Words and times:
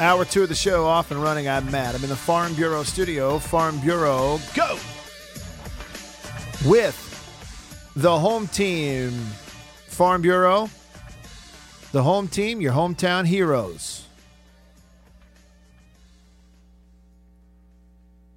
Hour 0.00 0.24
two 0.24 0.42
of 0.42 0.48
the 0.48 0.54
show 0.54 0.86
off 0.86 1.10
and 1.10 1.22
running. 1.22 1.46
I'm 1.46 1.70
Matt. 1.70 1.94
I'm 1.94 2.02
in 2.02 2.08
the 2.08 2.16
Farm 2.16 2.54
Bureau 2.54 2.82
studio. 2.82 3.38
Farm 3.38 3.78
Bureau, 3.80 4.40
go! 4.54 4.78
With 6.64 6.96
the 7.94 8.18
home 8.18 8.48
team. 8.48 9.12
Farm 9.88 10.22
Bureau, 10.22 10.70
the 11.92 12.02
home 12.02 12.26
team, 12.26 12.62
your 12.62 12.72
hometown 12.72 13.26
heroes. 13.26 14.06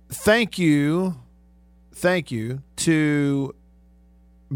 Thank 0.10 0.60
you, 0.60 1.16
thank 1.94 2.32
you 2.32 2.64
to 2.76 3.56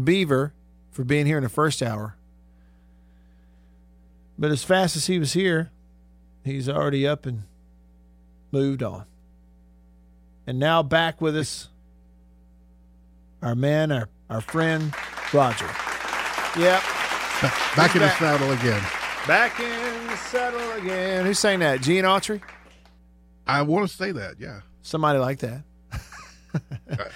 Beaver 0.04 0.52
for 0.90 1.04
being 1.04 1.24
here 1.24 1.38
in 1.38 1.44
the 1.44 1.48
first 1.48 1.82
hour. 1.82 2.16
But 4.38 4.50
as 4.50 4.62
fast 4.62 4.94
as 4.94 5.06
he 5.06 5.18
was 5.18 5.32
here, 5.32 5.70
he's 6.44 6.68
already 6.68 7.06
up 7.06 7.26
and 7.26 7.42
moved 8.52 8.82
on. 8.82 9.04
And 10.46 10.58
now 10.58 10.82
back 10.82 11.20
with 11.20 11.36
us, 11.36 11.68
our 13.42 13.54
man, 13.54 13.92
our, 13.92 14.08
our 14.30 14.40
friend, 14.40 14.94
Roger. 15.32 15.66
Yep. 16.58 16.82
Back 17.76 17.94
in 17.94 18.02
the 18.02 18.10
saddle 18.10 18.50
again. 18.52 18.82
Back 19.26 19.60
in 19.60 20.06
the 20.06 20.16
saddle 20.16 20.72
again. 20.82 21.26
Who 21.26 21.34
sang 21.34 21.60
that? 21.60 21.82
Gene 21.82 22.04
Autry? 22.04 22.40
I 23.46 23.62
want 23.62 23.88
to 23.88 23.94
say 23.94 24.12
that, 24.12 24.36
yeah. 24.38 24.60
Somebody 24.82 25.18
like 25.18 25.38
that. 25.40 25.62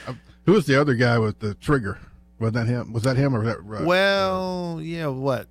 Uh, 0.07 0.13
Who 0.45 0.53
was 0.53 0.67
the 0.67 0.79
other 0.79 0.95
guy 0.95 1.19
with 1.19 1.39
the 1.39 1.55
trigger? 1.55 1.99
Was 2.39 2.53
that 2.53 2.67
him? 2.67 2.93
Was 2.93 3.05
that 3.05 3.17
him 3.17 3.35
or 3.35 3.43
that? 3.45 3.59
Uh, 3.59 3.85
Well, 3.85 4.79
yeah, 4.83 5.07
what? 5.07 5.49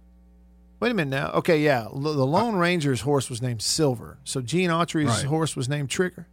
Wait 0.82 0.92
a 0.92 0.94
minute 0.94 1.12
now. 1.12 1.32
Okay, 1.36 1.62
yeah. 1.62 1.84
L- 1.84 2.00
The 2.00 2.26
Lone 2.26 2.56
Ranger's 2.58 3.02
horse 3.02 3.30
was 3.30 3.42
named 3.42 3.62
Silver. 3.62 4.18
So 4.26 4.42
Gene 4.42 4.70
Autry's 4.70 5.08
Right. 5.08 5.26
horse 5.26 5.56
was 5.56 5.70
named 5.70 5.90
Trigger. 5.90 6.28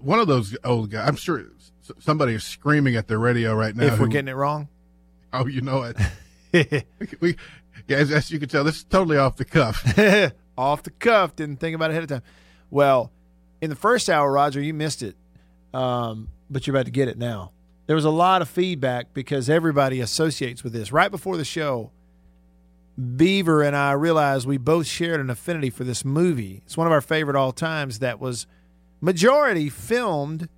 one 0.00 0.18
of 0.18 0.26
those 0.28 0.56
old 0.64 0.90
guys. 0.90 1.08
I'm 1.08 1.16
sure 1.16 1.40
s- 1.40 1.92
somebody 1.98 2.34
is 2.34 2.44
screaming 2.44 2.96
at 2.96 3.08
their 3.08 3.18
radio 3.18 3.54
right 3.54 3.74
now. 3.74 3.84
if 3.84 3.92
we're 3.98 4.06
who- 4.06 4.12
getting 4.12 4.28
it 4.28 4.34
wrong. 4.36 4.68
oh, 5.32 5.46
you 5.46 5.60
know 5.60 5.82
it. 6.52 6.86
we, 7.20 7.36
yeah, 7.86 7.96
as, 7.98 8.10
as 8.10 8.30
you 8.30 8.38
can 8.38 8.48
tell, 8.48 8.64
this 8.64 8.76
is 8.78 8.84
totally 8.84 9.16
off 9.18 9.36
the 9.36 9.44
cuff. 9.44 9.82
Off 10.58 10.82
the 10.82 10.90
cuff. 10.90 11.36
Didn't 11.36 11.60
think 11.60 11.76
about 11.76 11.90
it 11.90 11.92
ahead 11.92 12.02
of 12.02 12.08
time. 12.08 12.22
Well, 12.68 13.12
in 13.60 13.70
the 13.70 13.76
first 13.76 14.10
hour, 14.10 14.32
Roger, 14.32 14.60
you 14.60 14.74
missed 14.74 15.02
it. 15.04 15.14
Um, 15.72 16.30
but 16.50 16.66
you're 16.66 16.74
about 16.74 16.86
to 16.86 16.90
get 16.90 17.06
it 17.06 17.16
now. 17.16 17.52
There 17.86 17.94
was 17.94 18.04
a 18.04 18.10
lot 18.10 18.42
of 18.42 18.48
feedback 18.48 19.14
because 19.14 19.48
everybody 19.48 20.00
associates 20.00 20.64
with 20.64 20.72
this. 20.72 20.90
Right 20.90 21.12
before 21.12 21.36
the 21.36 21.44
show, 21.44 21.92
Beaver 23.16 23.62
and 23.62 23.76
I 23.76 23.92
realized 23.92 24.46
we 24.46 24.56
both 24.56 24.86
shared 24.86 25.20
an 25.20 25.30
affinity 25.30 25.70
for 25.70 25.84
this 25.84 26.04
movie. 26.04 26.62
It's 26.66 26.76
one 26.76 26.86
of 26.86 26.92
our 26.92 27.00
favorite 27.00 27.36
all 27.36 27.52
times 27.52 28.00
that 28.00 28.18
was 28.18 28.46
majority 29.00 29.68
filmed 29.68 30.48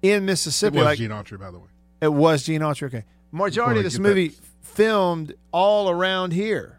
in 0.00 0.22
It 0.22 0.26
Mississippi. 0.26 0.76
was 0.76 0.84
like 0.84 0.98
Gene 0.98 1.10
Autry, 1.10 1.38
by 1.40 1.50
the 1.50 1.58
way. 1.58 1.66
it 2.00 2.12
was 2.12 2.44
Gene 2.44 2.60
Autry. 2.60 2.84
Okay, 2.86 3.04
majority 3.32 3.80
of 3.80 3.84
this 3.84 3.98
movie 3.98 4.28
that- 4.28 4.36
filmed 4.62 5.34
all 5.50 5.90
around 5.90 6.32
here. 6.32 6.78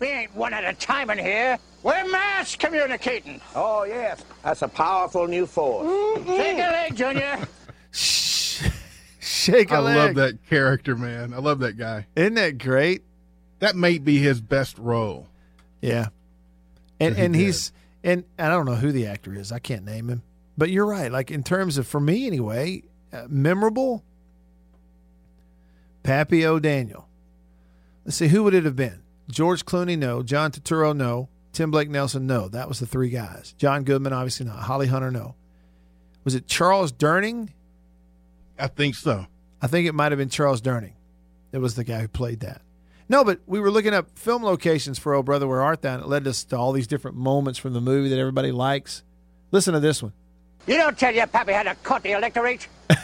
We 0.00 0.08
ain't 0.08 0.34
one 0.36 0.52
at 0.52 0.64
a 0.64 0.74
time 0.74 1.10
in 1.10 1.18
here. 1.18 1.58
We're 1.82 2.08
mass 2.10 2.54
communicating. 2.56 3.40
Oh, 3.54 3.84
yes. 3.84 4.24
That's 4.44 4.62
a 4.62 4.68
powerful 4.68 5.26
new 5.26 5.46
force. 5.46 5.88
Shake 6.24 6.58
a 6.58 6.60
leg, 6.60 6.96
Junior. 6.96 7.38
Shake 9.20 9.70
a 9.70 9.74
I 9.76 9.78
leg. 9.80 9.96
I 9.96 10.04
love 10.06 10.14
that 10.16 10.38
character, 10.48 10.94
man. 10.96 11.32
I 11.34 11.38
love 11.38 11.58
that 11.60 11.76
guy. 11.76 12.06
Isn't 12.16 12.34
that 12.34 12.58
great? 12.58 13.02
That 13.58 13.76
may 13.76 13.98
be 13.98 14.18
his 14.18 14.40
best 14.40 14.78
role. 14.78 15.28
Yeah. 15.80 16.08
And 17.00 17.16
he 17.16 17.22
and 17.24 17.34
did. 17.34 17.40
he's 17.40 17.72
and 18.04 18.24
I 18.38 18.48
don't 18.48 18.66
know 18.66 18.74
who 18.74 18.92
the 18.92 19.06
actor 19.06 19.34
is. 19.34 19.52
I 19.52 19.58
can't 19.58 19.84
name 19.84 20.08
him. 20.08 20.22
But 20.56 20.70
you're 20.70 20.86
right. 20.86 21.10
Like 21.10 21.30
in 21.30 21.42
terms 21.42 21.78
of 21.78 21.86
for 21.86 22.00
me 22.00 22.26
anyway, 22.26 22.82
uh, 23.12 23.24
memorable. 23.28 24.04
Pappy 26.02 26.46
O'Daniel. 26.46 27.06
Let's 28.04 28.16
see 28.16 28.28
who 28.28 28.42
would 28.44 28.54
it 28.54 28.64
have 28.64 28.76
been? 28.76 29.02
George 29.30 29.66
Clooney, 29.66 29.98
no. 29.98 30.22
John 30.22 30.50
Turturro, 30.50 30.96
no. 30.96 31.28
Tim 31.52 31.70
Blake 31.70 31.90
Nelson, 31.90 32.26
no. 32.26 32.48
That 32.48 32.68
was 32.68 32.80
the 32.80 32.86
three 32.86 33.10
guys. 33.10 33.54
John 33.58 33.84
Goodman, 33.84 34.12
obviously 34.12 34.46
not. 34.46 34.60
Holly 34.60 34.86
Hunter, 34.86 35.10
no. 35.10 35.34
Was 36.24 36.34
it 36.34 36.46
Charles 36.46 36.92
Durning? 36.92 37.50
I 38.58 38.68
think 38.68 38.94
so. 38.94 39.26
I 39.60 39.66
think 39.66 39.86
it 39.86 39.94
might 39.94 40.12
have 40.12 40.18
been 40.18 40.28
Charles 40.30 40.60
Durning. 40.60 40.92
It 41.52 41.58
was 41.58 41.74
the 41.74 41.84
guy 41.84 42.00
who 42.00 42.08
played 42.08 42.40
that. 42.40 42.62
No, 43.08 43.24
but 43.24 43.40
we 43.46 43.58
were 43.60 43.70
looking 43.70 43.94
up 43.94 44.18
film 44.18 44.42
locations 44.44 44.98
for 44.98 45.14
Oh 45.14 45.22
Brother 45.22 45.46
Where 45.48 45.62
Art 45.62 45.82
Thou, 45.82 45.94
and 45.94 46.02
it 46.02 46.08
led 46.08 46.26
us 46.26 46.44
to 46.44 46.56
all 46.58 46.72
these 46.72 46.86
different 46.86 47.16
moments 47.16 47.58
from 47.58 47.72
the 47.72 47.80
movie 47.80 48.10
that 48.10 48.18
everybody 48.18 48.52
likes. 48.52 49.02
Listen 49.50 49.72
to 49.74 49.80
this 49.80 50.02
one. 50.02 50.12
You 50.66 50.76
don't 50.76 50.98
tell 50.98 51.14
your 51.14 51.26
pappy 51.26 51.52
how 51.52 51.62
to 51.62 51.74
cut 51.76 52.02
the 52.02 52.12
electorate. 52.12 52.68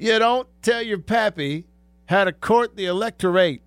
You 0.00 0.18
don't 0.18 0.48
tell 0.62 0.80
your 0.80 0.96
pappy 0.98 1.66
how 2.08 2.24
to 2.24 2.32
court 2.32 2.74
the 2.74 2.86
electorate. 2.86 3.60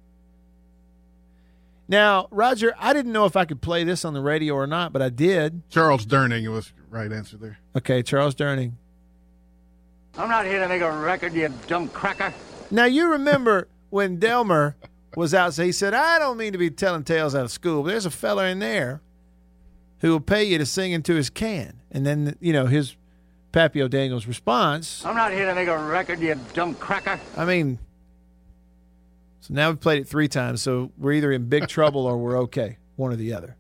Now, 1.88 2.28
Roger, 2.32 2.74
I 2.80 2.92
didn't 2.92 3.12
know 3.12 3.26
if 3.26 3.36
I 3.36 3.46
could 3.46 3.62
play 3.62 3.84
this 3.84 4.04
on 4.04 4.16
the 4.16 4.22
radio 4.22 4.56
or 4.56 4.66
not, 4.66 4.92
but 4.92 5.04
I 5.04 5.10
did. 5.10 5.62
Charles 5.70 6.08
Durning 6.08 6.52
was 6.52 6.74
the 6.76 6.82
right 6.90 7.12
answer 7.12 7.38
there. 7.38 7.60
Okay, 7.78 8.02
Charles 8.02 8.34
Durning. 8.34 8.72
I'm 10.18 10.28
not 10.28 10.48
here 10.48 10.60
to 10.60 10.68
make 10.68 10.82
a 10.82 10.92
record, 10.92 11.34
you 11.36 11.54
dumb 11.68 11.88
cracker. 11.90 12.34
Now 12.74 12.86
you 12.86 13.12
remember 13.12 13.68
when 13.92 14.18
Delmar 14.18 14.76
was 15.16 15.36
out, 15.36 15.54
so 15.54 15.64
he 15.64 15.72
said, 15.72 15.94
I 15.94 16.18
don't 16.18 16.38
mean 16.38 16.54
to 16.54 16.58
be 16.58 16.72
telling 16.72 17.04
tales 17.04 17.36
out 17.36 17.46
of 17.46 17.52
school, 17.52 17.84
but 17.84 17.90
there's 17.90 18.08
a 18.08 18.12
fella 18.12 18.48
in 18.48 18.58
there 18.58 19.00
who 20.00 20.10
will 20.10 20.20
pay 20.20 20.44
you 20.44 20.58
to 20.58 20.66
sing 20.66 20.92
into 20.92 21.14
his 21.14 21.30
can. 21.30 21.82
And 21.92 22.04
then, 22.04 22.36
you 22.42 22.52
know, 22.52 22.66
his 22.66 22.96
Pappy 23.52 23.80
O'Daniel's 23.80 24.26
response, 24.26 25.06
I'm 25.06 25.16
not 25.16 25.32
here 25.32 25.46
to 25.46 25.54
make 25.54 25.68
a 25.68 25.78
record, 25.78 26.20
you 26.20 26.36
dumb 26.54 26.74
cracker. 26.74 27.20
I 27.38 27.46
mean, 27.46 27.78
so 29.42 29.54
now 29.54 29.70
we've 29.70 29.80
played 29.80 30.02
it 30.02 30.08
three 30.08 30.28
times, 30.28 30.64
so 30.64 30.92
we're 30.98 31.14
either 31.14 31.32
in 31.32 31.50
big 31.50 31.68
trouble 31.68 32.08
or 32.08 32.18
we're 32.18 32.40
okay, 32.40 32.78
one 32.96 33.14
or 33.14 33.16
the 33.16 33.36
other. 33.36 33.56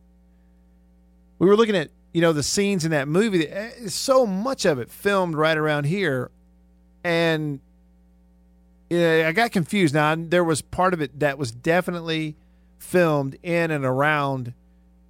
We 1.38 1.45
were 1.45 1.56
looking 1.56 1.75
at, 1.75 1.92
you 2.13 2.21
know, 2.21 2.33
the 2.33 2.42
scenes 2.42 2.83
in 2.83 2.89
that 2.89 3.07
movie. 3.07 3.48
So 3.89 4.25
much 4.25 4.65
of 4.65 4.80
it 4.80 4.89
filmed 4.89 5.36
right 5.36 5.56
around 5.56 5.83
here, 5.83 6.31
and 7.04 7.60
yeah, 8.94 9.28
I 9.28 9.31
got 9.31 9.51
confused. 9.51 9.94
Now 9.94 10.16
there 10.16 10.44
was 10.44 10.62
part 10.62 10.94
of 10.94 11.01
it 11.01 11.19
that 11.19 11.38
was 11.38 11.51
definitely 11.51 12.36
filmed 12.80 13.38
in 13.44 13.72
and 13.72 13.86
around 13.86 14.54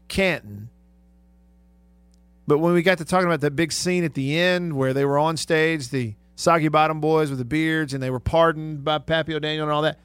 Canton. 0.07 0.69
But 2.45 2.59
when 2.59 2.73
we 2.73 2.81
got 2.81 2.97
to 2.97 3.05
talking 3.05 3.27
about 3.27 3.41
that 3.41 3.55
big 3.55 3.71
scene 3.71 4.03
at 4.03 4.13
the 4.13 4.37
end 4.37 4.73
where 4.73 4.93
they 4.93 5.05
were 5.05 5.17
on 5.17 5.37
stage, 5.37 5.89
the 5.89 6.15
Soggy 6.35 6.67
Bottom 6.67 6.99
Boys 6.99 7.29
with 7.29 7.39
the 7.39 7.45
beards, 7.45 7.93
and 7.93 8.03
they 8.03 8.09
were 8.09 8.19
pardoned 8.19 8.83
by 8.83 8.97
Pappy 8.97 9.33
O'Daniel 9.33 9.63
and 9.63 9.71
all 9.71 9.81
that, 9.83 9.99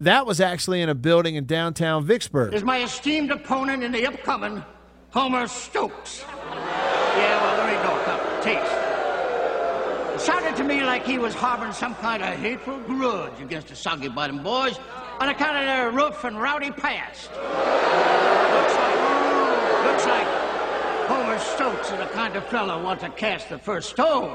that 0.00 0.26
was 0.26 0.40
actually 0.40 0.80
in 0.80 0.88
a 0.88 0.94
building 0.94 1.34
in 1.34 1.46
downtown 1.46 2.04
Vicksburg. 2.04 2.54
Is 2.54 2.64
my 2.64 2.82
esteemed 2.82 3.30
opponent 3.30 3.82
in 3.82 3.92
the 3.92 4.06
upcoming 4.06 4.64
Homer 5.10 5.46
Stokes. 5.46 6.24
Yeah, 6.50 7.40
well, 7.42 7.56
there 7.56 7.74
ain't 7.74 7.84
no. 7.84 7.94
Taste. 8.42 8.73
Sounded 10.24 10.56
to 10.56 10.64
me 10.64 10.82
like 10.82 11.04
he 11.04 11.18
was 11.18 11.34
harboring 11.34 11.74
some 11.74 11.94
kind 11.96 12.22
of 12.22 12.30
hateful 12.30 12.78
grudge 12.78 13.38
against 13.42 13.68
the 13.68 13.76
Soggy 13.76 14.08
Bottom 14.08 14.42
Boys 14.42 14.78
on 15.20 15.28
account 15.28 15.58
of 15.58 15.66
their 15.66 15.90
rough 15.90 16.24
and 16.24 16.40
rowdy 16.40 16.70
past. 16.70 17.30
Looks 17.30 18.74
like 18.74 18.96
looks 19.84 20.06
like 20.06 20.26
Homer 21.08 21.38
Stokes 21.38 21.90
is 21.90 21.98
the 21.98 22.06
kind 22.14 22.36
of 22.36 22.46
fellow 22.46 22.82
want 22.82 23.00
to 23.00 23.10
cast 23.10 23.50
the 23.50 23.58
first 23.58 23.90
stone. 23.90 24.30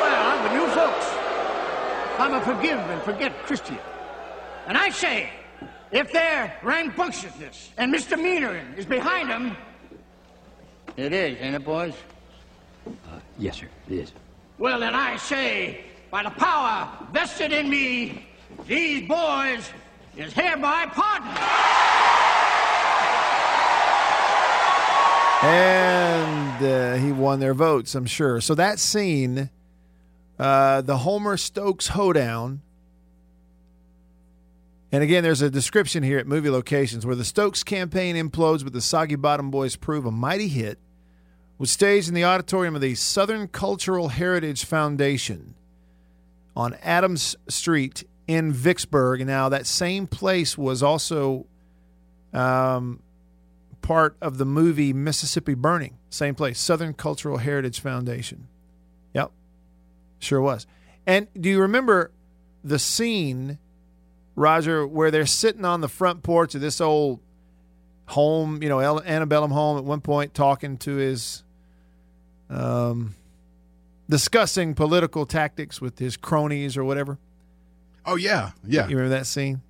Well, 0.00 0.26
I'm 0.26 0.42
with 0.44 0.52
you 0.54 0.66
folks. 0.68 1.06
I'm 2.18 2.32
a 2.32 2.40
forgive 2.40 2.78
and 2.78 3.02
forget 3.02 3.36
Christian. 3.44 3.78
And 4.66 4.78
I 4.78 4.88
say, 4.88 5.28
if 5.90 6.10
their 6.10 6.58
rambunctiousness 6.62 7.68
and 7.76 7.92
misdemeanoring 7.92 8.78
is 8.78 8.86
behind 8.86 9.28
them, 9.28 9.54
it 10.96 11.12
is, 11.12 11.36
ain't 11.38 11.54
it, 11.54 11.64
boys? 11.66 11.92
Uh, 12.86 13.18
yes, 13.38 13.58
sir, 13.58 13.68
it 13.90 13.92
is. 13.92 14.12
Well, 14.62 14.78
then 14.78 14.94
I 14.94 15.16
say, 15.16 15.80
by 16.08 16.22
the 16.22 16.30
power 16.30 16.88
vested 17.12 17.52
in 17.52 17.68
me, 17.68 18.24
these 18.68 19.08
boys 19.08 19.68
is 20.16 20.32
hereby 20.32 20.86
pardoned. 20.86 21.36
And 25.42 26.64
uh, 26.64 27.04
he 27.04 27.10
won 27.10 27.40
their 27.40 27.54
votes, 27.54 27.96
I'm 27.96 28.06
sure. 28.06 28.40
So 28.40 28.54
that 28.54 28.78
scene, 28.78 29.50
uh, 30.38 30.82
the 30.82 30.98
Homer 30.98 31.36
Stokes 31.36 31.88
hoedown. 31.88 32.62
And 34.92 35.02
again, 35.02 35.24
there's 35.24 35.42
a 35.42 35.50
description 35.50 36.04
here 36.04 36.18
at 36.18 36.28
movie 36.28 36.50
locations 36.50 37.04
where 37.04 37.16
the 37.16 37.24
Stokes 37.24 37.64
campaign 37.64 38.14
implodes, 38.14 38.62
but 38.62 38.72
the 38.72 38.80
Soggy 38.80 39.16
Bottom 39.16 39.50
Boys 39.50 39.74
prove 39.74 40.06
a 40.06 40.12
mighty 40.12 40.46
hit. 40.46 40.78
Was 41.58 41.70
staged 41.70 42.08
in 42.08 42.14
the 42.14 42.24
auditorium 42.24 42.74
of 42.74 42.80
the 42.80 42.96
Southern 42.96 43.46
Cultural 43.46 44.08
Heritage 44.08 44.64
Foundation 44.64 45.54
on 46.56 46.74
Adams 46.82 47.36
Street 47.48 48.04
in 48.26 48.52
Vicksburg. 48.52 49.24
Now, 49.26 49.48
that 49.48 49.66
same 49.66 50.06
place 50.06 50.58
was 50.58 50.82
also 50.82 51.46
um, 52.32 53.00
part 53.80 54.16
of 54.20 54.38
the 54.38 54.44
movie 54.44 54.92
Mississippi 54.92 55.54
Burning. 55.54 55.98
Same 56.10 56.34
place, 56.34 56.58
Southern 56.58 56.94
Cultural 56.94 57.38
Heritage 57.38 57.80
Foundation. 57.80 58.48
Yep, 59.14 59.30
sure 60.18 60.40
was. 60.40 60.66
And 61.06 61.26
do 61.38 61.48
you 61.48 61.60
remember 61.60 62.10
the 62.64 62.78
scene, 62.78 63.58
Roger, 64.34 64.86
where 64.86 65.10
they're 65.10 65.26
sitting 65.26 65.64
on 65.64 65.80
the 65.80 65.88
front 65.88 66.22
porch 66.22 66.54
of 66.54 66.60
this 66.60 66.80
old 66.80 67.20
home, 68.06 68.62
you 68.62 68.68
know, 68.68 68.78
El- 68.78 69.02
antebellum 69.02 69.50
home 69.50 69.78
at 69.78 69.84
one 69.84 70.00
point, 70.00 70.34
talking 70.34 70.78
to 70.78 70.96
his, 70.96 71.42
um, 72.50 73.14
discussing 74.08 74.74
political 74.74 75.26
tactics 75.26 75.80
with 75.80 75.98
his 75.98 76.16
cronies 76.16 76.76
or 76.76 76.84
whatever? 76.84 77.18
Oh 78.04 78.16
yeah, 78.16 78.50
yeah. 78.66 78.88
You 78.88 78.96
remember 78.96 79.16
that 79.16 79.26
scene? 79.26 79.62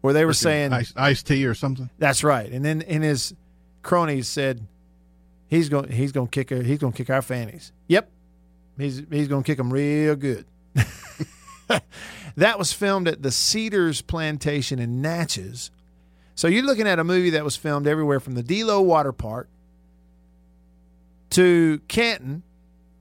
Where 0.00 0.12
they 0.12 0.24
were 0.24 0.34
saying 0.34 0.72
ice, 0.72 0.92
iced 0.96 1.26
tea 1.26 1.46
or 1.46 1.54
something. 1.54 1.90
That's 1.98 2.22
right. 2.22 2.50
And 2.50 2.64
then 2.64 2.82
in 2.82 3.02
his 3.02 3.34
cronies 3.82 4.28
said 4.28 4.66
he's 5.48 5.68
going 5.68 5.90
he's 5.90 6.12
going 6.12 6.28
to 6.28 6.30
kick 6.30 6.50
her, 6.50 6.62
he's 6.62 6.78
going 6.78 6.92
to 6.92 6.96
kick 6.96 7.10
our 7.10 7.22
fannies. 7.22 7.72
Yep. 7.88 8.10
He's 8.78 9.02
he's 9.10 9.28
going 9.28 9.42
to 9.42 9.46
kick 9.46 9.58
them 9.58 9.72
real 9.72 10.16
good. 10.16 10.44
that 12.36 12.58
was 12.58 12.72
filmed 12.72 13.08
at 13.08 13.22
the 13.22 13.30
Cedars 13.30 14.02
Plantation 14.02 14.78
in 14.78 15.00
Natchez. 15.00 15.70
So 16.34 16.48
you're 16.48 16.64
looking 16.64 16.88
at 16.88 16.98
a 16.98 17.04
movie 17.04 17.30
that 17.30 17.44
was 17.44 17.56
filmed 17.56 17.86
everywhere 17.86 18.20
from 18.20 18.34
the 18.34 18.42
Delo 18.42 18.80
Water 18.80 19.12
Park 19.12 19.48
to 21.30 21.80
Canton. 21.88 22.42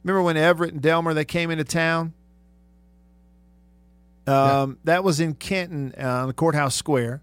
Remember 0.04 0.22
when 0.22 0.38
Everett 0.38 0.74
and 0.74 0.82
Delmar 0.82 1.14
they 1.14 1.26
came 1.26 1.50
into 1.50 1.64
town? 1.64 2.14
Um, 4.28 4.78
That 4.84 5.04
was 5.04 5.20
in 5.20 5.34
Canton 5.36 5.94
uh, 6.00 6.08
on 6.08 6.28
the 6.28 6.34
courthouse 6.34 6.76
square. 6.76 7.22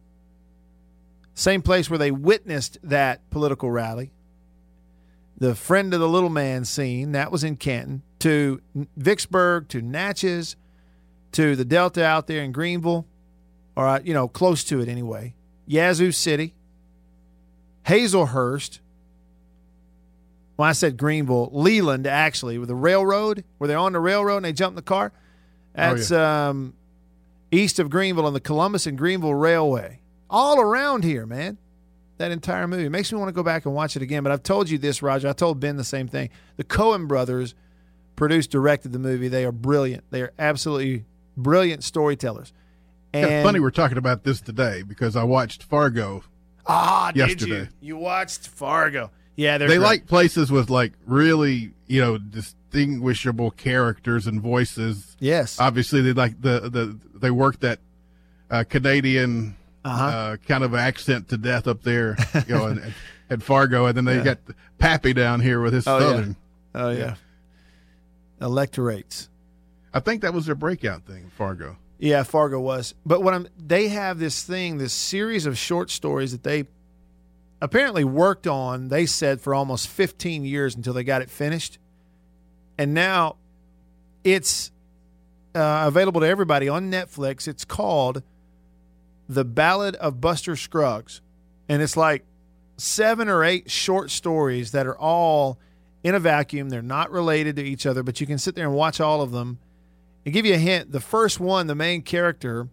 Same 1.35 1.63
place 1.63 1.89
where 1.89 1.99
they 1.99 2.11
witnessed 2.11 2.79
that 2.83 3.29
political 3.31 3.71
rally. 3.71 4.11
The 5.39 5.55
friend 5.55 5.95
of 5.95 6.01
the 6.01 6.09
little 6.09 6.29
man 6.29 6.65
scene 6.67 7.13
that 7.13 7.33
was 7.33 7.45
in 7.45 7.57
Canton 7.57 8.03
to 8.19 8.61
Vicksburg 8.97 9.69
to 9.69 9.81
Natchez 9.81 10.57
to 11.33 11.57
the 11.57 11.65
Delta 11.65 12.05
out 12.05 12.27
there 12.27 12.43
in 12.43 12.53
Greenville, 12.53 13.07
or 13.75 14.01
you 14.05 14.13
know 14.13 14.29
close 14.29 14.65
to 14.65 14.81
it 14.81 14.89
anyway. 14.89 15.35
Yazoo 15.71 16.11
City, 16.11 16.53
Hazlehurst. 17.87 18.81
When 20.57 20.69
I 20.69 20.73
said 20.73 20.97
Greenville, 20.97 21.49
Leland 21.53 22.09
actually, 22.09 22.59
with 22.59 22.69
the 22.69 22.75
railroad, 22.75 23.45
where 23.59 23.69
they're 23.69 23.79
on 23.79 23.93
the 23.93 24.01
railroad 24.01 24.39
and 24.39 24.45
they 24.45 24.53
jump 24.53 24.73
in 24.73 24.77
the 24.77 24.83
car. 24.83 25.13
That's 25.75 26.11
um, 26.11 26.75
east 27.53 27.79
of 27.79 27.89
Greenville 27.89 28.27
on 28.27 28.35
the 28.35 28.41
Columbus 28.41 28.87
and 28.87 28.99
Greenville 28.99 29.33
Railway. 29.33 30.01
All 30.29 30.61
around 30.61 31.05
here, 31.05 31.25
man. 31.25 31.57
That 32.19 32.33
entire 32.33 32.67
movie. 32.67 32.85
It 32.85 32.91
makes 32.91 33.13
me 33.13 33.19
want 33.19 33.29
to 33.29 33.33
go 33.33 33.45
back 33.45 33.65
and 33.65 33.73
watch 33.73 33.95
it 33.95 34.03
again. 34.03 34.25
But 34.25 34.33
I've 34.33 34.43
told 34.43 34.69
you 34.69 34.77
this, 34.77 35.03
Roger. 35.03 35.29
I 35.29 35.33
told 35.33 35.61
Ben 35.61 35.77
the 35.77 35.85
same 35.85 36.09
thing. 36.09 36.31
The 36.57 36.65
Coen 36.65 37.07
brothers 37.07 37.55
produced, 38.17 38.51
directed 38.51 38.93
the 38.93 38.99
movie. 38.99 39.29
They 39.29 39.45
are 39.45 39.53
brilliant. 39.53 40.03
They 40.11 40.21
are 40.21 40.33
absolutely 40.37 41.05
brilliant 41.37 41.85
storytellers. 41.85 42.53
And 43.13 43.25
it's 43.25 43.45
funny 43.45 43.61
we're 43.61 43.71
talking 43.71 43.99
about 43.99 44.25
this 44.25 44.41
today 44.41 44.83
because 44.83 45.17
I 45.17 45.25
watched 45.25 45.63
Fargo. 45.65 46.23
Ah, 46.67 47.11
did 47.13 47.29
yesterday. 47.29 47.61
you? 47.63 47.69
You 47.81 47.97
watched 47.97 48.47
Fargo. 48.49 49.11
Yeah, 49.37 49.59
They 49.59 49.67
great. 49.67 49.79
like 49.81 50.07
places 50.07 50.53
with 50.53 50.71
like 50.71 50.93
really, 51.07 51.73
you 51.87 52.01
know, 52.01 52.19
distinguishable 52.19 53.51
characters 53.51 54.27
and 54.27 54.41
voices. 54.41 55.17
Yes. 55.19 55.59
Obviously, 55.59 56.03
they 56.03 56.13
like 56.13 56.41
the 56.41 56.61
the 56.71 56.99
they 57.19 57.31
work 57.31 57.61
that 57.61 57.79
uh, 58.51 58.65
Canadian 58.69 59.57
Uh-huh. 59.85 60.05
uh, 60.05 60.37
kind 60.47 60.63
of 60.63 60.75
accent 60.75 61.29
to 61.31 61.39
death 61.39 61.67
up 61.67 61.83
there, 61.83 62.17
you 62.47 62.55
know, 62.55 62.67
and, 62.71 62.95
at 63.31 63.43
Fargo, 63.43 63.87
and 63.87 63.97
then 63.97 64.05
they 64.05 64.17
Yeah. 64.19 64.25
got 64.25 64.39
Pappy 64.79 65.13
down 65.15 65.41
here 65.41 65.61
with 65.63 65.73
his 65.73 65.87
Oh, 65.87 65.99
yeah. 65.99 66.07
southern. 66.07 66.37
Oh 66.75 66.91
yeah. 66.91 67.15
Electorates. 68.41 69.29
I 69.93 70.01
think 70.01 70.23
that 70.23 70.33
was 70.35 70.47
their 70.47 70.55
breakout 70.55 71.05
thing, 71.05 71.31
Fargo. 71.37 71.77
Yeah, 72.01 72.23
Fargo 72.23 72.59
was. 72.59 72.95
But 73.05 73.23
what 73.23 73.35
I'm 73.35 73.47
they 73.59 73.89
have 73.89 74.19
this 74.19 74.43
thing, 74.43 74.79
this 74.79 74.95
series 74.95 75.45
of 75.45 75.59
short 75.59 75.91
stories 75.91 76.33
that 76.33 76.43
they 76.43 76.65
apparently 77.61 78.05
worked 78.05 78.47
on, 78.47 78.89
they 78.89 79.05
said 79.05 79.41
for 79.43 79.55
almost 79.55 79.87
15 79.87 80.47
years 80.47 80.75
until 80.75 80.95
they 80.95 81.05
got 81.05 81.21
it 81.21 81.29
finished. 81.29 81.79
And 82.79 82.95
now 82.95 83.37
it's 84.25 84.73
uh, 85.55 85.85
available 85.87 86.23
to 86.23 86.27
everybody 86.27 86.71
on 86.71 86.91
Netflix. 86.91 87.47
It's 87.47 87.67
called 87.67 88.23
The 89.29 89.45
Ballad 89.45 89.95
of 89.97 90.23
Buster 90.23 90.57
Scruggs. 90.57 91.21
And 91.69 91.83
it's 91.83 91.99
like 91.99 92.25
seven 92.79 93.29
or 93.29 93.45
eight 93.45 93.71
short 93.71 94.11
stories 94.11 94.73
that 94.73 94.87
are 94.87 94.97
all 94.97 95.59
in 96.03 96.15
a 96.15 96.19
vacuum. 96.19 96.71
They're 96.71 96.81
not 96.81 97.11
related 97.11 97.57
to 97.57 97.63
each 97.63 97.85
other, 97.85 98.03
but 98.03 98.23
you 98.23 98.27
can 98.27 98.39
sit 98.39 98.55
there 98.55 98.65
and 98.65 98.75
watch 98.75 99.03
all 99.03 99.21
of 99.21 99.33
them. 99.33 99.59
And 100.25 100.35
give 100.35 100.45
you 100.47 100.55
a 100.55 100.59
hint, 100.59 100.93
the 100.93 101.01
first 101.01 101.41
one, 101.41 101.67
the 101.67 101.75
main 101.75 102.03
character, 102.03 102.69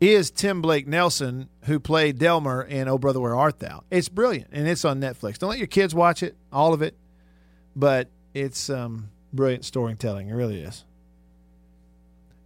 is 0.00 0.30
Tim 0.30 0.62
Blake 0.62 0.86
Nelson, 0.86 1.48
who 1.62 1.78
played 1.80 2.18
Delmar 2.18 2.62
in 2.62 2.88
Oh 2.88 2.98
Brother 2.98 3.20
Where 3.20 3.36
Art 3.36 3.58
Thou. 3.58 3.84
It's 3.90 4.08
brilliant, 4.08 4.48
and 4.52 4.66
it's 4.68 4.84
on 4.84 5.00
Netflix. 5.00 5.38
Don't 5.38 5.50
let 5.50 5.58
your 5.58 5.66
kids 5.68 5.94
watch 5.94 6.22
it, 6.22 6.36
all 6.52 6.72
of 6.74 6.82
it, 6.82 6.96
but 7.76 8.08
it's 8.34 8.70
um, 8.70 9.10
brilliant 9.32 9.64
storytelling. 9.64 10.28
It 10.28 10.34
really 10.34 10.60
is. 10.60 10.84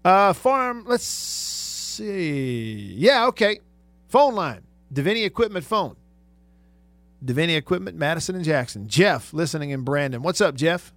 Uh, 0.04 0.32
farm. 0.32 0.85
Let's 0.87 1.04
see. 1.04 2.94
Yeah, 2.97 3.26
okay. 3.26 3.61
Phone 4.09 4.35
line. 4.35 4.62
Deviney 4.92 5.25
Equipment 5.25 5.64
phone. 5.64 5.97
Deviney 7.25 7.56
Equipment, 7.56 7.97
Madison 7.97 8.35
and 8.35 8.44
Jackson. 8.44 8.88
Jeff, 8.88 9.32
listening 9.32 9.71
in 9.71 9.82
Brandon. 9.82 10.23
What's 10.23 10.40
up, 10.40 10.54
Jeff? 10.54 10.92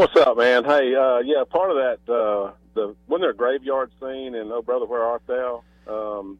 What's 0.00 0.16
up, 0.16 0.38
man? 0.38 0.64
Hey, 0.64 0.94
uh, 0.94 1.18
yeah, 1.18 1.44
part 1.44 1.70
of 1.70 1.76
that, 1.76 2.10
uh, 2.10 2.52
the 2.72 2.96
when 3.04 3.20
their 3.20 3.34
graveyard 3.34 3.90
scene 4.00 4.34
in 4.34 4.50
Oh 4.50 4.62
Brother 4.62 4.86
Where 4.86 5.02
Art 5.04 5.20
Thou, 5.26 5.62
um, 5.86 6.38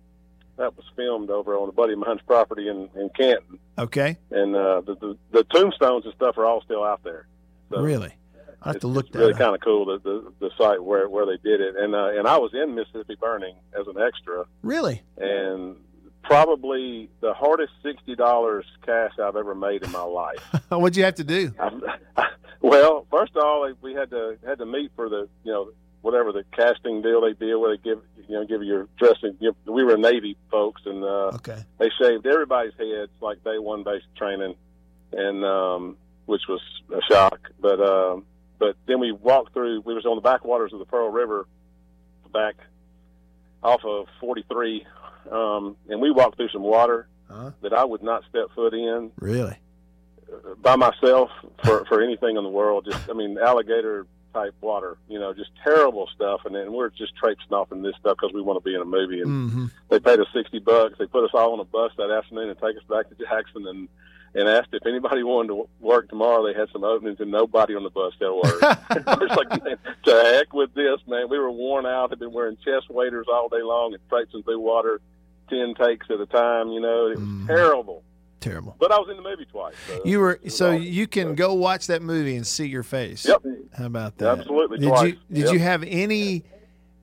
that 0.57 0.75
was 0.79 0.87
filmed 0.97 1.29
over 1.29 1.55
on 1.57 1.69
a 1.69 1.73
buddy 1.73 1.93
of 1.93 1.99
mine's 1.99 2.23
property 2.27 2.69
in, 2.69 2.89
in 2.99 3.11
Canton, 3.11 3.59
Okay. 3.77 4.17
and 4.31 4.57
uh, 4.57 4.81
the, 4.81 4.95
the 4.95 5.19
the 5.33 5.45
tombstones 5.45 6.07
and 6.07 6.15
stuff 6.15 6.39
are 6.39 6.47
all 6.47 6.63
still 6.63 6.83
out 6.83 7.05
there. 7.05 7.27
So 7.71 7.83
really? 7.83 8.15
I 8.63 8.69
have 8.71 8.81
to 8.81 8.87
look 8.87 9.09
it's 9.09 9.13
that 9.13 9.19
really 9.19 9.35
kind 9.35 9.55
of 9.55 9.61
cool 9.61 9.85
the, 9.85 9.99
the 9.99 10.33
the 10.41 10.51
site 10.57 10.83
where 10.83 11.07
where 11.11 11.27
they 11.27 11.37
did 11.37 11.61
it, 11.61 11.75
and 11.77 11.95
uh, 11.95 12.13
and 12.19 12.27
I 12.27 12.39
was 12.39 12.53
in 12.55 12.75
Mississippi 12.75 13.17
Burning 13.21 13.57
as 13.79 13.87
an 13.87 14.01
extra, 14.01 14.47
Really? 14.63 15.03
and 15.19 15.77
probably 16.23 17.09
the 17.21 17.33
hardest 17.35 17.73
sixty 17.83 18.15
dollars 18.15 18.65
cash 18.85 19.13
I've 19.23 19.37
ever 19.37 19.55
made 19.55 19.83
in 19.83 19.91
my 19.93 20.03
life. 20.03 20.39
What'd 20.69 20.97
you 20.97 21.05
have 21.05 21.17
to 21.17 21.25
do? 21.25 21.55
Well, 22.63 23.07
first 23.11 23.33
of 23.37 23.43
all, 23.43 23.73
we 23.81 23.95
had 23.95 24.11
to 24.11 24.37
had 24.47 24.59
to 24.59 24.67
meet 24.67 24.93
for 24.95 25.09
the 25.09 25.29
you 25.45 25.51
know 25.53 25.71
whatever 26.03 26.31
the 26.31 26.45
casting 26.55 27.01
deal 27.01 27.23
they 27.23 27.33
deal 27.33 27.59
where 27.59 27.75
they 27.75 27.83
give 27.83 28.01
you 28.29 28.35
know 28.35 28.45
give 28.45 28.63
you 28.63 28.69
your 28.69 28.89
dressing. 28.99 29.39
We 29.65 29.83
were 29.83 29.97
Navy 29.97 30.37
folks, 30.51 30.83
and 30.85 31.03
uh, 31.03 31.31
Okay. 31.37 31.57
they 31.79 31.89
shaved 32.01 32.27
everybody's 32.27 32.75
heads 32.79 33.11
like 33.23 33.43
day 33.45 33.59
one 33.59 33.83
basic 33.83 34.15
training, 34.15 34.57
and 35.13 35.43
um, 35.43 35.97
which 36.27 36.43
was 36.51 36.61
a 36.95 37.01
shock. 37.11 37.49
But 37.61 37.81
um, 37.81 38.27
but 38.59 38.77
then 38.87 39.01
we 39.01 39.11
walked 39.13 39.55
through. 39.55 39.81
We 39.81 39.95
was 39.95 40.05
on 40.05 40.17
the 40.17 40.21
backwaters 40.23 40.75
of 40.75 40.81
the 40.81 40.85
Pearl 40.85 41.09
River, 41.09 41.47
back 42.31 42.57
off 43.63 43.81
of 43.87 44.07
43, 44.21 44.87
um, 45.31 45.77
and 45.89 46.01
we 46.01 46.11
walked 46.11 46.37
through 46.37 46.49
some 46.51 46.63
water 46.63 47.09
Huh? 47.29 47.53
that 47.63 47.73
I 47.73 47.85
would 47.85 48.03
not 48.03 48.23
step 48.29 48.47
foot 48.55 48.75
in 48.75 49.13
Really? 49.21 49.57
by 50.59 50.77
myself 50.77 51.31
for 51.65 51.85
for 51.87 52.03
anything 52.03 52.37
in 52.37 52.43
the 52.45 52.51
world. 52.51 52.87
Just 52.91 53.09
I 53.09 53.13
mean, 53.15 53.39
alligator 53.39 54.07
type 54.33 54.55
water, 54.61 54.97
you 55.09 55.19
know, 55.19 55.33
just 55.35 55.51
terrible 55.65 56.09
stuff. 56.15 56.41
And 56.45 56.55
then 56.55 56.73
we're 56.73 56.91
just 56.91 57.17
traipsing 57.17 57.53
off 57.53 57.73
in 57.73 57.83
this 57.83 57.95
stuff 58.01 58.17
because 58.21 58.33
we 58.33 58.41
want 58.43 58.63
to 58.63 58.69
be 58.69 58.75
in 58.75 58.81
a 58.81 58.85
movie. 58.85 59.21
And 59.21 59.51
Mm-hmm. 59.51 59.67
they 59.89 59.99
paid 60.01 60.21
us 60.21 60.27
sixty 60.35 60.59
bucks. 60.61 60.99
They 60.99 61.07
put 61.07 61.25
us 61.25 61.31
all 61.35 61.53
on 61.53 61.61
a 61.61 61.65
bus 61.65 61.93
that 61.99 62.11
afternoon 62.11 62.49
and 62.51 62.59
take 62.59 62.77
us 62.77 62.83
back 62.89 63.09
to 63.09 63.15
Jackson 63.17 63.67
and 63.67 63.89
and 64.35 64.49
asked 64.49 64.69
if 64.73 64.87
anybody 64.87 65.23
wanted 65.25 65.49
to 65.49 65.69
work 65.81 66.09
tomorrow. 66.09 66.47
They 66.47 66.59
had 66.59 66.69
some 66.73 66.85
openings 66.85 67.21
and 67.21 67.31
nobody 67.31 67.75
on 67.75 67.83
the 67.83 67.91
bus 67.91 68.13
said 68.19 68.29
a 68.29 68.35
word. 68.35 68.63
I 69.07 69.17
was 69.17 69.37
like, 69.37 69.65
man, 69.65 69.77
to 70.05 70.35
heck 70.37 70.53
with 70.53 70.75
this, 70.75 71.01
man. 71.07 71.29
We 71.29 71.39
were 71.39 71.51
worn 71.51 71.87
out. 71.87 72.11
Had 72.11 72.19
been 72.19 72.33
wearing 72.33 72.57
chest 72.65 72.91
waders 72.91 73.27
all 73.33 73.49
day 73.49 73.63
long 73.63 73.95
and 73.95 74.03
traipsing 74.09 74.43
through 74.43 74.61
water, 74.61 75.01
ten 75.49 75.75
takes 75.75 76.07
at 76.11 76.21
a 76.21 76.27
time. 76.27 76.69
You 76.69 76.81
know, 76.81 77.07
it 77.07 77.19
was 77.19 77.29
mm. 77.29 77.47
terrible. 77.47 78.03
Terrible. 78.41 78.75
But 78.79 78.91
I 78.91 78.99
was 78.99 79.09
in 79.11 79.17
the 79.17 79.23
movie 79.23 79.45
twice. 79.45 79.75
So 79.87 80.01
You 80.05 80.19
were 80.21 80.41
so 80.49 80.71
awesome. 80.71 80.83
you 80.83 81.07
can 81.07 81.35
go 81.35 81.53
watch 81.53 81.89
that 81.89 82.01
movie 82.01 82.37
and 82.37 82.47
see 82.47 82.67
your 82.67 82.83
face. 82.83 83.27
Yep. 83.27 83.43
How 83.77 83.85
about 83.85 84.17
that? 84.17 84.39
Absolutely, 84.39 84.79
Did 84.79 84.89
twice. 84.89 85.03
you 85.05 85.19
did 85.31 85.45
Yep. 85.45 85.53
you 85.53 85.59
have 85.59 85.85
any 85.87 86.45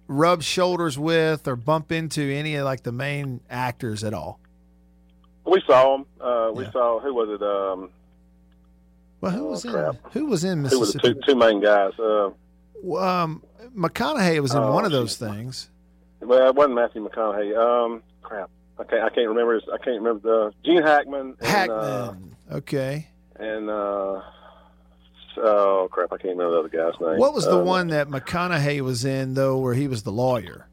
rub 0.08 0.42
shoulders 0.42 0.98
with 0.98 1.48
or 1.48 1.56
bump 1.56 1.92
into 1.92 2.22
any 2.24 2.56
of 2.56 2.66
like 2.66 2.82
the 2.82 2.92
main 2.92 3.42
actors 3.52 4.04
at 4.04 4.16
all? 4.16 4.40
We 5.48 5.62
saw 5.66 5.96
him. 5.96 6.06
Uh, 6.20 6.52
we 6.54 6.64
Yeah. 6.66 6.72
saw 6.72 7.00
who 7.00 7.14
was 7.14 7.30
it? 7.30 7.42
Um, 7.42 7.90
Well, 9.22 9.32
who 9.32 9.48
Oh, 9.48 9.50
was 9.52 9.66
in 9.66 9.72
crap. 9.72 9.96
who 10.14 10.26
was 10.28 10.44
in 10.44 10.66
who 10.66 10.80
was 10.80 10.94
the 10.94 11.00
two, 11.00 11.16
two 11.26 11.36
main 11.36 11.60
guys? 11.62 11.94
Uh, 11.98 12.30
Um, 12.96 13.42
McConaughey 13.76 14.40
was 14.42 14.54
in 14.54 14.62
Oh, 14.62 14.74
one 14.74 14.86
of 14.86 14.92
those 14.92 15.16
things. 15.18 15.70
well, 16.22 16.48
it 16.50 16.56
wasn't 16.56 16.76
Matthew 16.76 17.08
McConaughey. 17.08 17.58
Um, 17.58 18.04
crap. 18.22 18.50
I 18.80 18.84
can't. 18.84 19.04
I 19.04 19.10
can't 19.10 19.28
remember. 19.28 19.56
His, 19.56 19.64
I 19.74 19.78
can't 19.78 20.02
remember 20.02 20.20
the 20.22 20.54
Gene 20.64 20.84
Hackman. 20.84 21.36
And, 21.40 21.48
Hackman. 21.48 21.78
Uh, 22.52 22.56
okay. 22.58 23.08
and 23.40 23.70
uh, 23.72 24.22
oh 25.38 25.88
crap, 25.92 26.12
I 26.14 26.18
can't 26.18 26.38
remember 26.38 26.52
the 26.52 26.60
other 26.60 26.70
guy's 26.92 27.00
name. 27.02 27.18
What 27.20 27.34
was 27.34 27.46
the 27.46 27.58
Uh, 27.60 27.64
one 27.64 27.88
that 27.88 28.08
McConaughey 28.10 28.82
was 28.82 29.04
in 29.06 29.34
though, 29.34 29.58
where 29.58 29.74
he 29.74 29.88
was 29.88 30.04
the 30.04 30.12
lawyer, 30.12 30.68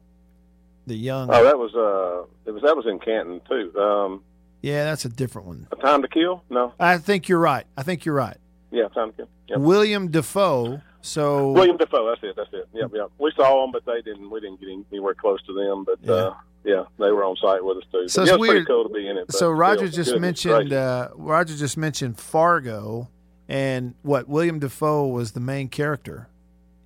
the 0.85 0.95
young? 0.95 1.29
Oh, 1.31 1.43
that 1.43 1.57
was 1.57 1.73
uh, 1.75 2.25
it 2.45 2.51
was 2.53 2.61
that 2.61 2.75
was 2.75 2.85
in 2.85 2.99
Canton 2.99 3.41
too. 3.49 3.75
Um, 3.79 4.23
yeah, 4.65 4.83
that's 4.85 5.05
a 5.05 5.09
different 5.09 5.47
one. 5.47 5.67
A 5.71 5.75
Time 5.75 6.01
to 6.01 6.07
Kill? 6.07 6.43
No, 6.49 6.73
I 6.79 6.97
think 6.97 7.29
you're 7.29 7.39
right. 7.39 7.65
I 7.77 7.83
think 7.83 8.05
you're 8.05 8.15
right. 8.15 8.37
yeah, 8.71 8.87
Time 8.89 9.11
to 9.11 9.17
Kill. 9.17 9.29
Yep. 9.49 9.59
William 9.59 10.09
Dafoe. 10.11 10.81
So 11.01 11.51
William 11.51 11.77
Dafoe. 11.77 12.09
That's 12.09 12.23
it. 12.23 12.35
That's 12.35 12.49
it. 12.53 12.67
Yep, 12.73 12.91
yep. 12.95 13.11
We 13.19 13.31
saw 13.35 13.61
them, 13.61 13.71
but 13.71 13.85
they 13.85 14.01
didn't. 14.01 14.29
We 14.31 14.39
didn't 14.39 14.59
get 14.59 14.69
anywhere 14.91 15.13
close 15.13 15.41
to 15.43 15.53
them. 15.53 15.85
But 15.85 16.09
uh, 16.09 16.33
yeah, 16.63 16.85
they 16.97 17.11
were 17.11 17.23
on 17.23 17.35
site 17.35 17.63
with 17.63 17.77
us 17.77 17.83
too. 17.91 18.07
So 18.07 18.21
But, 18.21 18.23
it's 18.23 18.29
yeah, 18.29 18.33
it's 18.33 18.39
weird. 18.41 18.67
cool 18.67 18.83
to 18.87 18.89
be 18.93 19.07
in 19.07 19.17
it. 19.17 19.31
So 19.31 19.51
Roger 19.51 19.87
still, 19.87 20.03
just 20.03 20.19
mentioned 20.19 20.73
uh, 20.73 21.09
Roger 21.13 21.55
just 21.55 21.77
mentioned 21.77 22.17
Fargo, 22.19 23.09
and 23.47 23.93
what 24.01 24.27
William 24.27 24.57
Dafoe 24.59 25.05
was 25.07 25.33
the 25.33 25.39
main 25.39 25.69
character 25.69 26.27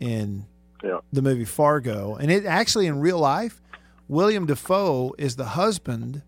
in 0.02 0.46
Yeah. 0.84 1.00
the 1.14 1.22
movie 1.22 1.46
Fargo, 1.46 2.16
and 2.16 2.30
it 2.30 2.46
actually 2.46 2.88
in 2.88 3.00
real 3.00 3.20
life, 3.20 3.62
William 4.10 4.46
Dafoe 4.46 5.14
is 5.18 5.38
the 5.38 5.46
husband 5.46 6.24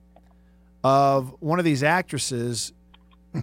of 0.83 1.35
one 1.39 1.59
of 1.59 1.65
these 1.65 1.83
actresses 1.83 2.73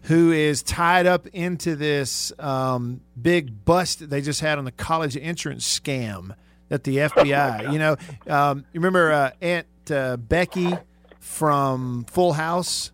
who 0.04 0.32
is 0.32 0.62
tied 0.62 1.06
up 1.06 1.26
into 1.28 1.74
this 1.76 2.32
um, 2.38 3.00
big 3.20 3.64
bust 3.64 4.00
that 4.00 4.10
they 4.10 4.20
just 4.20 4.40
had 4.40 4.58
on 4.58 4.64
the 4.64 4.72
college 4.72 5.16
entrance 5.16 5.66
scam 5.80 6.34
that 6.68 6.84
the 6.84 6.96
FBI, 6.98 7.72
you 7.72 7.78
know, 7.78 7.96
um, 8.26 8.58
you 8.72 8.80
remember 8.80 9.10
uh, 9.12 9.30
Aunt 9.40 9.66
uh, 9.90 10.16
Becky 10.18 10.76
from 11.20 12.04
Full 12.04 12.34
House, 12.34 12.92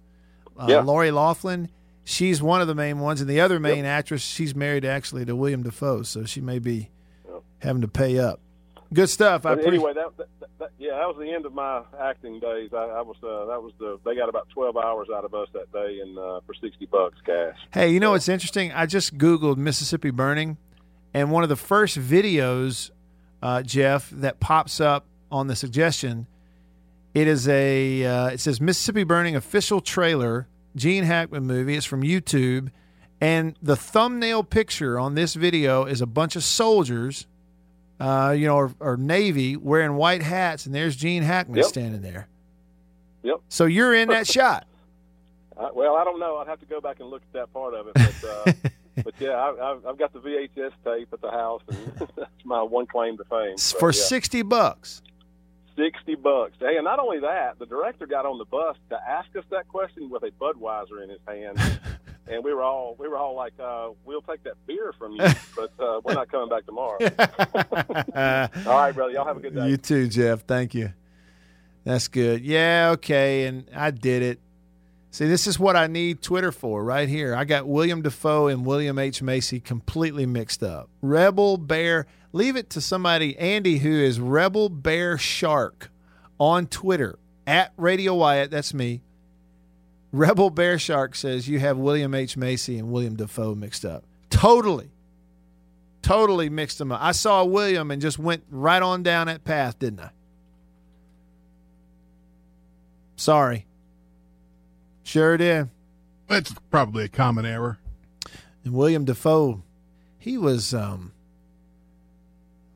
uh, 0.58 0.66
Yeah. 0.68 0.80
Lori 0.82 1.10
Loughlin. 1.10 1.68
She's 2.04 2.42
one 2.42 2.60
of 2.60 2.68
the 2.68 2.74
main 2.74 2.98
ones, 3.00 3.20
and 3.22 3.30
the 3.30 3.40
other 3.40 3.58
main 3.58 3.84
actress, 3.86 4.22
she's 4.22 4.54
married 4.54 4.84
actually 4.84 5.24
to 5.24 5.34
William 5.34 5.62
Dafoe, 5.62 6.02
so 6.02 6.24
she 6.24 6.40
may 6.42 6.58
be 6.58 6.90
having 7.60 7.80
to 7.80 7.88
pay 7.88 8.18
up. 8.18 8.40
Good 8.94 9.10
stuff. 9.10 9.44
I 9.44 9.54
anyway, 9.54 9.92
that, 9.92 10.16
that, 10.16 10.28
that, 10.60 10.70
yeah, 10.78 10.92
that 10.92 11.08
was 11.08 11.16
the 11.18 11.28
end 11.28 11.44
of 11.46 11.52
my 11.52 11.82
acting 12.00 12.38
days. 12.38 12.70
I, 12.72 12.76
I 12.76 13.02
was 13.02 13.16
uh, 13.24 13.46
that 13.46 13.60
was 13.60 13.72
the 13.80 13.98
they 14.04 14.14
got 14.14 14.28
about 14.28 14.48
twelve 14.54 14.76
hours 14.76 15.08
out 15.12 15.24
of 15.24 15.34
us 15.34 15.48
that 15.52 15.72
day, 15.72 15.98
and 16.00 16.16
uh, 16.16 16.40
for 16.46 16.54
sixty 16.54 16.86
bucks 16.86 17.18
cash. 17.26 17.56
Hey, 17.72 17.90
you 17.90 17.98
know 17.98 18.12
what's 18.12 18.28
interesting? 18.28 18.70
I 18.70 18.86
just 18.86 19.18
Googled 19.18 19.56
Mississippi 19.56 20.10
burning, 20.10 20.58
and 21.12 21.32
one 21.32 21.42
of 21.42 21.48
the 21.48 21.56
first 21.56 21.98
videos, 21.98 22.92
uh, 23.42 23.62
Jeff, 23.62 24.10
that 24.10 24.38
pops 24.38 24.80
up 24.80 25.06
on 25.28 25.48
the 25.48 25.56
suggestion, 25.56 26.28
it 27.14 27.26
is 27.26 27.48
a 27.48 28.04
uh, 28.04 28.28
it 28.28 28.38
says 28.38 28.60
Mississippi 28.60 29.02
burning 29.02 29.34
official 29.34 29.80
trailer, 29.80 30.46
Gene 30.76 31.02
Hackman 31.02 31.44
movie. 31.44 31.74
It's 31.74 31.84
from 31.84 32.02
YouTube, 32.02 32.70
and 33.20 33.56
the 33.60 33.74
thumbnail 33.74 34.44
picture 34.44 35.00
on 35.00 35.16
this 35.16 35.34
video 35.34 35.84
is 35.84 36.00
a 36.00 36.06
bunch 36.06 36.36
of 36.36 36.44
soldiers, 36.44 37.26
uh, 38.00 38.34
you 38.36 38.46
know, 38.46 38.56
or, 38.56 38.74
or 38.80 38.96
Navy 38.96 39.56
wearing 39.56 39.94
white 39.94 40.22
hats, 40.22 40.66
and 40.66 40.74
there's 40.74 40.96
Gene 40.96 41.22
Hackman 41.22 41.56
Yep. 41.58 41.66
standing 41.66 42.02
there. 42.02 42.28
Yep. 43.22 43.36
So 43.48 43.64
you're 43.64 43.94
in 43.94 44.08
that 44.08 44.26
shot. 44.36 44.66
Uh, 45.56 45.68
well, 45.72 45.96
I 45.96 46.04
don't 46.04 46.18
know. 46.18 46.36
I'd 46.38 46.48
have 46.48 46.60
to 46.60 46.66
go 46.66 46.80
back 46.80 46.98
and 47.00 47.08
look 47.08 47.22
at 47.22 47.32
that 47.32 47.52
part 47.52 47.74
of 47.74 47.86
it. 47.86 47.94
But, 47.94 48.24
uh, 48.28 48.52
but 49.04 49.14
yeah, 49.20 49.30
I, 49.30 49.72
I've, 49.72 49.86
I've 49.86 49.98
got 49.98 50.12
the 50.12 50.18
VHS 50.18 50.72
tape 50.84 51.08
at 51.12 51.20
the 51.20 51.30
house, 51.30 51.62
and 51.68 51.78
that's 52.16 52.30
my 52.44 52.62
one 52.62 52.86
claim 52.86 53.16
to 53.18 53.24
fame. 53.24 53.56
So, 53.56 53.78
For 53.78 53.92
yeah. 53.92 54.02
sixty 54.02 54.42
bucks. 54.42 55.00
Sixty 55.76 56.14
bucks. 56.16 56.54
Hey, 56.60 56.76
and 56.76 56.84
not 56.84 56.98
only 57.00 57.20
that, 57.20 57.58
the 57.58 57.66
director 57.66 58.06
got 58.06 58.26
on 58.26 58.38
the 58.38 58.44
bus 58.44 58.76
to 58.90 58.98
ask 59.08 59.28
us 59.36 59.44
that 59.50 59.66
question 59.68 60.08
with 60.10 60.22
a 60.22 60.30
Budweiser 60.32 61.02
in 61.02 61.10
his 61.10 61.18
hand, 61.26 61.58
and 62.26 62.43
we 62.43 62.52
were 62.52 62.62
all 62.62 62.97
we 62.99 63.09
were 63.09 63.16
all 63.16 63.35
like, 63.35 63.54
uh, 63.61 63.90
"We'll 64.04 64.23
take 64.23 64.43
that 64.45 64.54
beer 64.66 64.93
from 64.99 65.12
you, 65.12 65.26
but 65.57 65.73
uh, 65.78 66.00
we're 66.04 66.14
not 66.14 66.31
coming 66.31 66.49
back 66.49 66.66
tomorrow." 66.66 66.99
all 68.66 68.78
right, 68.78 68.93
brother. 68.93 69.12
Y'all 69.12 69.26
have 69.26 69.37
a 69.37 69.40
good 69.40 69.54
day. 69.54 69.69
You 69.69 69.76
too, 69.76 70.09
Jeff. 70.09 70.43
Thank 70.43 70.75
you. 70.75 70.93
That's 71.85 72.09
good. 72.09 72.43
Yeah, 72.43 72.90
okay. 72.95 73.47
And 73.47 73.71
I 73.75 73.90
did 73.90 74.23
it. 74.23 74.40
See, 75.11 75.28
this 75.28 75.47
is 75.47 75.61
what 75.61 75.76
I 75.76 75.87
need 75.87 76.23
Twitter 76.23 76.50
for 76.50 76.83
right 76.83 77.09
here. 77.09 77.37
I 77.37 77.45
got 77.45 77.69
William 77.69 78.02
Dafoe 78.02 78.49
and 78.49 78.66
William 78.66 78.99
H. 78.99 79.23
Macy 79.23 79.61
completely 79.61 80.26
mixed 80.26 80.64
up. 80.64 80.90
Rebel 81.02 81.57
Bear, 81.57 82.07
leave 82.33 82.57
it 82.57 82.69
to 82.71 82.81
somebody, 82.81 83.38
Andy, 83.38 83.78
who 83.78 83.93
is 83.93 84.19
Rebel 84.19 84.69
Bear 84.69 85.16
Shark 85.16 85.93
on 86.40 86.66
Twitter 86.66 87.16
at 87.47 87.73
Radio 87.76 88.16
Wyatt. 88.16 88.50
That's 88.50 88.75
me. 88.75 89.03
Rebel 90.14 90.49
Bear 90.49 90.78
Shark 90.78 91.16
says 91.16 91.49
you 91.49 91.59
have 91.59 91.76
William 91.76 92.14
H. 92.14 92.37
Macy 92.37 92.78
and 92.78 92.92
William 92.92 93.16
Dafoe 93.16 93.56
mixed 93.56 93.85
up. 93.85 94.04
Totally. 94.30 94.92
Totally 96.02 96.49
mixed 96.49 96.78
them 96.78 96.92
up. 96.92 97.02
I 97.02 97.11
saw 97.11 97.44
William 97.44 97.90
and 97.90 98.00
just 98.00 98.16
went 98.16 98.44
right 98.49 98.80
on 98.80 99.02
down 99.02 99.26
that 99.26 99.42
path, 99.42 99.80
didn't 99.80 99.99
I? 99.99 100.11
Sorry. 103.16 103.66
Sure 105.02 105.37
did. 105.37 105.68
That's 106.28 106.54
probably 106.71 107.04
a 107.04 107.09
common 107.09 107.44
error. 107.44 107.80
And 108.64 108.73
William 108.73 109.04
Dafoe, 109.04 109.64
he 110.16 110.38
was 110.38 110.73
um 110.73 111.11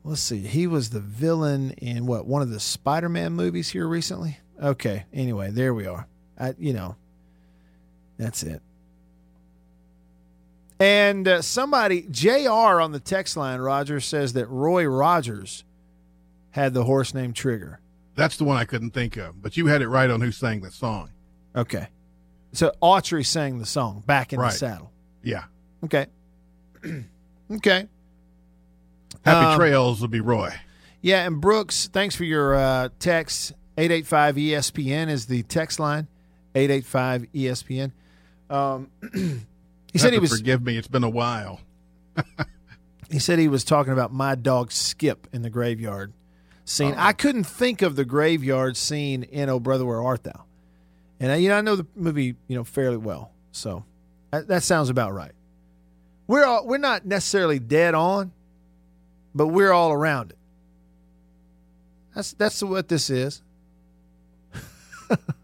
let's 0.03 0.19
see, 0.19 0.39
he 0.39 0.67
was 0.67 0.89
the 0.89 0.99
villain 0.99 1.71
in 1.71 2.05
what, 2.05 2.25
one 2.25 2.41
of 2.41 2.49
the 2.49 2.59
Spider-Man 2.59 3.31
movies 3.31 3.69
here 3.69 3.87
recently? 3.87 4.39
Okay. 4.61 5.05
Anyway, 5.13 5.51
there 5.51 5.73
we 5.73 5.87
are. 5.87 6.05
I 6.37 6.53
you 6.59 6.73
know, 6.73 6.97
that's 8.19 8.43
it. 8.43 8.61
And 10.79 11.27
uh, 11.27 11.41
somebody, 11.41 12.03
JR 12.09 12.49
on 12.79 12.91
the 12.91 12.99
text 13.01 13.35
line, 13.35 13.59
Roger, 13.59 13.99
says 13.99 14.33
that 14.33 14.47
Roy 14.47 14.85
Rogers 14.85 15.63
had 16.51 16.73
the 16.73 16.85
horse 16.85 17.13
named 17.13 17.35
Trigger. 17.35 17.79
That's 18.15 18.37
the 18.37 18.43
one 18.43 18.57
I 18.57 18.65
couldn't 18.65 18.91
think 18.91 19.17
of. 19.17 19.41
But 19.41 19.57
you 19.57 19.67
had 19.67 19.81
it 19.81 19.87
right 19.89 20.09
on 20.09 20.21
who 20.21 20.31
sang 20.31 20.61
the 20.61 20.71
song. 20.71 21.09
Okay. 21.55 21.87
So 22.53 22.71
Autry 22.81 23.25
sang 23.25 23.59
the 23.59 23.65
song 23.65 24.03
Back 24.05 24.31
in 24.33 24.39
Right. 24.39 24.51
the 24.51 24.57
Saddle. 24.57 24.91
Yeah. 25.23 25.45
Okay. 25.83 26.07
okay. 27.51 27.87
Happy 29.25 29.45
Um, 29.47 29.57
Trails 29.57 30.01
will 30.01 30.07
be 30.07 30.21
Roy. 30.21 30.53
Yeah, 31.01 31.25
and 31.25 31.39
Brooks, 31.41 31.87
thanks 31.91 32.15
for 32.15 32.23
your 32.25 32.55
uh, 32.55 32.89
text. 32.99 33.53
885 33.77 34.35
ESPN 34.35 35.09
is 35.09 35.25
the 35.27 35.43
text 35.43 35.79
line. 35.79 36.07
885 36.55 37.25
ESPN. 37.33 37.91
Um, 38.49 38.89
he 39.91 39.97
said 39.97 40.13
he 40.13 40.19
was 40.19 40.31
Forgive 40.31 40.61
me, 40.61 40.77
it's 40.77 40.87
been 40.87 41.03
a 41.03 41.09
while. 41.09 41.61
he 43.11 43.19
said 43.19 43.39
he 43.39 43.47
was 43.47 43.63
talking 43.63 43.93
about 43.93 44.11
my 44.11 44.35
dog 44.35 44.71
Skip 44.71 45.27
in 45.31 45.41
the 45.41 45.49
graveyard 45.49 46.13
scene. 46.65 46.93
I 46.97 47.13
couldn't 47.13 47.45
think 47.45 47.81
of 47.81 47.95
the 47.95 48.05
graveyard 48.05 48.77
scene 48.77 49.23
in 49.23 49.49
Oh 49.49 49.59
Brother 49.59 49.85
Where 49.85 50.01
Art 50.01 50.23
Thou, 50.23 50.45
and 51.19 51.31
I, 51.31 51.35
you 51.35 51.49
know 51.49 51.57
I 51.57 51.61
know 51.61 51.75
the 51.75 51.87
movie 51.95 52.35
you 52.47 52.55
know 52.55 52.63
fairly 52.63 52.97
well, 52.97 53.31
so 53.51 53.85
that, 54.31 54.47
that 54.47 54.63
sounds 54.63 54.89
about 54.89 55.13
right. 55.13 55.31
We're 56.27 56.45
all, 56.45 56.67
we're 56.67 56.77
not 56.77 57.05
necessarily 57.05 57.57
dead 57.57 57.95
on, 57.95 58.31
but 59.33 59.47
we're 59.47 59.71
all 59.71 59.91
around 59.91 60.31
it. 60.31 60.37
That's 62.13 62.33
that's 62.33 62.61
what 62.61 62.87
this 62.87 63.09
is. 63.09 63.41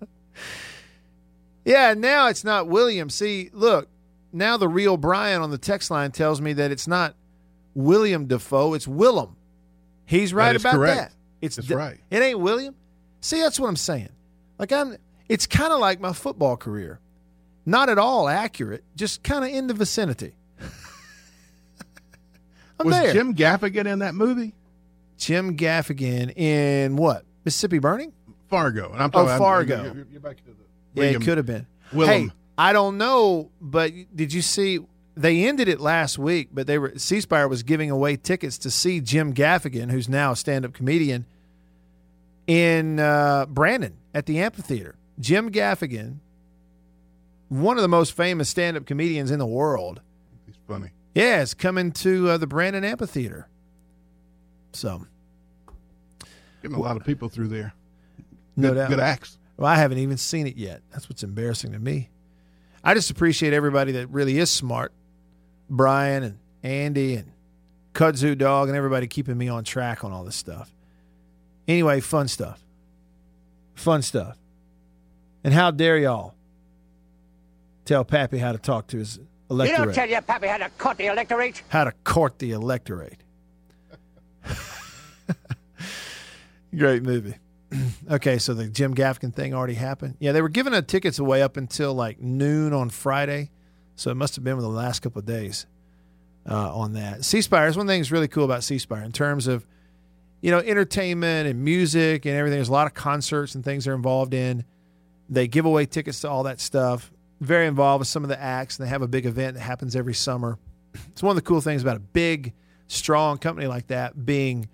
yeah, 1.65 1.93
now 1.95 2.27
it's 2.27 2.43
not 2.43 2.67
William. 2.67 3.09
See, 3.09 3.49
look, 3.53 3.89
now 4.31 4.55
the 4.57 4.67
real 4.69 4.95
Brian 4.97 5.41
on 5.41 5.49
the 5.51 5.57
text 5.57 5.91
line 5.91 6.11
tells 6.11 6.39
me 6.39 6.53
that 6.53 6.71
it's 6.71 6.87
not 6.87 7.15
William 7.73 8.27
Dafoe, 8.27 8.73
it's 8.73 8.87
Willem. 8.87 9.35
He's 10.05 10.33
right 10.33 10.53
That 10.53 10.61
about 10.61 10.75
correct. 10.75 10.97
that. 11.01 11.11
It's 11.41 11.55
That's 11.57 11.67
D- 11.67 11.73
right. 11.75 11.99
It 12.11 12.21
ain't 12.21 12.39
William. 12.39 12.75
See, 13.21 13.41
that's 13.41 13.59
what 13.59 13.67
I'm 13.67 13.75
saying. 13.75 14.09
Like 14.59 14.71
I'm 14.71 14.95
it's 15.27 15.47
kind 15.47 15.73
of 15.73 15.79
like 15.79 15.99
my 15.99 16.13
football 16.13 16.55
career. 16.57 16.99
Not 17.65 17.89
at 17.89 17.97
all 17.97 18.29
accurate, 18.29 18.83
just 18.95 19.23
kind 19.23 19.43
of 19.43 19.49
in 19.51 19.65
the 19.67 19.73
vicinity. 19.73 20.35
I'm 22.79 22.87
was 22.87 22.95
there. 22.95 23.13
Jim 23.13 23.33
Gaffigan 23.35 23.85
in 23.87 23.99
that 23.99 24.15
movie? 24.15 24.53
Jim 25.17 25.55
Gaffigan 25.57 26.35
in 26.37 26.95
what? 26.97 27.23
Mississippi 27.45 27.79
Burning? 27.79 28.11
Fargo. 28.49 28.91
And 28.91 29.01
I'm 29.01 29.09
Oh, 29.13 29.19
talking 29.23 29.29
I'm- 29.29 29.39
Fargo. 29.39 29.83
You're, 29.93 30.05
you're 30.11 30.19
back 30.21 30.37
to 30.37 30.43
the 30.45 30.53
Yeah, 30.95 31.01
William- 31.03 31.21
it 31.21 31.25
could 31.25 31.37
have 31.37 31.45
been. 31.45 31.67
Willem. 31.93 32.09
Hey, 32.09 32.29
I 32.57 32.73
don't 32.73 32.97
know, 32.97 33.51
but 33.61 33.91
did 34.15 34.33
you 34.33 34.41
see? 34.41 34.79
They 35.17 35.45
ended 35.45 35.69
it 35.69 35.79
last 35.79 36.17
week, 36.17 36.49
but 36.51 36.67
they 36.67 36.77
were 36.77 36.93
C 36.97 37.21
Spire 37.21 37.47
was 37.47 37.63
giving 37.63 37.89
away 37.89 38.17
tickets 38.17 38.57
to 38.59 38.71
see 38.71 38.99
Jim 38.99 39.33
Gaffigan, 39.33 39.91
who's 39.91 40.09
now 40.09 40.31
a 40.31 40.35
stand-up 40.35 40.73
comedian, 40.73 41.25
in 42.47 42.99
uh, 42.99 43.45
Brandon 43.47 43.97
at 44.13 44.25
the 44.25 44.39
amphitheater. 44.39 44.95
Jim 45.19 45.51
Gaffigan, 45.51 46.17
one 47.47 47.77
of 47.77 47.81
the 47.81 47.87
most 47.87 48.13
famous 48.13 48.49
stand-up 48.49 48.85
comedians 48.85 49.31
in 49.31 49.39
the 49.39 49.45
world. 49.45 50.01
He's 50.45 50.55
funny. 50.67 50.89
Yeah, 51.13 51.41
is 51.41 51.53
coming 51.53 51.93
to 51.93 52.31
uh, 52.31 52.37
the 52.37 52.47
Brandon 52.47 52.83
amphitheater. 52.83 53.47
So 54.73 55.05
Getting 56.61 56.77
a 56.77 56.81
lot 56.81 56.97
of 56.97 57.05
people 57.05 57.29
through 57.29 57.47
there. 57.49 57.73
No 58.57 58.73
doubt. 58.73 58.89
Good 58.89 58.99
acts. 58.99 59.37
Well, 59.57 59.67
I 59.67 59.75
haven't 59.75 59.99
even 59.99 60.17
seen 60.17 60.47
it 60.47 60.57
yet. 60.57 60.81
That's 60.91 61.07
what's 61.09 61.23
embarrassing 61.23 61.71
to 61.71 61.79
me. 61.79 62.09
I 62.83 62.93
just 62.93 63.09
appreciate 63.09 63.53
everybody 63.53 63.93
that 63.93 64.07
really 64.07 64.37
is 64.37 64.49
smart. 64.49 64.91
Brian 65.69 66.23
and 66.23 66.37
Andy 66.61 67.15
and 67.15 67.31
Kudzu 67.93 68.37
Dog 68.37 68.67
and 68.67 68.77
everybody 68.77 69.07
keeping 69.07 69.37
me 69.37 69.47
on 69.47 69.63
track 69.63 70.03
on 70.03 70.11
all 70.11 70.23
this 70.23 70.35
stuff. 70.35 70.71
Anyway, 71.67 71.99
fun 72.01 72.27
stuff. 72.27 72.63
Fun 73.73 74.01
stuff. 74.01 74.37
And 75.43 75.53
how 75.53 75.71
dare 75.71 75.97
y'all 75.97 76.35
tell 77.85 78.03
Pappy 78.03 78.37
how 78.37 78.51
to 78.51 78.57
talk 78.57 78.87
to 78.87 78.97
his 78.97 79.19
electorate? 79.49 79.79
You 79.79 79.85
don't 79.85 79.95
tell 79.95 80.09
your 80.09 80.21
pappy 80.21 80.47
how 80.47 80.57
to 80.57 80.69
court 80.77 80.97
the 80.97 81.07
electorate. 81.07 81.63
how 81.69 81.85
to 81.85 81.91
court 82.03 82.39
the 82.39 82.51
electorate. 82.51 83.19
Great 86.75 87.03
movie. 87.03 87.35
okay, 88.11 88.37
so 88.37 88.53
the 88.53 88.67
Jim 88.67 88.93
Gaffigan 88.93 89.33
thing 89.33 89.53
already 89.53 89.73
happened. 89.73 90.15
Yeah, 90.19 90.31
they 90.31 90.41
were 90.41 90.49
giving 90.49 90.73
tickets 90.85 91.19
away 91.19 91.41
up 91.41 91.57
until 91.57 91.93
like 91.93 92.19
noon 92.19 92.73
on 92.73 92.89
Friday, 92.89 93.51
so 93.95 94.11
it 94.11 94.15
must 94.15 94.35
have 94.35 94.43
been 94.43 94.57
the 94.57 94.67
last 94.67 95.01
couple 95.01 95.19
of 95.19 95.25
days 95.25 95.65
uh, 96.49 96.75
on 96.75 96.93
that. 96.93 97.25
C 97.25 97.41
Spire 97.41 97.67
is 97.67 97.77
one 97.77 97.87
thing 97.87 98.01
that's 98.01 98.11
really 98.11 98.27
cool 98.27 98.45
about 98.45 98.63
C 98.63 98.77
Spire 98.77 99.03
in 99.03 99.11
terms 99.11 99.47
of 99.47 99.65
you 100.41 100.51
know 100.51 100.59
entertainment 100.59 101.47
and 101.47 101.63
music 101.63 102.25
and 102.25 102.35
everything. 102.35 102.57
There's 102.57 102.69
a 102.69 102.73
lot 102.73 102.87
of 102.87 102.93
concerts 102.93 103.55
and 103.55 103.63
things 103.63 103.85
they're 103.85 103.95
involved 103.95 104.33
in. 104.33 104.63
They 105.29 105.47
give 105.47 105.65
away 105.65 105.85
tickets 105.85 106.21
to 106.21 106.29
all 106.29 106.43
that 106.43 106.59
stuff. 106.59 107.11
Very 107.41 107.67
involved 107.67 107.99
with 107.99 108.07
some 108.07 108.23
of 108.23 108.29
the 108.29 108.39
acts, 108.39 108.77
and 108.77 108.85
they 108.85 108.89
have 108.89 109.01
a 109.01 109.07
big 109.07 109.25
event 109.25 109.55
that 109.55 109.61
happens 109.61 109.95
every 109.95 110.13
summer. 110.13 110.57
It's 111.09 111.21
one 111.21 111.31
of 111.31 111.35
the 111.35 111.41
cool 111.41 111.59
things 111.59 111.81
about 111.81 111.97
a 111.97 112.01
big, 112.01 112.53
strong 112.87 113.37
company 113.37 113.67
like 113.67 113.87
that 113.87 114.25
being 114.25 114.69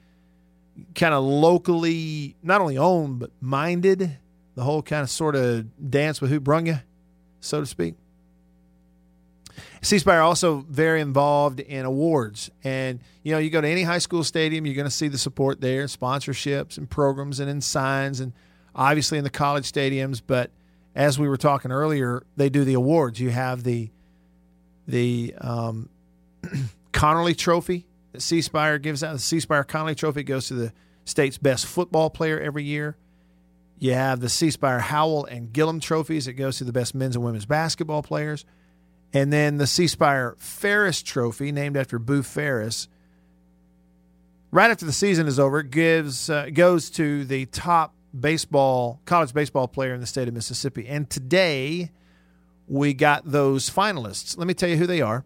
kind 0.95 1.13
of 1.13 1.23
locally 1.23 2.35
not 2.43 2.61
only 2.61 2.77
owned 2.77 3.19
but 3.19 3.31
minded. 3.39 4.17
The 4.55 4.63
whole 4.63 4.81
kind 4.81 5.01
of 5.01 5.09
sort 5.09 5.35
of 5.35 5.65
dance 5.89 6.19
with 6.19 6.29
who 6.29 6.39
brung 6.39 6.65
you, 6.65 6.79
so 7.39 7.61
to 7.61 7.65
speak. 7.65 7.95
C 9.81 9.97
Spire 9.97 10.21
also 10.21 10.65
very 10.69 11.01
involved 11.01 11.59
in 11.59 11.85
awards, 11.85 12.51
and 12.63 12.99
you 13.23 13.31
know 13.31 13.39
you 13.39 13.49
go 13.49 13.61
to 13.61 13.67
any 13.67 13.83
high 13.83 13.97
school 13.97 14.23
stadium, 14.23 14.65
you're 14.65 14.75
going 14.75 14.85
to 14.85 14.91
see 14.91 15.07
the 15.07 15.17
support 15.17 15.61
there, 15.61 15.85
sponsorships 15.85 16.77
and 16.77 16.89
programs, 16.89 17.39
and 17.39 17.49
in 17.49 17.61
signs, 17.61 18.19
and 18.19 18.33
obviously 18.75 19.17
in 19.17 19.23
the 19.23 19.29
college 19.29 19.71
stadiums. 19.71 20.21
But 20.25 20.51
as 20.95 21.17
we 21.17 21.27
were 21.27 21.37
talking 21.37 21.71
earlier, 21.71 22.23
they 22.35 22.49
do 22.49 22.63
the 22.63 22.73
awards. 22.73 23.19
You 23.19 23.29
have 23.29 23.63
the 23.63 23.89
the 24.87 25.33
um, 25.39 25.89
Conerly 26.93 27.35
Trophy 27.35 27.87
that 28.11 28.21
C 28.21 28.41
Spire 28.41 28.77
gives 28.77 29.03
out. 29.03 29.13
The 29.13 29.19
C 29.19 29.39
Spire 29.39 29.63
Conerly 29.63 29.95
Trophy 29.95 30.23
goes 30.23 30.47
to 30.47 30.53
the 30.53 30.73
state's 31.05 31.37
best 31.37 31.65
football 31.65 32.09
player 32.09 32.39
every 32.39 32.63
year. 32.63 32.97
You 33.79 33.93
have 33.93 34.19
the 34.19 34.29
C 34.29 34.51
Spire 34.51 34.79
Howell 34.79 35.25
and 35.25 35.51
Gillom 35.51 35.81
trophies. 35.81 36.27
It 36.27 36.33
goes 36.33 36.57
to 36.57 36.63
the 36.63 36.71
best 36.71 36.93
men's 36.93 37.15
and 37.15 37.25
women's 37.25 37.45
basketball 37.45 38.03
players. 38.03 38.45
And 39.13 39.33
then 39.33 39.57
the 39.57 39.67
C 39.67 39.87
Spire 39.87 40.35
Ferriss 40.37 41.01
Trophy, 41.01 41.51
named 41.51 41.75
after 41.75 41.99
Boo 41.99 42.23
Ferriss. 42.23 42.87
Right 44.51 44.69
after 44.69 44.85
the 44.85 44.93
season 44.93 45.27
is 45.27 45.39
over, 45.39 45.63
gives 45.63 46.29
uh, 46.29 46.49
goes 46.53 46.89
to 46.91 47.25
the 47.25 47.45
top 47.47 47.95
baseball 48.17 49.01
college 49.05 49.33
baseball 49.33 49.67
player 49.67 49.93
in 49.93 50.01
the 50.01 50.05
state 50.05 50.27
of 50.27 50.33
Mississippi. 50.33 50.87
And 50.87 51.09
today 51.09 51.91
we 52.67 52.93
got 52.93 53.23
those 53.29 53.69
finalists. 53.69 54.37
Let 54.37 54.47
me 54.47 54.53
tell 54.53 54.69
you 54.69 54.77
who 54.77 54.87
they 54.87 55.01
are. 55.01 55.25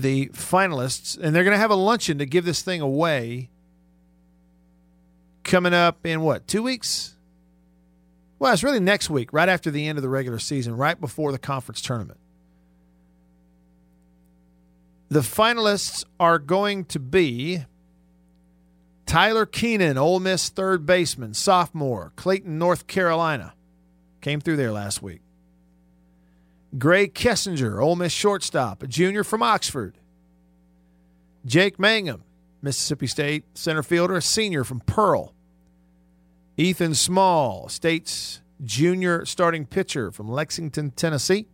The 0.00 0.28
finalists, 0.28 1.18
and 1.18 1.34
they're 1.34 1.44
going 1.44 1.54
to 1.54 1.58
have 1.58 1.70
a 1.70 1.76
luncheon 1.76 2.18
to 2.18 2.26
give 2.26 2.44
this 2.44 2.62
thing 2.62 2.80
away 2.80 3.50
coming 5.44 5.74
up 5.74 6.06
in 6.06 6.22
what, 6.22 6.46
two 6.46 6.62
weeks? 6.62 7.16
Well, 8.38 8.52
it's 8.52 8.64
really 8.64 8.80
next 8.80 9.10
week, 9.10 9.32
right 9.32 9.48
after 9.48 9.70
the 9.70 9.86
end 9.86 9.98
of 9.98 10.02
the 10.02 10.08
regular 10.08 10.38
season, 10.38 10.76
right 10.76 10.98
before 10.98 11.32
the 11.32 11.38
conference 11.38 11.82
tournament. 11.82 12.18
The 15.08 15.20
finalists 15.20 16.04
are 16.18 16.38
going 16.38 16.84
to 16.86 17.00
be 17.00 17.64
Tyler 19.06 19.44
Keenan, 19.44 19.98
Ole 19.98 20.20
Miss 20.20 20.48
third 20.48 20.86
baseman, 20.86 21.34
sophomore, 21.34 22.12
Clayton, 22.16 22.58
North 22.58 22.86
Carolina. 22.86 23.54
Came 24.20 24.40
through 24.40 24.56
there 24.56 24.70
last 24.70 25.02
week. 25.02 25.20
Grae 26.76 27.12
Kessinger, 27.12 27.82
Ole 27.82 27.96
Miss 27.96 28.12
shortstop, 28.12 28.82
a 28.82 28.86
junior 28.86 29.24
from 29.24 29.42
Oxford. 29.42 29.98
Jake 31.44 31.78
Mangum, 31.78 32.22
Mississippi 32.62 33.06
State 33.06 33.44
center 33.54 33.82
fielder, 33.82 34.16
a 34.16 34.22
senior 34.22 34.64
from 34.64 34.80
Pearl. 34.80 35.34
Ethan 36.56 36.94
Small, 36.94 37.68
State's 37.68 38.42
junior 38.62 39.24
starting 39.24 39.64
pitcher 39.66 40.10
from 40.10 40.28
Lexington, 40.28 40.90
Tennessee. 40.90 41.46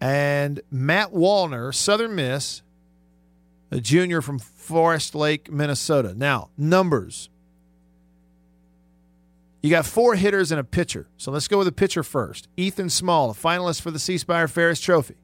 And 0.00 0.60
Matt 0.70 1.12
Wallner, 1.12 1.74
Southern 1.74 2.14
Miss, 2.14 2.62
a 3.70 3.80
junior 3.80 4.22
from 4.22 4.38
Forest 4.38 5.14
Lake, 5.14 5.50
Minnesota. 5.50 6.14
Now, 6.14 6.50
numbers. 6.56 7.30
You 9.60 9.70
got 9.70 9.86
four 9.86 10.14
hitters 10.14 10.52
and 10.52 10.60
a 10.60 10.64
pitcher. 10.64 11.08
So 11.16 11.32
let's 11.32 11.48
go 11.48 11.58
with 11.58 11.66
the 11.66 11.72
pitcher 11.72 12.02
first. 12.02 12.48
Ethan 12.56 12.90
Small, 12.90 13.30
a 13.30 13.34
finalist 13.34 13.80
for 13.80 13.90
the 13.90 13.98
C 13.98 14.18
Spire 14.18 14.48
Ferriss 14.48 14.80
Trophy. 14.80 15.16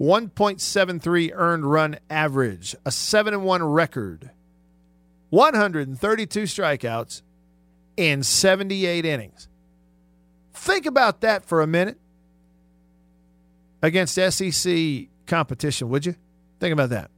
1.73 0.00 1.32
earned 1.34 1.68
run 1.68 1.98
average, 2.08 2.76
a 2.86 2.90
7 2.92 3.34
and 3.34 3.44
1 3.44 3.62
record, 3.64 4.30
132 5.30 6.42
strikeouts 6.44 7.22
in 7.96 8.22
78 8.22 9.04
innings. 9.04 9.48
Think 10.54 10.86
about 10.86 11.20
that 11.22 11.44
for 11.44 11.62
a 11.62 11.66
minute 11.66 11.98
against 13.82 14.14
SEC 14.14 15.08
competition, 15.26 15.88
would 15.88 16.06
you? 16.06 16.14
Think 16.60 16.72
about 16.72 16.90
that. 16.90 17.10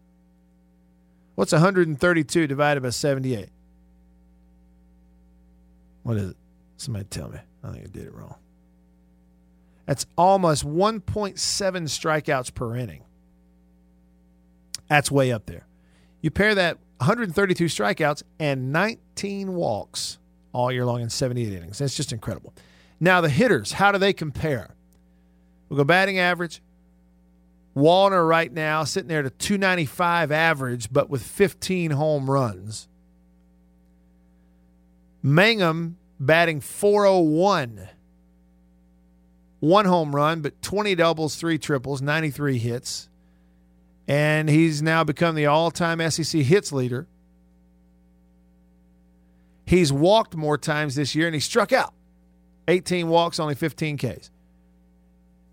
What's 1.35 1.52
132 1.52 2.46
divided 2.46 2.83
by 2.83 2.90
78? 2.90 3.50
What 6.02 6.16
is 6.16 6.30
it? 6.30 6.36
Somebody 6.76 7.06
tell 7.06 7.28
me. 7.28 7.38
I 7.62 7.72
think 7.72 7.84
I 7.84 7.88
did 7.88 8.06
it 8.06 8.14
wrong. 8.14 8.36
That's 9.86 10.06
almost 10.16 10.64
1.7 10.64 11.34
strikeouts 11.34 12.54
per 12.54 12.76
inning. 12.76 13.02
That's 14.88 15.10
way 15.10 15.32
up 15.32 15.46
there. 15.46 15.66
You 16.20 16.30
pair 16.30 16.54
that 16.54 16.78
132 16.98 17.64
strikeouts 17.66 18.22
and 18.38 18.72
19 18.72 19.54
walks 19.54 20.18
all 20.52 20.70
year 20.70 20.84
long 20.84 21.00
in 21.00 21.10
78 21.10 21.52
innings. 21.52 21.78
That's 21.78 21.96
just 21.96 22.12
incredible. 22.12 22.54
Now, 22.98 23.20
the 23.20 23.30
hitters, 23.30 23.72
how 23.72 23.92
do 23.92 23.98
they 23.98 24.12
compare? 24.12 24.74
We'll 25.68 25.78
go 25.78 25.84
batting 25.84 26.18
average. 26.18 26.60
Wallner 27.76 28.28
right 28.28 28.52
now 28.52 28.84
sitting 28.84 29.08
there 29.08 29.20
at 29.20 29.26
a 29.26 29.30
295 29.30 30.32
average, 30.32 30.92
but 30.92 31.08
with 31.08 31.22
15 31.22 31.92
home 31.92 32.30
runs. 32.30 32.88
Mangum 35.22 35.96
batting 36.18 36.61
401. 36.61 37.88
One 39.61 39.85
home 39.85 40.16
run, 40.16 40.40
but 40.40 40.61
20 40.62 40.94
doubles, 40.94 41.37
three 41.37 41.59
triples, 41.59 42.00
93 42.00 42.59
hits. 42.59 43.09
And 44.09 44.48
he's 44.48 44.83
now 44.83 45.04
become 45.04 45.35
the 45.35 45.46
all 45.46 45.70
time 45.70 46.00
SEC 46.11 46.42
hits 46.42 46.72
leader. 46.72 47.06
He's 49.66 49.92
walked 49.92 50.35
more 50.35 50.59
times 50.59 50.96
this 50.96 51.14
year 51.14 51.26
and 51.26 51.35
he 51.35 51.40
struck 51.40 51.72
out 51.72 51.94
18 52.66 53.09
walks, 53.09 53.38
only 53.38 53.54
15 53.54 53.98
Ks. 53.98 54.30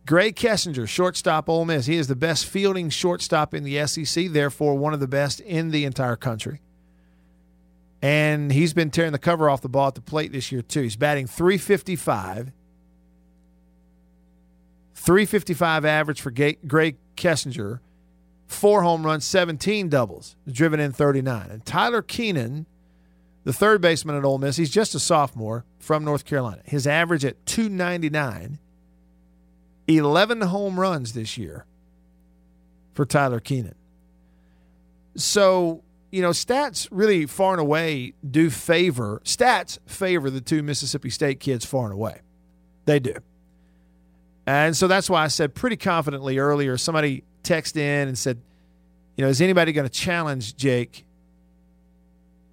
Grae 0.07 0.33
Kessinger, 0.33 0.87
shortstop, 0.87 1.49
Ole 1.49 1.65
Miss. 1.65 1.85
He 1.85 1.97
is 1.97 2.07
the 2.07 2.15
best 2.15 2.45
fielding 2.45 2.89
shortstop 2.89 3.53
in 3.53 3.63
the 3.63 3.85
SEC, 3.85 4.27
therefore 4.29 4.75
one 4.75 4.93
of 4.93 5.01
the 5.01 5.07
best 5.07 5.41
in 5.41 5.71
the 5.71 5.83
entire 5.83 6.15
country. 6.15 6.61
And 8.01 8.51
he's 8.51 8.73
been 8.73 8.91
tearing 8.91 9.11
the 9.11 9.19
cover 9.19 9.49
off 9.49 9.61
the 9.61 9.69
ball 9.69 9.87
at 9.87 9.95
the 9.95 10.01
plate 10.01 10.31
this 10.31 10.51
year, 10.51 10.61
too. 10.61 10.81
He's 10.81 10.95
batting 10.95 11.27
355. 11.27 12.51
355 14.93 15.85
average 15.85 16.21
for 16.21 16.31
Grae 16.31 16.95
Kessinger. 17.15 17.79
Four 18.45 18.81
home 18.81 19.05
runs, 19.05 19.25
17 19.25 19.89
doubles, 19.89 20.35
driven 20.49 20.79
in 20.79 20.91
39. 20.93 21.49
And 21.49 21.65
Tyler 21.65 22.01
Keenan, 22.01 22.65
the 23.43 23.51
third 23.51 23.81
baseman 23.81 24.15
at 24.15 24.23
Ole 24.23 24.37
Miss, 24.37 24.57
he's 24.57 24.69
just 24.69 24.95
a 24.95 24.99
sophomore 24.99 25.65
from 25.79 26.05
North 26.05 26.23
Carolina. 26.23 26.61
His 26.65 26.87
average 26.87 27.25
at 27.25 27.45
299 27.45 28.59
11 29.87 30.41
home 30.41 30.79
runs 30.79 31.13
this 31.13 31.37
year 31.37 31.65
for 32.93 33.05
Tyler 33.05 33.39
Keenan. 33.39 33.75
So, 35.15 35.83
you 36.11 36.21
know, 36.21 36.29
stats 36.29 36.87
really 36.91 37.25
far 37.25 37.53
and 37.53 37.61
away 37.61 38.13
do 38.29 38.49
favor, 38.49 39.21
stats 39.25 39.77
favor 39.85 40.29
the 40.29 40.41
two 40.41 40.63
Mississippi 40.63 41.09
State 41.09 41.39
kids 41.39 41.65
far 41.65 41.85
and 41.85 41.93
away. 41.93 42.21
They 42.85 42.99
do. 42.99 43.15
And 44.45 44.75
so 44.77 44.87
that's 44.87 45.09
why 45.09 45.23
I 45.23 45.27
said 45.27 45.53
pretty 45.53 45.75
confidently 45.75 46.37
earlier, 46.37 46.77
somebody 46.77 47.23
texted 47.43 47.77
in 47.77 48.07
and 48.07 48.17
said, 48.17 48.41
you 49.17 49.23
know, 49.23 49.29
is 49.29 49.41
anybody 49.41 49.73
going 49.73 49.87
to 49.87 49.93
challenge 49.93 50.55
Jake 50.55 51.03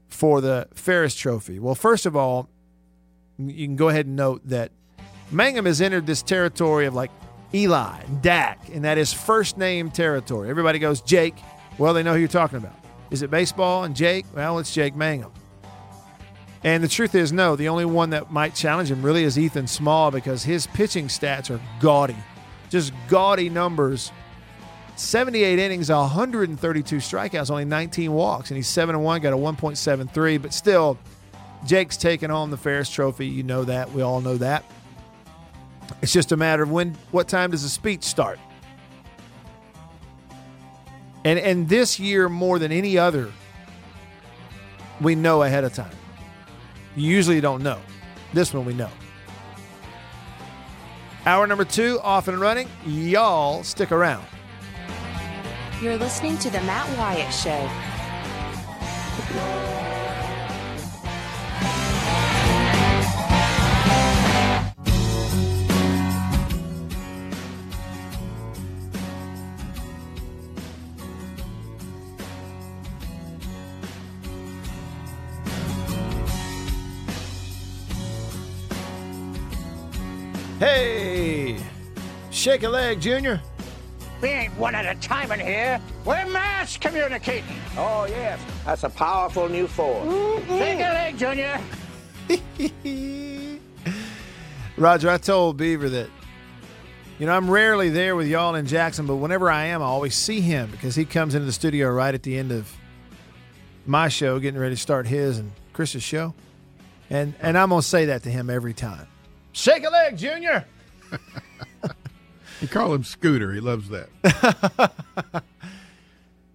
for 0.09 0.41
the 0.41 0.67
Ferriss 0.75 1.15
Trophy? 1.15 1.61
Well, 1.61 1.77
first 1.77 2.07
of 2.07 2.17
all, 2.17 2.49
you 3.39 3.67
can 3.67 3.77
go 3.77 3.89
ahead 3.89 4.07
and 4.07 4.17
note 4.17 4.43
that 4.49 4.73
Mangum 5.31 5.67
has 5.67 5.81
entered 5.81 6.07
this 6.07 6.23
territory 6.23 6.87
of 6.87 6.95
like 6.95 7.11
Eli, 7.53 8.03
Dak, 8.21 8.69
and 8.73 8.85
that 8.85 8.99
is 8.99 9.13
first 9.13 9.57
name 9.57 9.91
territory. 9.91 10.51
Everybody 10.51 10.81
goes, 10.81 11.01
Jake. 11.01 11.37
Well, 11.79 11.95
they 11.95 12.03
know 12.03 12.15
who 12.15 12.19
you're 12.19 12.29
talking 12.29 12.59
about. 12.59 12.84
Is 13.11 13.23
it 13.23 13.31
baseball 13.31 13.85
and 13.85 13.95
Jake? 13.95 14.27
Well, 14.35 14.59
it's 14.59 14.73
Jake 14.73 14.95
Mangum. 14.97 15.33
And 16.65 16.83
the 16.83 16.89
truth 16.89 17.15
is, 17.15 17.33
no, 17.33 17.57
the 17.57 17.69
only 17.69 17.85
one 17.85 18.11
that 18.11 18.33
might 18.33 18.55
challenge 18.55 18.91
him 18.91 19.03
really 19.03 19.25
is 19.25 19.39
Ethan 19.39 19.67
Small 19.67 20.11
because 20.11 20.43
his 20.43 20.67
pitching 20.69 21.09
stats 21.09 21.55
are 21.55 21.61
gaudy. 21.79 22.17
Just 22.71 22.93
gaudy 23.09 23.51
numbers. 23.51 24.11
78 24.97 25.59
innings, 25.59 25.91
132 25.91 26.97
strikeouts, 26.97 27.51
only 27.51 27.65
19 27.65 28.13
walks, 28.13 28.51
and 28.51 28.57
he's 28.57 28.69
7 28.69 28.99
1, 28.99 29.21
got 29.21 29.33
a 29.33 29.37
1.73. 29.37 30.41
But 30.41 30.55
still, 30.55 30.99
Jake's 31.67 31.97
taking 31.97 32.31
home 32.31 32.51
the 32.51 32.57
Ferriss 32.57 32.89
Trophy. 32.89 33.27
You 33.27 33.43
know 33.43 33.65
that. 33.65 33.93
We 33.93 34.03
all 34.03 34.21
know 34.21 34.39
that. 34.39 34.65
It's 36.01 36.13
just 36.13 36.33
a 36.33 36.37
matter 36.37 36.63
of 36.63 36.71
when 36.71 36.97
what 37.11 37.29
time 37.29 37.51
does 37.51 37.63
the 37.63 37.69
speech 37.69 38.05
start? 38.05 38.39
And 41.25 41.39
and 41.39 41.69
this 41.69 41.99
year 41.99 42.29
more 42.29 42.59
than 42.59 42.71
any 42.71 42.99
other 42.99 43.33
we 45.01 45.15
know 45.15 45.43
ahead 45.43 45.65
of 45.65 45.75
time. 45.75 45.95
You 46.97 47.11
usually 47.11 47.41
don't 47.41 47.63
know. 47.63 47.79
This 48.33 48.55
one 48.55 48.65
we 48.65 48.75
know. 48.75 48.91
Hour 51.27 51.47
number 51.47 51.65
2 51.65 52.01
off 52.03 52.29
and 52.29 52.39
running. 52.39 52.69
Y'all 52.87 53.63
stick 53.63 53.93
around. 53.93 54.25
You're 55.81 55.97
listening 55.97 56.39
to 56.39 56.51
the 56.51 56.61
Matt 56.63 56.87
Wyatt 56.99 57.33
show. 57.33 57.71
Shake 82.45 82.63
a 82.63 82.69
leg, 82.69 83.01
Junior. 83.01 83.41
We 84.21 84.29
ain't 84.29 84.55
one 84.59 84.75
at 84.75 84.85
a 84.85 85.01
time 85.01 85.33
in 85.33 85.41
here. 85.41 85.81
We're 86.05 86.27
mass 86.27 86.77
communicating. 86.77 87.57
Oh, 87.75 88.05
yes. 88.07 88.39
That's 88.67 88.85
a 88.85 88.91
powerful 88.91 89.49
new 89.49 89.67
force. 89.67 90.07
Mm-hmm. 90.07 90.59
Shake 90.59 90.79
a 90.79 90.93
leg, 90.93 91.17
Junior. 91.17 91.59
Roger, 94.77 95.09
I 95.09 95.17
told 95.17 95.57
Beaver 95.57 95.89
that, 95.89 96.11
you 97.19 97.25
know, 97.25 97.33
I'm 97.33 97.51
rarely 97.51 97.89
there 97.89 98.15
with 98.15 98.27
y'all 98.27 98.55
in 98.57 98.67
Jackson, 98.67 99.07
but 99.07 99.17
whenever 99.17 99.51
I 99.51 99.67
am, 99.67 99.81
I 99.81 99.87
always 99.87 100.15
see 100.15 100.43
him 100.43 100.71
because 100.71 100.95
he 100.95 101.07
comes 101.07 101.35
into 101.35 101.47
the 101.47 101.53
studio 101.53 101.91
right 101.91 102.15
at 102.15 102.25
the 102.25 102.37
end 102.37 102.53
of 102.53 102.71
my 103.87 104.09
show, 104.09 104.39
getting 104.39 104.61
ready 104.61 104.75
to 104.75 104.81
start 104.81 105.07
his 105.07 105.39
and 105.39 105.51
Chris's 105.73 106.03
show. 106.03 106.35
And, 107.09 107.33
and 107.41 107.57
I'm 107.57 107.71
going 107.71 107.81
to 107.81 107.89
say 107.89 108.05
that 108.05 108.23
to 108.25 108.31
him 108.31 108.51
every 108.51 108.75
time. 108.75 109.07
Shake 109.53 109.85
a 109.85 109.91
leg, 109.91 110.19
Junior. 110.19 110.67
You 112.61 112.69
call 112.69 112.95
him 112.95 113.05
Scooter. 113.05 113.53
He 113.53 113.61
loves 113.61 113.89
that. 113.91 115.43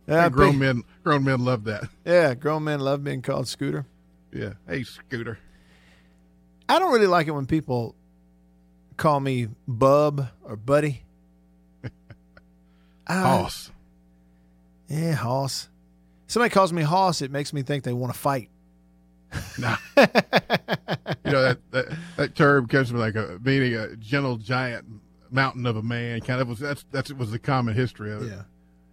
Yeah, 0.07 0.27
grown 0.29 0.53
big- 0.53 0.59
men, 0.59 0.83
grown 1.03 1.23
men 1.23 1.45
love 1.45 1.65
that. 1.65 1.83
Yeah, 2.03 2.33
grown 2.33 2.63
men 2.63 2.79
love 2.79 3.03
being 3.03 3.21
called 3.21 3.47
Scooter. 3.47 3.85
Yeah. 4.33 4.53
Hey, 4.67 4.81
Scooter. 4.81 5.37
I 6.67 6.79
don't 6.79 6.91
really 6.91 7.05
like 7.05 7.27
it 7.27 7.31
when 7.31 7.45
people 7.45 7.93
call 8.97 9.19
me 9.19 9.49
Bub 9.67 10.27
or 10.43 10.55
Buddy. 10.55 11.03
I- 13.07 13.19
Hoss. 13.21 13.71
Yeah, 14.87 15.13
Hoss. 15.13 15.69
Somebody 16.25 16.51
calls 16.51 16.73
me 16.73 16.81
Hoss, 16.81 17.21
it 17.21 17.29
makes 17.29 17.53
me 17.53 17.61
think 17.61 17.83
they 17.83 17.93
want 17.93 18.11
to 18.11 18.19
fight. 18.19 18.49
Nah. 19.59 19.77
you 19.95 21.31
know 21.31 21.43
that, 21.43 21.57
that 21.69 21.85
that 22.17 22.35
term 22.35 22.65
comes 22.67 22.89
from 22.89 22.97
like 22.97 23.13
a 23.13 23.37
meaning 23.43 23.75
a 23.75 23.95
gentle 23.95 24.37
giant 24.37 24.85
mountain 25.31 25.65
of 25.65 25.75
a 25.77 25.81
man. 25.83 26.21
Kind 26.21 26.41
of 26.41 26.47
was 26.47 26.59
that's 26.59 26.85
that's 26.91 27.09
it 27.09 27.17
was 27.17 27.31
the 27.31 27.39
common 27.39 27.75
history 27.75 28.11
of 28.11 28.23
it. 28.23 28.27
Yeah. 28.29 28.41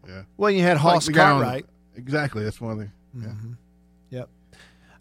Yeah. 0.08 0.22
Well, 0.36 0.50
you 0.50 0.62
had 0.62 0.74
Like 0.74 0.80
Hoss 0.82 1.06
the 1.06 1.12
guy 1.12 1.30
on 1.30 1.38
the- 1.40 1.44
Cartwright. 1.44 1.66
Exactly. 1.96 2.44
That's 2.44 2.60
one 2.60 2.72
of 2.72 2.78
the. 2.78 2.88
Yeah. 3.20 3.32
Yep. 4.10 4.28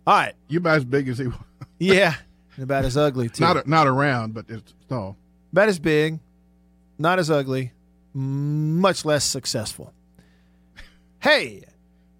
All 0.07 0.15
right. 0.15 0.33
You 0.47 0.59
about 0.59 0.77
as 0.77 0.85
big 0.85 1.07
as 1.09 1.17
he 1.17 1.27
was. 1.27 1.35
Yeah. 1.79 2.15
And 2.55 2.63
about 2.63 2.85
as 2.85 2.95
ugly, 2.95 3.27
too. 3.29 3.43
Not 3.43 3.67
not 3.67 3.85
around, 3.85 4.33
but 4.33 4.45
it's 4.47 4.73
tall. 4.87 5.17
about 5.51 5.67
as 5.67 5.77
big, 5.77 6.19
not 6.97 7.19
as 7.19 7.29
ugly, 7.29 7.73
much 8.13 9.03
less 9.03 9.25
successful. 9.25 9.93
Hey, 11.19 11.63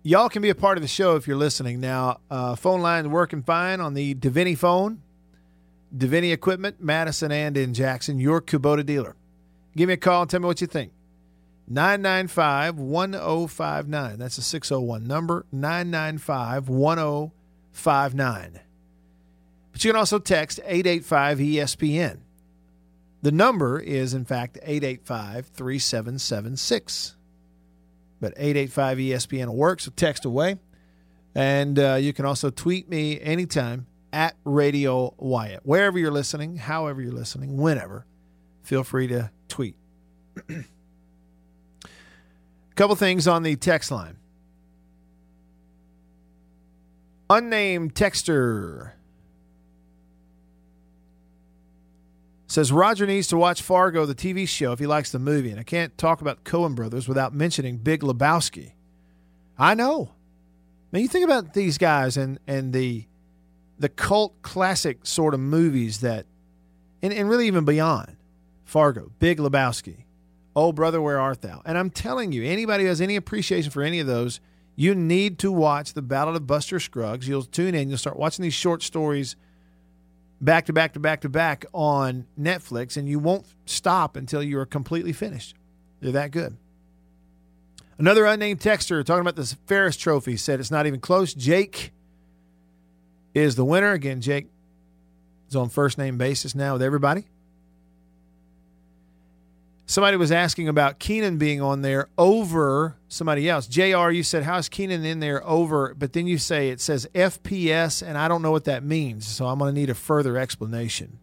y'all 0.04 0.28
can 0.30 0.42
be 0.42 0.50
a 0.50 0.56
part 0.56 0.78
of 0.78 0.82
the 0.82 0.88
show 0.90 1.16
if 1.16 1.26
you're 1.28 1.38
listening. 1.38 1.80
Now, 1.80 2.20
uh, 2.30 2.56
phone 2.56 2.82
line 2.82 3.12
working 3.12 3.44
fine 3.44 3.80
on 3.80 3.94
the 3.94 4.14
Deviney 4.16 4.58
phone, 4.58 5.02
Deviney 5.96 6.34
Equipment, 6.34 6.82
Madison 6.82 7.32
and 7.32 7.56
in 7.56 7.74
Jackson, 7.74 8.20
your 8.20 8.42
Kubota 8.42 8.86
dealer. 8.86 9.16
Give 9.76 9.88
me 9.88 9.94
a 9.94 9.98
call 9.98 10.24
and 10.24 10.30
tell 10.30 10.40
me 10.40 10.48
what 10.48 10.62
you 10.62 10.68
think. 10.68 10.92
995 11.68 12.78
1059. 12.78 14.20
That's 14.20 14.38
a 14.38 14.42
601 14.42 15.08
number, 15.08 15.46
995 15.52 16.70
1059. 16.70 18.60
But 19.72 19.84
you 19.84 19.92
can 19.92 20.00
also 20.00 20.20
text 20.20 20.60
885 20.60 21.40
ESPN. 21.40 22.20
The 23.22 23.32
number 23.32 23.80
is, 23.80 24.14
in 24.14 24.24
fact, 24.24 24.58
885 24.62 25.48
3776. 25.48 27.16
But 28.22 28.34
885 28.38 28.98
ESPN 29.00 29.48
will 29.48 29.56
work, 29.56 29.82
so 29.82 29.92
text 29.96 30.26
away. 30.26 30.58
And 31.34 31.78
uh, 31.80 31.96
you 31.96 32.14
can 32.14 32.26
also 32.26 32.50
tweet 32.50 32.88
me 32.88 33.20
anytime 33.20 33.88
at 34.16 34.34
Radio 34.46 35.14
Wyatt. 35.18 35.66
Wherever 35.66 36.00
you're 36.00 36.10
listening, 36.10 36.56
however 36.56 37.02
you're 37.02 37.12
listening, 37.12 37.58
whenever, 37.58 38.06
feel 38.64 38.86
free 38.86 39.08
to 39.08 39.30
tweet. 39.50 39.76
A 40.50 40.64
couple 42.76 42.96
things 42.96 43.28
on 43.28 43.44
the 43.44 43.58
text 43.58 43.92
line. 43.92 44.16
Unnamed 47.30 47.94
texter 47.94 48.92
says 52.48 52.72
Roger 52.72 53.06
needs 53.06 53.28
to 53.28 53.38
watch 53.38 53.62
Fargo, 53.62 54.06
the 54.06 54.16
TV 54.16 54.48
show, 54.48 54.72
if 54.72 54.80
he 54.80 54.88
likes 54.88 55.12
the 55.12 55.20
movie. 55.20 55.52
And 55.52 55.60
I 55.60 55.64
can't 55.64 55.98
talk 55.98 56.22
about 56.22 56.46
Coen 56.46 56.74
Brothers 56.74 57.10
without 57.10 57.34
mentioning 57.34 57.78
Big 57.78 58.00
Lebowski. 58.00 58.72
I 59.58 59.74
know. 59.74 60.12
Mean, 60.94 61.02
you 61.02 61.10
think 61.10 61.26
about 61.26 61.54
these 61.54 61.78
guys 61.78 62.16
and 62.16 62.40
and 62.48 62.72
the 62.72 63.08
the 63.80 63.90
cult 63.90 64.42
classic 64.42 65.06
sort 65.06 65.34
of 65.34 65.40
movies 65.40 66.00
that, 66.02 66.26
and, 67.02 67.14
and 67.14 67.30
really 67.30 67.48
even 67.48 67.66
beyond, 67.66 68.16
Fargo, 68.64 69.12
Big 69.20 69.38
Lebowski, 69.38 70.06
Oh 70.56 70.72
Brother, 70.72 71.02
Where 71.02 71.20
Art 71.20 71.42
Thou? 71.42 71.62
And 71.66 71.78
I'm 71.78 71.90
telling 71.90 72.32
you, 72.32 72.44
anybody 72.44 72.84
who 72.84 72.90
has 72.90 73.02
any 73.02 73.16
appreciation 73.16 73.72
for 73.72 73.84
any 73.84 74.00
of 74.00 74.08
those, 74.08 74.40
you 74.76 74.96
need 74.96 75.40
to 75.40 75.52
watch 75.52 75.94
The 75.94 76.02
Ballad 76.02 76.36
of 76.36 76.48
Buster 76.48 76.80
Scruggs. 76.80 77.28
You'll 77.28 77.44
tune 77.44 77.76
in, 77.76 77.90
you'll 77.90 77.98
start 77.98 78.18
watching 78.18 78.44
these 78.44 78.54
short 78.54 78.82
stories 78.82 79.36
back 80.42 80.66
to 80.66 80.74
back 80.74 80.94
to 80.94 81.00
back 81.00 81.22
to 81.22 81.30
back 81.30 81.66
on 81.74 82.26
Netflix, 82.40 82.98
and 82.98 83.08
you 83.08 83.20
won't 83.20 83.46
stop 83.66 84.16
until 84.16 84.44
you 84.44 84.60
are 84.60 84.66
completely 84.66 85.14
finished. 85.14 85.56
They're 86.02 86.12
that 86.12 86.32
good. 86.32 86.58
Another 87.98 88.26
unnamed 88.26 88.60
texter 88.60 89.04
talking 89.06 89.22
about 89.22 89.38
this 89.38 89.54
Ferriss 89.68 89.96
Trophy 89.96 90.36
said 90.36 90.60
it's 90.60 90.72
not 90.72 90.86
even 90.86 91.00
close. 91.00 91.34
Jake 91.34 91.94
is 93.36 93.56
the 93.56 93.66
winner. 93.66 93.92
Again, 93.92 94.22
Jake 94.22 94.48
is 95.48 95.56
on 95.56 95.70
first 95.70 96.00
name 96.00 96.18
basis 96.18 96.56
now 96.56 96.74
with 96.74 96.82
everybody. 96.82 97.26
Somebody 99.88 100.18
was 100.18 100.32
asking 100.32 100.68
about 100.68 100.98
Keenan 100.98 101.38
being 101.38 101.62
on 101.62 101.84
there 101.84 102.10
over 102.18 102.98
somebody 103.08 103.48
else. 103.48 103.68
JR, 103.68 104.10
you 104.10 104.24
said, 104.24 104.42
How's 104.42 104.68
Keenan 104.68 105.06
in 105.06 105.20
there 105.20 105.48
over? 105.48 105.94
But 105.94 106.14
then 106.14 106.26
you 106.26 106.40
say 106.40 106.70
it 106.70 106.82
says 106.82 107.08
FPS, 107.14 108.02
and 108.02 108.18
I 108.18 108.28
don't 108.28 108.42
know 108.42 108.52
what 108.52 108.64
that 108.64 108.84
means. 108.84 109.28
So 109.28 109.46
I'm 109.46 109.60
going 109.60 109.76
to 109.76 109.80
need 109.80 109.92
a 109.92 109.96
further 109.96 110.38
explanation. 110.38 111.20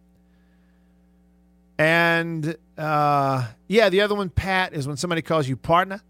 And 1.77 2.55
uh, 2.77 3.47
yeah, 3.67 3.89
the 3.89 3.99
other 3.99 4.15
one, 4.15 4.29
Pat, 4.29 4.73
is 4.73 4.87
when 4.87 4.95
somebody 4.95 5.21
calls 5.21 5.49
you 5.49 5.57
partner. 5.57 6.01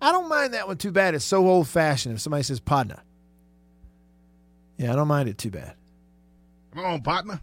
I 0.00 0.12
don't 0.12 0.28
mind 0.28 0.54
that 0.54 0.68
one 0.68 0.76
too 0.76 0.92
bad. 0.92 1.16
It's 1.16 1.24
so 1.24 1.48
old 1.48 1.66
fashioned 1.66 2.14
if 2.14 2.20
somebody 2.20 2.44
says 2.44 2.60
partner. 2.60 3.02
Yeah, 4.78 4.92
I 4.92 4.96
don't 4.96 5.08
mind 5.08 5.28
it 5.28 5.38
too 5.38 5.50
bad. 5.50 5.74
Come 6.74 6.84
on, 6.84 7.02
partner. 7.02 7.40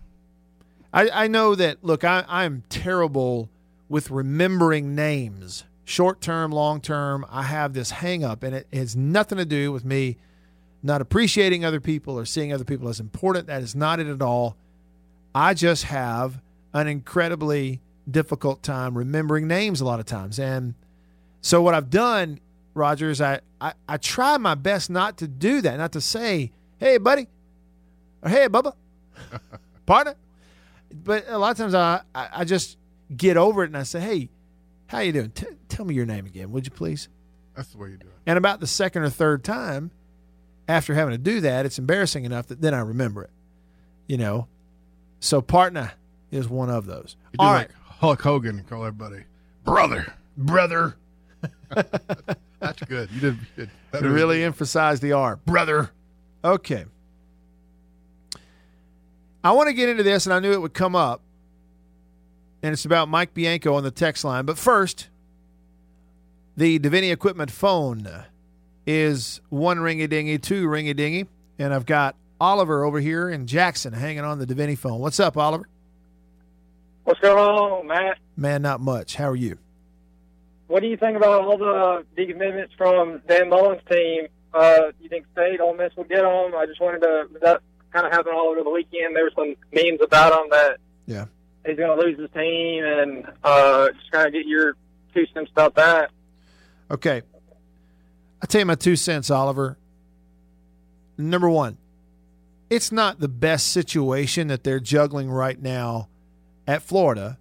I, 0.93 1.09
I 1.09 1.27
know 1.27 1.55
that, 1.55 1.83
look, 1.83 2.03
I, 2.03 2.23
I'm 2.27 2.63
terrible 2.69 3.49
with 3.89 4.11
remembering 4.11 4.93
names, 4.93 5.63
short 5.85 6.21
term, 6.21 6.51
long 6.51 6.81
term. 6.81 7.25
I 7.29 7.43
have 7.43 7.73
this 7.73 7.91
hang 7.91 8.23
up, 8.23 8.43
and 8.43 8.55
it 8.55 8.67
has 8.71 8.95
nothing 8.95 9.39
to 9.39 9.45
do 9.45 9.71
with 9.71 9.83
me 9.83 10.17
not 10.83 11.01
appreciating 11.01 11.63
other 11.63 11.79
people 11.79 12.19
or 12.19 12.25
seeing 12.25 12.53
other 12.53 12.65
people 12.65 12.89
as 12.89 12.99
important. 12.99 13.47
That 13.47 13.63
is 13.63 13.73
not 13.73 13.99
it 13.99 14.07
at 14.07 14.21
all. 14.21 14.57
I 15.33 15.53
just 15.53 15.85
have 15.85 16.41
an 16.73 16.87
incredibly 16.87 17.81
difficult 18.09 18.61
time 18.61 18.97
remembering 18.97 19.47
names 19.47 19.81
a 19.81 19.85
lot 19.85 19.99
of 19.99 20.05
times. 20.05 20.39
And 20.39 20.75
so 21.41 21.61
what 21.61 21.73
I've 21.73 21.89
done, 21.89 22.39
Roger, 22.73 23.09
is 23.09 23.21
I, 23.21 23.39
I, 23.61 23.73
I 23.87 23.97
try 23.97 24.37
my 24.37 24.55
best 24.55 24.89
not 24.89 25.17
to 25.17 25.27
do 25.27 25.61
that, 25.61 25.77
not 25.77 25.93
to 25.93 26.01
say, 26.01 26.51
hey, 26.83 26.97
buddy, 26.97 27.27
or 28.21 28.29
hey, 28.29 28.47
Bubba, 28.49 28.73
partner. 29.85 30.15
But 30.93 31.25
a 31.27 31.37
lot 31.37 31.51
of 31.51 31.57
times 31.57 31.73
I, 31.73 32.01
I, 32.13 32.29
I 32.33 32.43
just 32.43 32.77
get 33.15 33.37
over 33.37 33.63
it 33.63 33.67
and 33.67 33.77
I 33.77 33.83
say, 33.83 33.99
hey, 33.99 34.29
how 34.87 34.99
you 34.99 35.11
doing? 35.11 35.31
T- 35.31 35.45
tell 35.69 35.85
me 35.85 35.95
your 35.95 36.05
name 36.05 36.25
again, 36.25 36.51
would 36.51 36.65
you 36.65 36.71
please? 36.71 37.07
That's 37.55 37.69
the 37.69 37.77
way 37.77 37.89
you 37.89 37.97
do 37.97 38.07
it. 38.07 38.13
And 38.25 38.37
about 38.37 38.59
the 38.59 38.67
second 38.67 39.03
or 39.03 39.09
third 39.09 39.43
time, 39.43 39.91
after 40.67 40.93
having 40.93 41.13
to 41.13 41.17
do 41.17 41.41
that, 41.41 41.65
it's 41.65 41.79
embarrassing 41.79 42.25
enough 42.25 42.47
that 42.47 42.61
then 42.61 42.73
I 42.73 42.79
remember 42.79 43.23
it. 43.23 43.31
You 44.07 44.17
know, 44.17 44.47
so 45.19 45.41
partner 45.41 45.93
is 46.31 46.49
one 46.49 46.69
of 46.69 46.85
those. 46.85 47.15
You 47.31 47.37
do 47.39 47.45
All 47.45 47.53
like 47.53 47.69
right, 47.69 47.77
Hulk 47.85 48.21
Hogan 48.21 48.59
and 48.59 48.67
call 48.67 48.85
everybody 48.85 49.23
brother. 49.63 50.13
brother. 50.37 50.95
That's 52.59 52.81
good. 52.87 53.09
You 53.11 53.19
did 53.19 53.37
good. 53.55 53.69
To 53.93 54.09
really 54.09 54.43
emphasize 54.43 54.99
the 54.99 55.13
R, 55.13 55.37
brother. 55.37 55.91
Okay. 56.43 56.85
I 59.43 59.51
want 59.51 59.67
to 59.67 59.73
get 59.73 59.89
into 59.89 60.03
this, 60.03 60.25
and 60.25 60.33
I 60.33 60.39
knew 60.39 60.51
it 60.51 60.61
would 60.61 60.73
come 60.73 60.95
up, 60.95 61.21
and 62.61 62.71
it's 62.71 62.85
about 62.85 63.09
Mike 63.09 63.33
Bianco 63.33 63.75
on 63.75 63.83
the 63.83 63.91
text 63.91 64.23
line. 64.23 64.45
But 64.45 64.57
first, 64.57 65.09
the 66.55 66.79
Deviney 66.79 67.11
Equipment 67.11 67.51
phone 67.51 68.07
is 68.85 69.41
one 69.49 69.79
ringy 69.79 70.09
dingy, 70.09 70.37
two 70.37 70.67
ringy 70.67 70.95
dingy, 70.95 71.27
and 71.59 71.73
I've 71.73 71.85
got 71.85 72.15
Oliver 72.39 72.83
over 72.83 72.99
here 72.99 73.29
in 73.29 73.47
Jackson 73.47 73.93
hanging 73.93 74.23
on 74.23 74.39
the 74.39 74.45
Deviney 74.45 74.77
phone. 74.77 74.99
What's 74.99 75.19
up, 75.19 75.37
Oliver? 75.37 75.67
What's 77.03 77.19
going 77.19 77.37
on, 77.37 77.87
Matt? 77.87 78.17
Man, 78.37 78.61
not 78.61 78.79
much. 78.79 79.15
How 79.15 79.29
are 79.29 79.35
you? 79.35 79.57
What 80.67 80.81
do 80.81 80.87
you 80.87 80.95
think 80.95 81.17
about 81.17 81.41
all 81.41 81.57
the 81.57 82.05
decommitments 82.17 82.69
from 82.77 83.21
Dan 83.27 83.49
Mullen's 83.49 83.81
team? 83.89 84.27
Uh, 84.53 84.91
you 85.01 85.09
think 85.09 85.25
State, 85.31 85.59
Ole 85.59 85.75
Miss 85.75 85.95
will 85.95 86.03
get 86.03 86.21
them? 86.21 86.53
I 86.55 86.65
just 86.67 86.79
wanted 86.79 87.01
to. 87.01 87.27
That 87.41 87.61
kind 87.91 88.05
of 88.05 88.11
happened 88.11 88.35
all 88.35 88.49
over 88.49 88.63
the 88.63 88.69
weekend. 88.69 89.15
There 89.15 89.23
were 89.23 89.31
some 89.35 89.55
memes 89.73 89.99
about 90.01 90.33
him 90.33 90.49
that 90.51 90.77
Yeah. 91.07 91.25
he's 91.65 91.77
going 91.77 91.97
to 91.97 92.03
lose 92.05 92.19
his 92.19 92.29
team, 92.31 92.83
and 92.83 93.25
uh, 93.43 93.89
just 93.91 94.11
kind 94.11 94.27
of 94.27 94.33
get 94.33 94.45
your 94.45 94.73
two 95.13 95.25
cents 95.33 95.49
about 95.51 95.75
that. 95.75 96.11
Okay. 96.91 97.21
I'll 98.41 98.47
tell 98.47 98.59
you 98.59 98.65
my 98.65 98.75
two 98.75 98.95
cents, 98.95 99.29
Oliver. 99.31 99.77
Number 101.17 101.49
one, 101.49 101.77
it's 102.69 102.91
not 102.91 103.19
the 103.19 103.27
best 103.27 103.71
situation 103.71 104.47
that 104.47 104.63
they're 104.63 104.79
juggling 104.79 105.29
right 105.29 105.61
now 105.61 106.09
at 106.67 106.81
Florida 106.81 107.37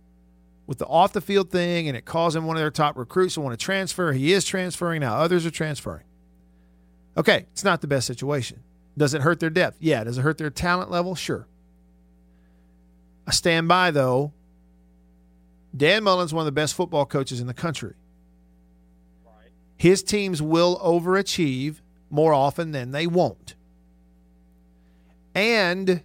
with 0.67 0.79
the 0.79 0.87
off 0.87 1.13
the 1.13 1.21
field 1.21 1.51
thing 1.51 1.89
and 1.89 1.97
it 1.97 2.05
causing 2.05 2.45
one 2.45 2.57
of 2.57 2.61
their 2.61 2.71
top 2.71 2.97
recruits 2.97 3.35
to 3.35 3.41
want 3.41 3.59
to 3.59 3.63
transfer. 3.63 4.13
He 4.13 4.33
is 4.33 4.45
transferring 4.45 5.01
now, 5.01 5.17
others 5.17 5.45
are 5.47 5.51
transferring. 5.51 6.05
Okay, 7.17 7.47
it's 7.53 7.65
not 7.65 7.81
the 7.81 7.87
best 7.87 8.07
situation. 8.07 8.63
Does 8.97 9.15
it 9.15 9.23
hurt 9.23 9.41
their 9.41 9.51
depth? 9.51 9.79
Yeah. 9.81 10.05
Does 10.05 10.19
it 10.19 10.23
hurt 10.23 10.39
their 10.39 10.51
talent 10.51 10.91
level? 10.91 11.15
Sure. 11.15 11.47
I 13.27 13.31
stand 13.31 13.69
by, 13.69 13.91
though. 13.91 14.33
Dan 15.75 16.05
Mullen's 16.05 16.35
one 16.35 16.43
of 16.43 16.47
the 16.47 16.53
best 16.53 16.75
football 16.75 17.07
coaches 17.07 17.41
in 17.41 17.47
the 17.47 17.55
country. 17.55 17.95
His 19.77 20.03
teams 20.03 20.41
will 20.41 20.79
overachieve 20.79 21.81
more 22.11 22.33
often 22.33 22.73
than 22.73 22.93
they 22.93 23.07
won't. 23.07 23.55
And 25.35 26.03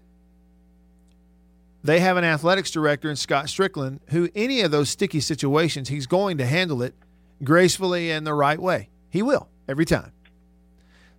they 1.83 1.99
have 1.99 2.17
an 2.17 2.23
athletics 2.23 2.71
director 2.71 3.09
in 3.09 3.15
Scott 3.15 3.45
Stricklin 3.45 3.99
who, 4.09 4.29
any 4.33 4.61
of 4.61 4.71
those 4.71 4.89
sticky 4.89 5.19
situations, 5.19 5.89
he's 5.89 6.07
going 6.07 6.37
to 6.37 6.45
handle 6.45 6.81
it 6.81 6.95
gracefully 7.43 8.09
and 8.09 8.25
the 8.25 8.33
right 8.33 8.59
way. 8.59 8.89
He 9.09 9.21
will 9.21 9.49
every 9.67 9.85
time. 9.85 10.11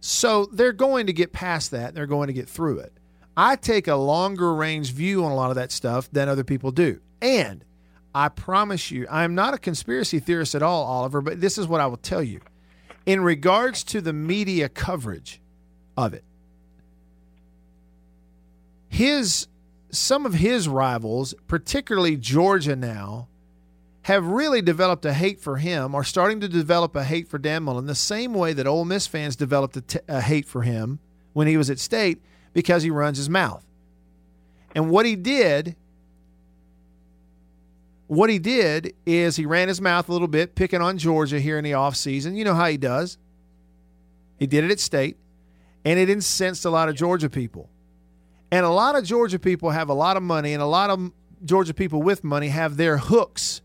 So 0.00 0.46
they're 0.46 0.72
going 0.72 1.06
to 1.06 1.12
get 1.12 1.32
past 1.32 1.70
that. 1.72 1.94
They're 1.94 2.06
going 2.06 2.28
to 2.28 2.32
get 2.32 2.48
through 2.48 2.78
it. 2.80 2.92
I 3.36 3.56
take 3.56 3.86
a 3.88 3.96
longer 3.96 4.54
range 4.54 4.92
view 4.92 5.24
on 5.24 5.32
a 5.32 5.34
lot 5.34 5.50
of 5.50 5.56
that 5.56 5.70
stuff 5.70 6.10
than 6.10 6.28
other 6.28 6.44
people 6.44 6.70
do. 6.70 7.00
And 7.20 7.64
I 8.14 8.28
promise 8.28 8.90
you, 8.90 9.06
I 9.08 9.24
am 9.24 9.34
not 9.34 9.54
a 9.54 9.58
conspiracy 9.58 10.18
theorist 10.18 10.54
at 10.54 10.62
all, 10.62 10.84
Oliver, 10.84 11.20
but 11.20 11.40
this 11.40 11.58
is 11.58 11.66
what 11.66 11.80
I 11.80 11.86
will 11.86 11.98
tell 11.98 12.22
you. 12.22 12.40
In 13.06 13.22
regards 13.22 13.84
to 13.84 14.00
the 14.00 14.12
media 14.12 14.68
coverage 14.68 15.40
of 15.96 16.14
it, 16.14 16.24
his 18.88 19.46
some 19.90 20.26
of 20.26 20.34
his 20.34 20.68
rivals, 20.68 21.34
particularly 21.46 22.16
Georgia 22.16 22.76
now, 22.76 23.28
have 24.08 24.26
really 24.26 24.62
developed 24.62 25.04
a 25.04 25.12
hate 25.12 25.38
for 25.38 25.58
him, 25.58 25.94
are 25.94 26.02
starting 26.02 26.40
to 26.40 26.48
develop 26.48 26.96
a 26.96 27.04
hate 27.04 27.28
for 27.28 27.36
Dan 27.36 27.62
Mullen, 27.62 27.84
the 27.84 27.94
same 27.94 28.32
way 28.32 28.54
that 28.54 28.66
Ole 28.66 28.86
Miss 28.86 29.06
fans 29.06 29.36
developed 29.36 29.76
a, 29.76 29.82
t- 29.82 29.98
a 30.08 30.22
hate 30.22 30.46
for 30.46 30.62
him 30.62 30.98
when 31.34 31.46
he 31.46 31.58
was 31.58 31.68
at 31.68 31.78
State 31.78 32.22
because 32.54 32.82
he 32.82 32.90
runs 32.90 33.18
his 33.18 33.28
mouth. 33.28 33.62
And 34.74 34.88
what 34.88 35.04
he 35.04 35.14
did, 35.14 35.76
what 38.06 38.30
he 38.30 38.38
did 38.38 38.94
is 39.04 39.36
he 39.36 39.44
ran 39.44 39.68
his 39.68 39.78
mouth 39.78 40.08
a 40.08 40.12
little 40.12 40.26
bit, 40.26 40.54
picking 40.54 40.80
on 40.80 40.96
Georgia 40.96 41.38
here 41.38 41.58
in 41.58 41.64
the 41.64 41.72
offseason. 41.72 42.34
You 42.34 42.44
know 42.44 42.54
how 42.54 42.66
he 42.66 42.78
does. 42.78 43.18
He 44.38 44.46
did 44.46 44.64
it 44.64 44.70
at 44.70 44.80
State, 44.80 45.18
and 45.84 45.98
it 45.98 46.08
incensed 46.08 46.64
a 46.64 46.70
lot 46.70 46.88
of 46.88 46.94
Georgia 46.94 47.28
people. 47.28 47.68
And 48.50 48.64
a 48.64 48.70
lot 48.70 48.96
of 48.96 49.04
Georgia 49.04 49.38
people 49.38 49.68
have 49.68 49.90
a 49.90 49.94
lot 49.94 50.16
of 50.16 50.22
money, 50.22 50.54
and 50.54 50.62
a 50.62 50.66
lot 50.66 50.88
of 50.88 51.12
Georgia 51.44 51.74
people 51.74 52.02
with 52.02 52.24
money 52.24 52.48
have 52.48 52.78
their 52.78 52.96
hooks 52.96 53.60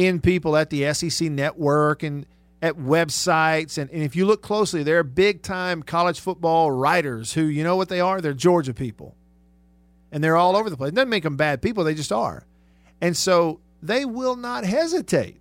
in 0.00 0.18
people 0.18 0.56
at 0.56 0.70
the 0.70 0.94
SEC 0.94 1.30
network 1.30 2.02
and 2.02 2.24
at 2.62 2.76
websites. 2.76 3.76
And, 3.76 3.90
and 3.90 4.02
if 4.02 4.16
you 4.16 4.24
look 4.24 4.40
closely, 4.40 4.82
they're 4.82 5.04
big 5.04 5.42
time 5.42 5.82
college 5.82 6.20
football 6.20 6.70
writers 6.70 7.34
who, 7.34 7.42
you 7.42 7.62
know 7.62 7.76
what 7.76 7.90
they 7.90 8.00
are? 8.00 8.22
They're 8.22 8.32
Georgia 8.32 8.72
people. 8.72 9.14
And 10.10 10.24
they're 10.24 10.38
all 10.38 10.56
over 10.56 10.70
the 10.70 10.76
place. 10.76 10.88
It 10.88 10.94
doesn't 10.94 11.10
make 11.10 11.24
them 11.24 11.36
bad 11.36 11.60
people, 11.60 11.84
they 11.84 11.94
just 11.94 12.12
are. 12.12 12.46
And 13.02 13.14
so 13.14 13.60
they 13.82 14.06
will 14.06 14.36
not 14.36 14.64
hesitate 14.64 15.38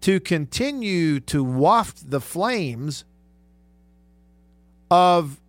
to 0.00 0.18
continue 0.18 1.20
to 1.20 1.44
waft 1.44 2.10
the 2.10 2.20
flames 2.20 3.04
of 4.90 5.40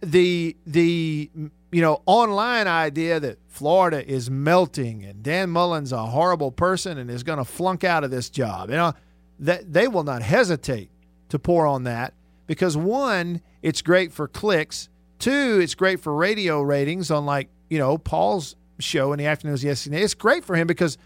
the 0.00 0.56
the 0.66 1.30
you 1.74 1.80
know 1.80 2.02
online 2.06 2.68
idea 2.68 3.18
that 3.18 3.38
Florida 3.48 4.08
is 4.08 4.30
melting 4.30 5.04
and 5.04 5.24
Dan 5.24 5.50
Mullen's 5.50 5.90
a 5.90 6.06
horrible 6.06 6.52
person 6.52 6.98
and 6.98 7.10
is 7.10 7.24
going 7.24 7.38
to 7.38 7.44
flunk 7.44 7.82
out 7.82 8.04
of 8.04 8.12
this 8.12 8.30
job. 8.30 8.70
You 8.70 8.76
know 8.76 8.92
that 9.40 9.72
they 9.72 9.88
will 9.88 10.04
not 10.04 10.22
hesitate 10.22 10.90
to 11.30 11.38
pour 11.40 11.66
on 11.66 11.82
that 11.84 12.14
because 12.46 12.76
one, 12.76 13.40
it's 13.60 13.82
great 13.82 14.12
for 14.12 14.28
clicks. 14.28 14.88
Two, 15.18 15.58
it's 15.60 15.74
great 15.74 15.98
for 15.98 16.14
radio 16.14 16.62
ratings 16.62 17.10
on 17.10 17.26
like 17.26 17.48
you 17.68 17.78
know 17.78 17.98
Paul's 17.98 18.54
show 18.78 19.12
in 19.12 19.18
the 19.18 19.26
afternoons 19.26 19.64
yesterday. 19.64 20.00
It's 20.02 20.14
great 20.14 20.44
for 20.44 20.54
him 20.54 20.68
because 20.68 20.96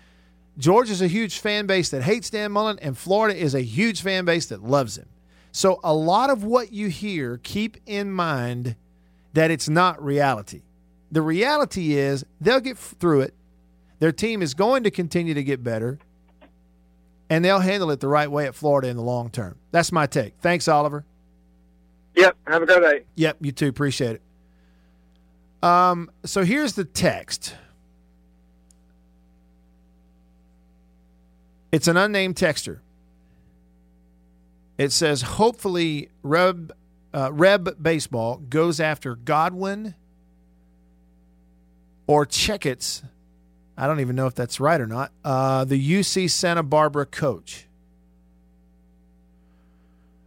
Georgia's 0.59 1.00
a 1.00 1.07
huge 1.07 1.38
fan 1.38 1.66
base 1.66 1.88
that 1.90 2.02
hates 2.02 2.28
Dan 2.28 2.52
Mullen 2.52 2.78
and 2.83 2.98
Florida 2.98 3.35
is 3.35 3.54
a 3.54 3.62
huge 3.62 4.02
fan 4.02 4.26
base 4.26 4.46
that 4.46 4.62
loves 4.62 4.98
him. 4.98 5.09
So 5.50 5.81
a 5.83 5.94
lot 5.94 6.28
of 6.28 6.44
what 6.44 6.72
you 6.74 6.88
hear, 6.88 7.40
keep 7.42 7.78
in 7.87 8.12
mind 8.12 8.76
that 9.33 9.51
it's 9.51 9.69
not 9.69 10.03
reality. 10.03 10.62
The 11.11 11.23
reality 11.23 11.95
is 11.95 12.25
they'll 12.41 12.61
get 12.61 12.77
through 12.79 13.23
it. 13.23 13.35
Their 13.99 14.12
team 14.12 14.43
is 14.43 14.55
going 14.55 14.85
to 14.85 14.91
continue 14.91 15.35
to 15.35 15.43
get 15.43 15.64
better, 15.64 15.99
and 17.29 17.45
they'll 17.45 17.61
handle 17.61 17.91
it 17.91 18.01
the 18.01 18.09
right 18.09 18.31
way 18.31 18.47
at 18.47 18.55
Florida 18.55 18.88
in 18.88 18.97
the 18.97 19.03
long 19.03 19.31
term. 19.31 19.57
That's 19.71 19.91
my 19.91 20.07
take. 20.07 20.35
Thanks, 20.41 20.69
Oliver. 20.69 21.05
Yep. 22.14 22.37
Have 22.47 22.62
a 22.62 22.67
good 22.67 22.81
day. 22.83 23.05
Yep, 23.17 23.38
you 23.41 23.53
too. 23.53 23.69
Appreciate 23.69 24.17
it. 24.17 24.23
Um, 25.62 26.11
so 26.25 26.45
here's 26.45 26.75
the 26.75 26.85
text. 26.85 27.55
It's 31.73 31.88
an 31.88 31.97
unnamed 31.97 32.37
texter. 32.37 32.79
It 34.79 34.93
says, 34.93 35.23
hopefully, 35.23 36.09
Reb, 36.23 36.73
uh, 37.18 37.33
Reb 37.33 37.83
Baseball 37.83 38.37
goes 38.37 38.78
after 38.78 39.16
Godwin 39.16 39.96
or 42.07 42.24
Checketts. 42.24 43.02
I 43.76 43.88
don't 43.88 43.98
even 43.98 44.14
know 44.14 44.26
if 44.26 44.37
that's 44.37 44.61
right 44.61 44.81
or 44.81 44.87
not. 44.87 45.11
Uh, 45.24 45.64
the 45.64 45.74
UC 45.76 46.31
Santa 46.31 46.62
Barbara 46.62 47.07
coach. 47.07 47.66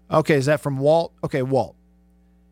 Okay, 0.09 0.35
is 0.35 0.47
that 0.47 0.59
from 0.59 0.79
Walt? 0.79 1.13
Okay, 1.23 1.41
Walt, 1.41 1.77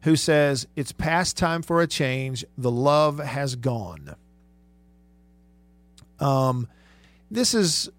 who 0.04 0.16
says, 0.16 0.68
It's 0.78 0.94
past 0.94 1.36
time 1.36 1.62
for 1.62 1.82
a 1.82 1.88
change. 1.88 2.46
The 2.58 2.72
love 2.72 3.20
has 3.20 3.58
gone. 3.58 4.16
Um, 6.22 6.70
this 7.30 7.54
is 7.54 7.90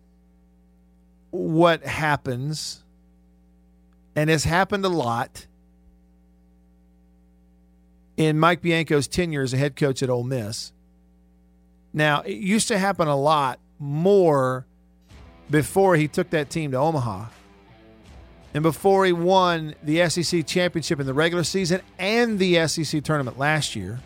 what 1.33 1.85
happens, 1.85 2.83
and 4.17 4.31
has 4.31 4.45
happened 4.45 4.87
a 4.87 4.91
lot 4.91 5.47
in 8.21 8.39
Mike 8.39 8.61
Bianco's 8.61 9.09
tenure 9.09 9.41
as 9.41 9.55
a 9.55 9.57
head 9.57 9.77
coach 9.77 10.03
at 10.03 10.11
Ole 10.11 10.25
Miss. 10.25 10.73
Now, 11.95 12.21
it 12.21 12.37
used 12.37 12.69
to 12.69 12.77
happen 12.77 13.09
a 13.09 13.17
lot 13.17 13.59
more 13.79 14.67
before 15.51 15.97
he 15.97 16.07
took 16.07 16.29
that 16.29 16.51
team 16.51 16.73
to 16.73 16.77
Omaha 16.77 17.29
and 18.53 18.63
before 18.63 19.07
he 19.07 19.13
won 19.13 19.75
the 19.83 20.07
SEC 20.11 20.47
championship 20.47 21.01
in 21.01 21.07
the 21.07 21.15
regular 21.15 21.43
season 21.45 21.81
and 21.99 22.39
the 22.39 22.69
SEC 22.69 23.03
tournament 23.03 23.39
last 23.39 23.75
year. 23.75 24.01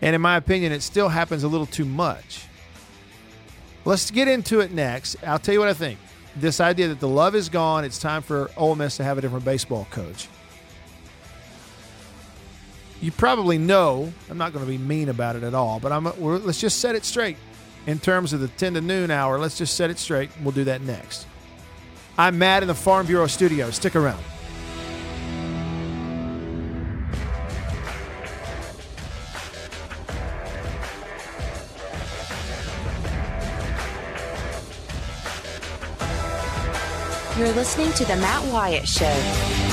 And 0.00 0.14
in 0.14 0.20
my 0.20 0.36
opinion, 0.36 0.70
it 0.70 0.82
still 0.82 1.08
happens 1.08 1.42
a 1.42 1.48
little 1.48 1.66
too 1.66 1.84
much. 1.84 2.44
Let's 3.84 4.12
get 4.12 4.28
into 4.28 4.60
it 4.60 4.70
next. 4.70 5.16
I'll 5.26 5.40
tell 5.40 5.52
you 5.52 5.58
what 5.58 5.68
I 5.68 5.74
think. 5.74 5.98
This 6.36 6.60
idea 6.60 6.86
that 6.88 7.00
the 7.00 7.08
love 7.08 7.34
is 7.34 7.48
gone, 7.48 7.84
it's 7.84 7.98
time 7.98 8.22
for 8.22 8.52
Ole 8.56 8.76
Miss 8.76 8.98
to 8.98 9.04
have 9.04 9.18
a 9.18 9.20
different 9.20 9.44
baseball 9.44 9.88
coach. 9.90 10.28
You 13.02 13.10
probably 13.10 13.58
know, 13.58 14.12
I'm 14.30 14.38
not 14.38 14.52
going 14.52 14.64
to 14.64 14.70
be 14.70 14.78
mean 14.78 15.08
about 15.08 15.34
it 15.34 15.42
at 15.42 15.54
all, 15.54 15.80
but 15.80 15.90
I'm, 15.90 16.04
let's 16.20 16.60
just 16.60 16.78
set 16.78 16.94
it 16.94 17.04
straight 17.04 17.36
in 17.88 17.98
terms 17.98 18.32
of 18.32 18.38
the 18.38 18.46
10 18.46 18.74
to 18.74 18.80
noon 18.80 19.10
hour. 19.10 19.40
Let's 19.40 19.58
just 19.58 19.74
set 19.74 19.90
it 19.90 19.98
straight. 19.98 20.30
We'll 20.40 20.52
do 20.52 20.62
that 20.64 20.82
next. 20.82 21.26
I'm 22.16 22.38
Matt 22.38 22.62
in 22.62 22.68
the 22.68 22.76
Farm 22.76 23.04
Bureau 23.06 23.26
studio. 23.26 23.72
Stick 23.72 23.96
around. 23.96 24.22
You're 37.36 37.50
listening 37.54 37.92
to 37.94 38.04
The 38.04 38.14
Matt 38.14 38.44
Wyatt 38.52 38.86
Show. 38.86 39.71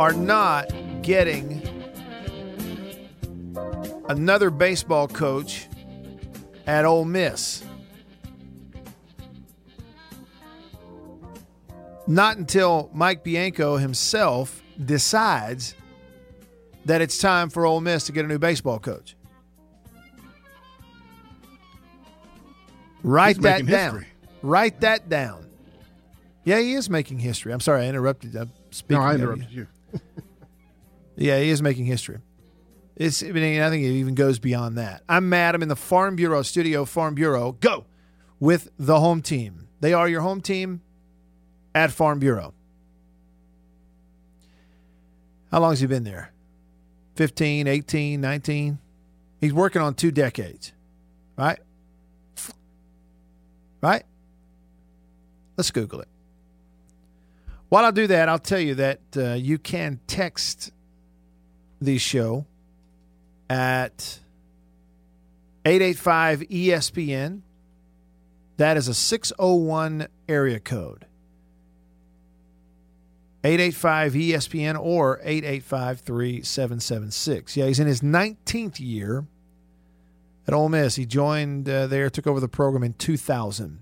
Are 0.00 0.14
not 0.14 0.72
getting 1.02 1.60
another 4.08 4.48
baseball 4.48 5.06
coach 5.06 5.68
at 6.66 6.86
Ole 6.86 7.04
Miss. 7.04 7.62
Not 12.06 12.38
until 12.38 12.88
Mike 12.94 13.22
Bianco 13.22 13.76
himself 13.76 14.62
decides 14.82 15.74
that 16.86 17.02
it's 17.02 17.18
time 17.18 17.50
for 17.50 17.66
Ole 17.66 17.82
Miss 17.82 18.04
to 18.04 18.12
get 18.12 18.24
a 18.24 18.28
new 18.28 18.38
baseball 18.38 18.78
coach. 18.78 19.14
Write 23.02 23.36
He's 23.36 23.42
that 23.42 23.66
down. 23.66 23.96
history. 23.96 24.06
Write 24.40 24.80
that 24.80 25.10
down. 25.10 25.46
Yeah, 26.44 26.58
he 26.58 26.72
is 26.72 26.88
making 26.88 27.18
history. 27.18 27.52
I'm 27.52 27.60
sorry 27.60 27.84
I 27.84 27.88
interrupted. 27.90 28.34
I'm 28.34 28.50
speaking 28.70 28.96
No, 28.96 29.02
I 29.06 29.14
interrupted 29.14 29.52
you. 29.52 29.66
Yeah, 31.16 31.38
he 31.38 31.50
is 31.50 31.62
making 31.62 31.86
history. 31.86 32.18
It's. 32.96 33.22
I 33.22 33.32
mean, 33.32 33.60
I 33.60 33.70
think 33.70 33.84
it 33.84 33.92
even 33.92 34.14
goes 34.14 34.38
beyond 34.38 34.78
that. 34.78 35.02
I'm 35.08 35.28
Matt. 35.28 35.54
I'm 35.54 35.62
in 35.62 35.68
the 35.68 35.76
Farm 35.76 36.16
Bureau 36.16 36.42
studio. 36.42 36.84
Farm 36.84 37.14
Bureau, 37.14 37.52
go 37.52 37.86
with 38.38 38.68
the 38.78 39.00
home 39.00 39.22
team. 39.22 39.68
They 39.80 39.92
are 39.92 40.08
your 40.08 40.20
home 40.20 40.40
team 40.40 40.82
at 41.74 41.90
Farm 41.90 42.18
Bureau. 42.18 42.52
How 45.50 45.60
long 45.60 45.72
has 45.72 45.80
he 45.80 45.86
been 45.86 46.04
there? 46.04 46.32
15, 47.16 47.66
18, 47.66 48.20
19? 48.20 48.78
He's 49.40 49.52
working 49.52 49.82
on 49.82 49.94
two 49.94 50.10
decades, 50.10 50.72
right? 51.36 51.58
Right? 53.80 54.04
Let's 55.56 55.70
Google 55.70 56.00
it. 56.00 56.08
While 57.68 57.84
I 57.84 57.90
do 57.90 58.06
that, 58.06 58.28
I'll 58.28 58.38
tell 58.38 58.60
you 58.60 58.74
that 58.76 59.00
uh, 59.16 59.34
you 59.34 59.58
can 59.58 60.00
text 60.06 60.72
the 61.80 61.98
show 61.98 62.46
at 63.48 64.20
885 65.64 66.40
ESPN. 66.40 67.40
That 68.56 68.76
is 68.76 68.88
a 68.88 68.94
601 68.94 70.08
area 70.28 70.60
code. 70.60 71.06
885 73.42 74.12
ESPN 74.12 74.78
or 74.78 75.18
885 75.22 76.00
3776. 76.00 77.56
Yeah, 77.56 77.66
he's 77.66 77.80
in 77.80 77.86
his 77.86 78.02
19th 78.02 78.78
year 78.78 79.24
at 80.46 80.52
Ole 80.52 80.68
Miss. 80.68 80.96
He 80.96 81.06
joined 81.06 81.68
uh, 81.68 81.86
there, 81.86 82.10
took 82.10 82.26
over 82.26 82.38
the 82.38 82.48
program 82.48 82.82
in 82.82 82.92
2000. 82.94 83.80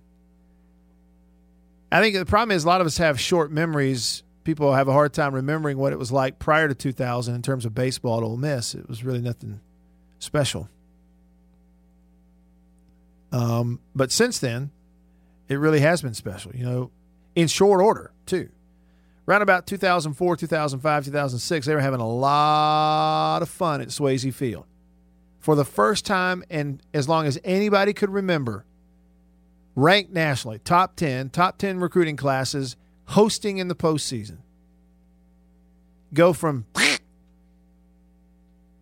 I 1.91 2.01
think 2.01 2.15
the 2.15 2.27
problem 2.27 2.55
is 2.55 2.65
a 2.65 2.67
lot 2.69 2.81
of 2.81 2.87
us 2.87 2.99
have 2.99 3.19
short 3.19 3.51
memories. 3.51 4.23
People 4.49 4.73
have 4.73 4.89
a 4.89 4.95
hard 4.95 5.13
time 5.13 5.35
remembering 5.35 5.77
what 5.77 5.93
it 5.93 5.99
was 5.99 6.11
like 6.11 6.39
prior 6.39 6.69
to 6.69 6.75
2000 6.75 7.35
in 7.35 7.43
terms 7.43 7.67
of 7.67 7.75
baseball 7.75 8.17
at 8.17 8.23
Ole 8.23 8.39
Miss. 8.39 8.75
It 8.75 8.89
was 8.89 9.05
really 9.05 9.21
nothing 9.21 9.61
special. 10.21 10.71
Um, 13.31 13.79
but 13.95 14.11
since 14.11 14.39
then, 14.39 14.71
it 15.51 15.57
really 15.57 15.81
has 15.81 16.01
been 16.01 16.15
special, 16.15 16.57
you 16.57 16.65
know, 16.65 16.91
in 17.35 17.47
short 17.47 17.83
order, 17.83 18.11
too. 18.25 18.49
Around 19.29 19.43
about 19.43 19.67
2004, 19.67 20.37
2005, 20.37 21.05
2006, 21.05 21.67
they 21.67 21.75
were 21.75 21.81
having 21.83 22.01
a 22.01 22.09
lot 22.09 23.43
of 23.43 23.51
fun 23.51 23.83
at 23.83 23.89
Swayze 23.89 24.33
Field. 24.33 24.65
For 25.41 25.57
the 25.57 25.65
first 25.67 26.07
time, 26.07 26.43
and 26.49 26.83
as 26.95 27.07
long 27.07 27.27
as 27.27 27.39
anybody 27.45 27.93
could 27.93 28.09
remember, 28.09 28.65
ranked 29.77 30.11
nationally, 30.11 30.59
top 30.59 30.97
10, 30.97 31.29
top 31.29 31.59
10 31.59 31.81
recruiting 31.81 32.17
classes, 32.17 32.77
hosting 33.09 33.57
in 33.59 33.69
the 33.69 33.75
postseason. 33.75 34.39
Go 36.13 36.33
from 36.33 36.67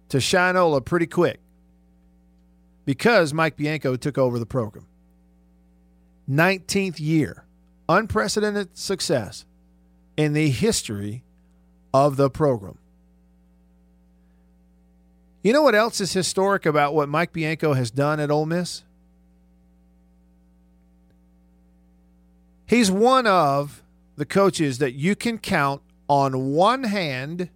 to 0.09 0.18
Shinola 0.18 0.85
pretty 0.85 1.07
quick 1.07 1.41
because 2.85 3.33
Mike 3.33 3.57
Bianco 3.57 3.97
took 3.97 4.18
over 4.18 4.39
the 4.39 4.47
program. 4.47 4.87
19th 6.29 6.99
year, 6.99 7.45
unprecedented 7.89 8.77
success 8.77 9.45
in 10.16 10.33
the 10.33 10.51
history 10.51 11.22
of 11.95 12.16
the 12.16 12.29
program. 12.29 12.79
You 15.43 15.53
know 15.53 15.62
what 15.62 15.77
else 15.77 16.01
is 16.01 16.12
historic 16.12 16.66
about 16.66 16.95
what 16.95 17.09
Mike 17.09 17.33
Bianco 17.33 17.74
has 17.74 17.93
done 17.93 18.18
at 18.18 18.33
Ole 18.33 18.47
Miss? 18.47 18.83
He's 22.66 22.91
one 22.91 23.29
of 23.29 23.85
the 24.17 24.27
coaches 24.27 24.79
that 24.79 24.93
you 24.93 25.14
can 25.14 25.39
count 25.39 25.83
on 26.09 26.53
one 26.53 26.85
hand 26.85 27.51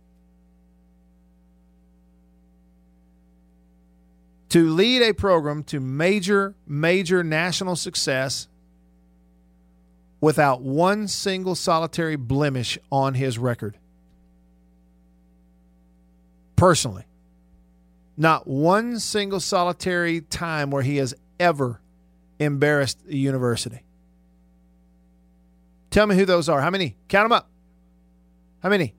to 4.51 4.69
lead 4.69 5.03
a 5.03 5.15
program 5.15 5.63
to 5.63 5.81
major, 5.81 6.55
major 6.67 7.23
national 7.23 7.77
success 7.77 8.49
without 10.21 10.61
one 10.61 11.09
single 11.09 11.55
solitary 11.55 12.17
blemish 12.17 12.79
on 12.93 13.15
his 13.15 13.39
record. 13.39 13.79
Personally, 16.57 17.05
not 18.17 18.47
one 18.47 18.99
single 18.99 19.41
solitary 19.41 20.21
time 20.21 20.71
where 20.71 20.83
he 20.83 20.99
has 20.99 21.15
ever 21.39 21.81
embarrassed 22.39 23.07
the 23.07 23.17
university. 23.17 23.81
Tell 25.91 26.07
me 26.07 26.17
who 26.17 26.25
those 26.25 26.49
are. 26.49 26.61
How 26.61 26.71
many? 26.71 26.97
Count 27.09 27.25
them 27.25 27.33
up. 27.33 27.51
How 28.63 28.69
many? 28.69 28.95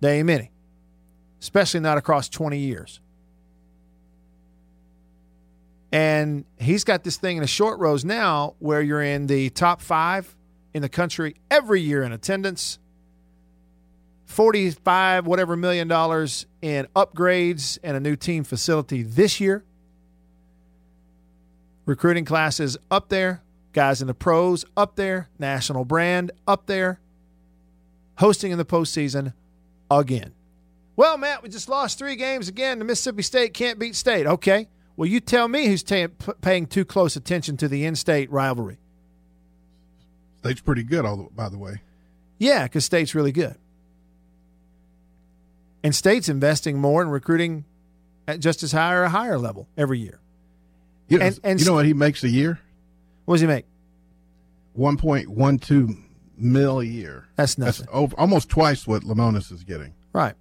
There 0.00 0.14
ain't 0.14 0.26
many, 0.26 0.50
especially 1.40 1.80
not 1.80 1.98
across 1.98 2.28
20 2.28 2.58
years. 2.58 3.00
And 5.92 6.44
he's 6.58 6.84
got 6.84 7.02
this 7.02 7.16
thing 7.16 7.36
in 7.36 7.42
a 7.42 7.48
short 7.48 7.80
rows 7.80 8.04
now 8.04 8.54
where 8.60 8.80
you're 8.80 9.02
in 9.02 9.26
the 9.26 9.50
top 9.50 9.80
five 9.82 10.36
in 10.72 10.82
the 10.82 10.88
country 10.88 11.34
every 11.50 11.80
year 11.80 12.02
in 12.02 12.12
attendance. 12.12 12.78
45 14.26 15.26
whatever 15.26 15.56
million 15.56 15.88
dollars 15.88 16.46
in 16.62 16.86
upgrades 16.94 17.78
and 17.82 17.96
a 17.96 18.00
new 18.00 18.14
team 18.14 18.44
facility 18.44 19.02
this 19.02 19.40
year. 19.40 19.64
Recruiting 21.84 22.24
classes 22.24 22.76
up 22.92 23.08
there, 23.08 23.42
guys 23.72 24.00
in 24.00 24.06
the 24.06 24.14
pros 24.14 24.64
up 24.76 24.96
there, 24.96 25.28
national 25.38 25.84
brand 25.84 26.32
up 26.46 26.66
there, 26.66 27.00
hosting 28.18 28.52
in 28.52 28.58
the 28.58 28.64
postseason 28.64 29.32
again. 29.90 30.32
Well, 30.96 31.16
Matt, 31.16 31.42
we 31.42 31.48
just 31.48 31.68
lost 31.68 31.98
three 31.98 32.16
games 32.16 32.48
again. 32.48 32.78
The 32.78 32.84
Mississippi 32.84 33.22
State 33.22 33.54
can't 33.54 33.78
beat 33.78 33.96
State. 33.96 34.26
Okay. 34.26 34.68
Well, 34.96 35.08
you 35.08 35.20
tell 35.20 35.48
me 35.48 35.66
who's 35.66 35.82
t- 35.82 36.08
paying 36.42 36.66
too 36.66 36.84
close 36.84 37.16
attention 37.16 37.56
to 37.58 37.68
the 37.68 37.86
in-state 37.86 38.30
rivalry. 38.30 38.78
State's 40.40 40.60
pretty 40.60 40.82
good, 40.82 41.06
all 41.06 41.16
the, 41.16 41.28
by 41.34 41.48
the 41.48 41.56
way. 41.56 41.80
Yeah, 42.38 42.64
because 42.64 42.84
State's 42.84 43.14
really 43.14 43.32
good, 43.32 43.56
and 45.82 45.94
State's 45.94 46.28
investing 46.28 46.78
more 46.78 47.00
in 47.00 47.08
recruiting 47.08 47.64
at 48.28 48.40
just 48.40 48.62
as 48.62 48.72
high 48.72 48.92
or 48.94 49.04
a 49.04 49.08
higher 49.08 49.38
level 49.38 49.68
every 49.76 49.98
year. 49.98 50.20
You 51.08 51.18
know, 51.18 51.26
and, 51.26 51.40
and 51.44 51.60
you 51.60 51.66
know 51.66 51.74
what 51.74 51.86
he 51.86 51.94
makes 51.94 52.22
a 52.22 52.28
year? 52.28 52.60
What 53.30 53.36
does 53.36 53.42
he 53.42 53.46
make? 53.46 53.66
One 54.72 54.96
point 54.96 55.28
one 55.28 55.60
two 55.60 55.96
mil 56.36 56.80
a 56.80 56.84
year. 56.84 57.28
That's 57.36 57.58
nothing. 57.58 57.86
That's 57.86 57.94
over, 57.96 58.18
almost 58.18 58.48
twice 58.48 58.88
what 58.88 59.04
Lemonis 59.04 59.52
is 59.52 59.62
getting. 59.62 59.94
Right. 60.12 60.34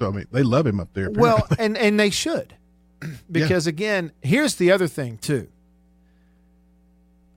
So 0.00 0.08
I 0.08 0.10
mean, 0.10 0.26
they 0.32 0.42
love 0.42 0.66
him 0.66 0.80
up 0.80 0.88
there. 0.92 1.06
Apparently. 1.06 1.22
Well, 1.22 1.46
and 1.56 1.78
and 1.78 2.00
they 2.00 2.10
should, 2.10 2.56
because 3.30 3.66
yeah. 3.66 3.70
again, 3.70 4.12
here's 4.22 4.56
the 4.56 4.72
other 4.72 4.88
thing 4.88 5.18
too. 5.18 5.46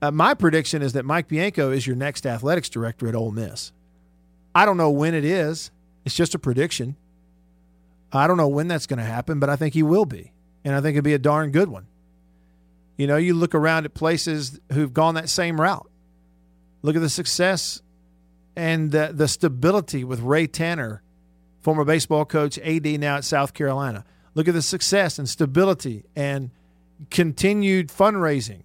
Uh, 0.02 0.10
my 0.10 0.34
prediction 0.34 0.82
is 0.82 0.92
that 0.94 1.04
Mike 1.04 1.28
Bianco 1.28 1.70
is 1.70 1.86
your 1.86 1.94
next 1.94 2.26
athletics 2.26 2.68
director 2.68 3.06
at 3.06 3.14
Ole 3.14 3.30
Miss. 3.30 3.70
I 4.56 4.64
don't 4.64 4.76
know 4.76 4.90
when 4.90 5.14
it 5.14 5.24
is. 5.24 5.70
It's 6.04 6.16
just 6.16 6.34
a 6.34 6.38
prediction. 6.40 6.96
I 8.12 8.26
don't 8.26 8.36
know 8.36 8.48
when 8.48 8.66
that's 8.66 8.88
going 8.88 8.98
to 8.98 9.04
happen, 9.04 9.38
but 9.38 9.50
I 9.50 9.54
think 9.54 9.74
he 9.74 9.84
will 9.84 10.04
be, 10.04 10.32
and 10.64 10.74
I 10.74 10.80
think 10.80 10.96
it'll 10.96 11.04
be 11.04 11.14
a 11.14 11.18
darn 11.20 11.52
good 11.52 11.68
one. 11.68 11.86
You 12.98 13.06
know, 13.06 13.16
you 13.16 13.32
look 13.32 13.54
around 13.54 13.86
at 13.86 13.94
places 13.94 14.60
who've 14.72 14.92
gone 14.92 15.14
that 15.14 15.30
same 15.30 15.58
route. 15.58 15.88
Look 16.82 16.96
at 16.96 17.00
the 17.00 17.08
success 17.08 17.80
and 18.56 18.90
the, 18.90 19.12
the 19.14 19.28
stability 19.28 20.02
with 20.02 20.20
Ray 20.20 20.48
Tanner, 20.48 21.00
former 21.60 21.84
baseball 21.84 22.24
coach, 22.24 22.58
AD 22.58 22.84
now 22.98 23.16
at 23.16 23.24
South 23.24 23.54
Carolina. 23.54 24.04
Look 24.34 24.48
at 24.48 24.54
the 24.54 24.62
success 24.62 25.16
and 25.18 25.28
stability 25.28 26.04
and 26.16 26.50
continued 27.08 27.88
fundraising 27.88 28.62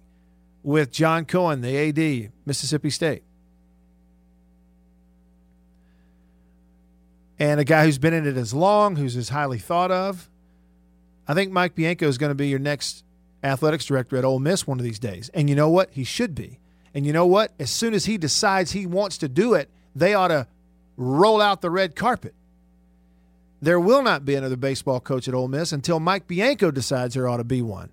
with 0.64 0.90
John 0.90 1.26
Cohen, 1.26 1.60
the 1.60 1.76
AD, 1.76 2.32
Mississippi 2.44 2.90
State. 2.90 3.22
And 7.38 7.60
a 7.60 7.64
guy 7.64 7.84
who's 7.84 7.98
been 7.98 8.14
in 8.14 8.26
it 8.26 8.36
as 8.36 8.52
long, 8.52 8.96
who's 8.96 9.16
as 9.16 9.28
highly 9.28 9.58
thought 9.58 9.92
of. 9.92 10.28
I 11.28 11.34
think 11.34 11.52
Mike 11.52 11.76
Bianco 11.76 12.08
is 12.08 12.18
going 12.18 12.30
to 12.30 12.34
be 12.34 12.48
your 12.48 12.58
next 12.58 13.03
athletics 13.44 13.84
director 13.84 14.16
at 14.16 14.24
Ole 14.24 14.40
Miss 14.40 14.66
one 14.66 14.78
of 14.78 14.84
these 14.84 14.98
days. 14.98 15.30
And 15.34 15.48
you 15.48 15.54
know 15.54 15.68
what? 15.68 15.90
He 15.92 16.02
should 16.04 16.34
be. 16.34 16.58
And 16.94 17.06
you 17.06 17.12
know 17.12 17.26
what? 17.26 17.52
As 17.58 17.70
soon 17.70 17.92
as 17.92 18.06
he 18.06 18.16
decides 18.16 18.72
he 18.72 18.86
wants 18.86 19.18
to 19.18 19.28
do 19.28 19.54
it, 19.54 19.68
they 19.94 20.14
ought 20.14 20.28
to 20.28 20.46
roll 20.96 21.40
out 21.40 21.60
the 21.60 21.70
red 21.70 21.94
carpet. 21.94 22.34
There 23.60 23.80
will 23.80 24.02
not 24.02 24.24
be 24.24 24.34
another 24.34 24.56
baseball 24.56 25.00
coach 25.00 25.28
at 25.28 25.34
Ole 25.34 25.48
Miss 25.48 25.72
until 25.72 26.00
Mike 26.00 26.26
Bianco 26.26 26.70
decides 26.70 27.14
there 27.14 27.28
ought 27.28 27.38
to 27.38 27.44
be 27.44 27.62
one. 27.62 27.90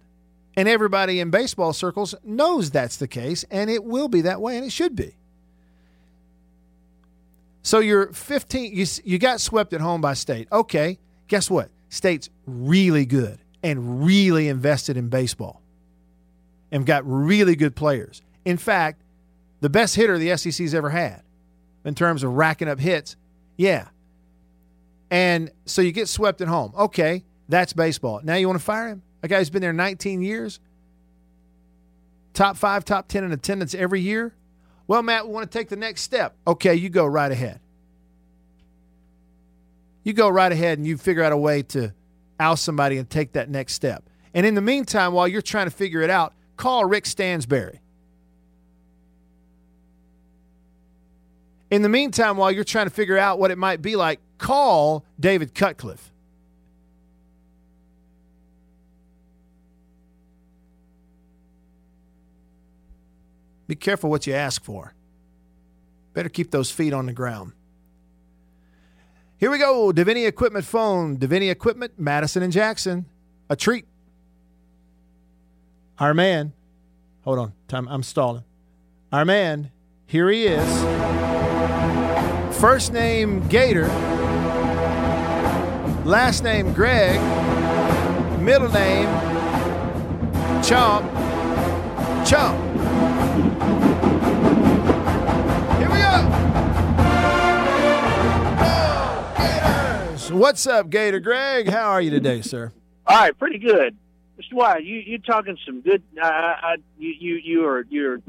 And 0.55 0.67
everybody 0.67 1.19
in 1.19 1.31
baseball 1.31 1.73
circles 1.73 2.13
knows 2.23 2.71
that's 2.71 2.97
the 2.97 3.07
case, 3.07 3.45
and 3.49 3.69
it 3.69 3.83
will 3.83 4.09
be 4.09 4.21
that 4.21 4.41
way, 4.41 4.57
and 4.57 4.65
it 4.65 4.71
should 4.71 4.95
be. 4.95 5.15
So 7.63 7.79
you're 7.79 8.11
15, 8.11 8.75
you, 8.75 8.85
you 9.03 9.17
got 9.17 9.39
swept 9.39 9.71
at 9.71 9.81
home 9.81 10.01
by 10.01 10.13
State. 10.13 10.47
Okay, 10.51 10.99
guess 11.27 11.49
what? 11.49 11.69
State's 11.89 12.29
really 12.45 13.05
good 13.05 13.40
and 13.63 14.03
really 14.05 14.47
invested 14.47 14.97
in 14.97 15.09
baseball 15.09 15.61
and 16.71 16.85
got 16.85 17.03
really 17.05 17.55
good 17.55 17.75
players. 17.75 18.21
In 18.45 18.57
fact, 18.57 19.01
the 19.59 19.69
best 19.69 19.95
hitter 19.95 20.17
the 20.17 20.35
SEC's 20.37 20.73
ever 20.73 20.89
had 20.89 21.21
in 21.85 21.95
terms 21.95 22.23
of 22.23 22.33
racking 22.33 22.67
up 22.67 22.79
hits. 22.79 23.15
Yeah. 23.57 23.87
And 25.09 25.51
so 25.65 25.81
you 25.81 25.91
get 25.91 26.07
swept 26.07 26.41
at 26.41 26.47
home. 26.47 26.73
Okay, 26.77 27.23
that's 27.49 27.73
baseball. 27.73 28.21
Now 28.23 28.35
you 28.35 28.47
want 28.47 28.59
to 28.59 28.65
fire 28.65 28.87
him? 28.87 29.03
A 29.23 29.27
guy 29.27 29.37
who's 29.37 29.49
been 29.49 29.61
there 29.61 29.73
19 29.73 30.21
years, 30.21 30.59
top 32.33 32.57
five, 32.57 32.85
top 32.85 33.07
10 33.07 33.23
in 33.23 33.31
attendance 33.31 33.75
every 33.75 34.01
year. 34.01 34.33
Well, 34.87 35.03
Matt, 35.03 35.27
we 35.27 35.33
want 35.33 35.49
to 35.49 35.57
take 35.57 35.69
the 35.69 35.75
next 35.75 36.01
step. 36.01 36.35
Okay, 36.47 36.73
you 36.75 36.89
go 36.89 37.05
right 37.05 37.31
ahead. 37.31 37.59
You 40.03 40.13
go 40.13 40.27
right 40.29 40.51
ahead 40.51 40.79
and 40.79 40.87
you 40.87 40.97
figure 40.97 41.23
out 41.23 41.31
a 41.31 41.37
way 41.37 41.61
to 41.63 41.93
oust 42.41 42.63
somebody 42.65 42.97
and 42.97 43.09
take 43.09 43.33
that 43.33 43.49
next 43.49 43.73
step. 43.73 44.03
And 44.33 44.45
in 44.45 44.55
the 44.55 44.61
meantime, 44.61 45.13
while 45.13 45.27
you're 45.27 45.41
trying 45.41 45.67
to 45.67 45.71
figure 45.71 46.01
it 46.01 46.09
out, 46.09 46.33
call 46.57 46.85
Rick 46.85 47.05
Stansbury. 47.05 47.79
In 51.69 51.83
the 51.83 51.89
meantime, 51.89 52.35
while 52.35 52.51
you're 52.51 52.65
trying 52.65 52.87
to 52.87 52.93
figure 52.93 53.17
out 53.17 53.39
what 53.39 53.51
it 53.51 53.57
might 53.57 53.81
be 53.81 53.95
like, 53.95 54.19
call 54.37 55.05
David 55.19 55.53
Cutcliffe. 55.53 56.11
Be 63.67 63.75
careful 63.75 64.09
what 64.09 64.27
you 64.27 64.33
ask 64.33 64.61
for. 64.61 64.93
Better 66.13 66.27
keep 66.27 66.51
those 66.51 66.71
feet 66.71 66.91
on 66.91 67.05
the 67.05 67.13
ground. 67.13 67.53
Here 69.41 69.49
we 69.49 69.57
go. 69.57 69.91
Deviney 69.91 70.27
Equipment 70.27 70.63
phone. 70.65 71.17
Deviney 71.17 71.49
Equipment, 71.49 71.93
Madison 71.97 72.43
and 72.43 72.53
Jackson. 72.53 73.07
A 73.49 73.55
treat. 73.55 73.87
Our 75.97 76.13
man. 76.13 76.53
Hold 77.23 77.39
on. 77.39 77.53
Time. 77.67 77.87
I'm 77.87 78.03
stalling. 78.03 78.43
Our 79.11 79.25
man. 79.25 79.71
Here 80.05 80.29
he 80.29 80.45
is. 80.45 80.81
First 82.59 82.93
name 82.93 83.47
Gator. 83.47 83.87
Last 86.05 86.43
name 86.43 86.71
Greg. 86.73 87.19
Middle 88.39 88.69
name 88.69 89.07
Chomp. 90.61 91.09
Chomp. 92.25 93.90
What's 100.31 100.65
up, 100.65 100.89
Gator 100.89 101.19
Greg? 101.19 101.67
How 101.67 101.89
are 101.89 102.01
you 102.01 102.09
today, 102.09 102.41
sir? 102.41 102.71
All 103.05 103.17
right, 103.17 103.37
pretty 103.37 103.57
good. 103.57 103.97
Mr. 104.39 104.53
Wyatt, 104.53 104.85
you 104.85 104.95
you 104.99 105.19
talking 105.19 105.57
some 105.65 105.81
good. 105.81 106.01
Uh, 106.17 106.25
I, 106.25 106.75
you 106.97 107.13
you 107.19 107.35
you 107.35 107.65
are 107.65 107.85
your 107.89 108.21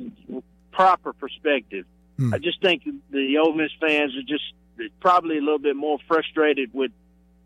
proper 0.73 1.13
perspective. 1.13 1.87
Hmm. 2.19 2.35
I 2.35 2.39
just 2.39 2.61
think 2.61 2.83
the 3.11 3.39
Ole 3.39 3.55
Miss 3.55 3.71
fans 3.81 4.17
are 4.17 4.23
just 4.23 4.43
probably 5.01 5.39
a 5.39 5.41
little 5.41 5.61
bit 5.61 5.77
more 5.77 5.99
frustrated 6.09 6.75
with 6.75 6.91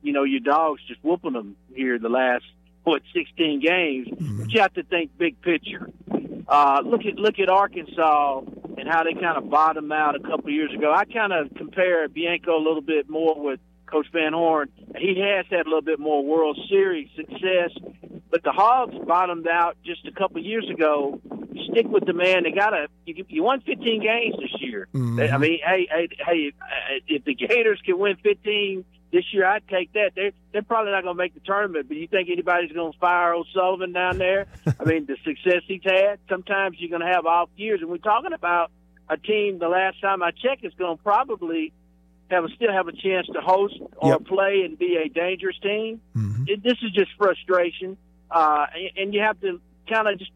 you 0.03 0.15
know 0.15 0.25
your 0.25 0.41
dogs 0.41 0.81
just 0.89 1.05
whooping 1.05 1.35
them 1.35 1.57
here 1.75 1.99
the 1.99 2.09
last 2.09 2.45
what 2.85 3.03
16 3.15 3.61
games. 3.61 4.09
Hmm. 4.09 4.41
But 4.41 4.53
you 4.53 4.61
have 4.61 4.73
to 4.75 4.85
think 4.85 5.19
big 5.19 5.39
picture. 5.43 5.91
Uh, 6.49 6.81
look 6.83 7.05
at 7.05 7.17
look 7.17 7.39
at 7.39 7.51
Arkansas 7.51 8.41
and 8.79 8.89
how 8.89 9.05
they 9.05 9.13
kind 9.13 9.37
of 9.37 9.51
bottomed 9.51 9.93
out 9.93 10.17
a 10.17 10.21
couple 10.21 10.47
of 10.47 10.53
years 10.53 10.73
ago. 10.73 10.95
I 10.95 11.05
kind 11.05 11.35
of 11.35 11.55
compare 11.57 12.09
Bianco 12.09 12.57
a 12.57 12.63
little 12.63 12.81
bit 12.81 13.11
more 13.11 13.39
with 13.39 13.61
Coach 13.87 14.07
Van 14.13 14.33
Horn, 14.33 14.69
he 14.97 15.21
has 15.21 15.47
had 15.51 15.67
a 15.67 15.69
little 15.69 15.83
bit 15.83 15.99
more 15.99 16.25
World 16.25 16.59
Series 16.69 17.09
success, 17.17 17.71
but 18.31 18.43
the 18.43 18.53
Hogs 18.53 18.95
bottomed 19.07 19.47
out 19.49 19.77
just 19.85 20.07
a 20.07 20.13
couple 20.13 20.43
years 20.43 20.69
ago. 20.71 21.21
Stick 21.71 21.87
with 21.89 22.05
the 22.05 22.13
man. 22.13 22.43
They 22.45 22.53
got 22.53 22.75
a 22.75 22.89
you, 23.07 23.25
you 23.29 23.43
won 23.43 23.61
15 23.61 24.03
games 24.03 24.37
this 24.39 24.61
year. 24.61 24.89
Mm-hmm. 24.93 25.35
I 25.35 25.39
mean, 25.39 25.59
hey, 25.65 25.89
hey, 25.91 26.09
hey, 26.25 26.53
if 27.07 27.25
the 27.25 27.35
Gators 27.35 27.81
can 27.85 27.99
win 27.99 28.17
15 28.23 28.85
this 29.13 29.25
year 29.33 29.47
I'd 29.47 29.67
take 29.69 29.93
that. 29.93 30.13
They're 30.15 30.33
they're 30.53 30.63
probably 30.63 30.93
not 30.93 31.03
going 31.03 31.17
to 31.17 31.23
make 31.23 31.35
the 31.35 31.41
tournament, 31.41 31.89
but 31.89 31.97
you 31.97 32.09
think 32.09 32.29
anybody's 32.31 32.73
going 32.73 32.93
to 32.93 32.99
fire 32.99 33.35
O'Sullivan 33.35 33.93
down 33.93 34.19
there? 34.19 34.47
I 34.81 34.85
mean, 34.85 35.07
the 35.07 35.17
success 35.25 35.63
he's 35.67 35.83
had. 35.85 36.19
Sometimes 36.29 36.77
you're 36.79 36.91
going 36.91 37.07
to 37.07 37.13
have 37.13 37.27
off 37.27 37.49
years, 37.57 37.81
and 37.81 37.91
we're 37.91 37.99
talking 37.99 38.33
about 38.33 38.71
a 39.09 39.17
team. 39.17 39.59
The 39.59 39.69
last 39.69 40.01
time 40.01 40.23
I 40.23 40.31
checked, 40.31 40.65
is 40.65 40.75
going 40.75 40.97
to 40.97 41.03
probably 41.03 41.73
have 42.31 42.45
a, 42.45 42.49
still 42.57 42.73
have 42.73 42.89
a 42.89 42.93
chance 42.93 43.27
to 43.33 43.41
host 43.41 43.75
or 43.97 44.11
Yep. 44.13 44.25
play 44.27 44.63
and 44.65 44.79
be 44.79 44.97
a 44.97 45.09
dangerous 45.09 45.57
team. 45.63 46.01
It, 46.49 46.63
this 46.63 46.75
is 46.83 46.93
just 46.93 47.11
frustration, 47.19 47.97
uh, 48.31 48.67
and, 48.75 48.91
and 48.99 49.15
you 49.15 49.21
have 49.21 49.41
to 49.41 49.61
kind 49.89 50.09
of 50.09 50.19
just 50.19 50.31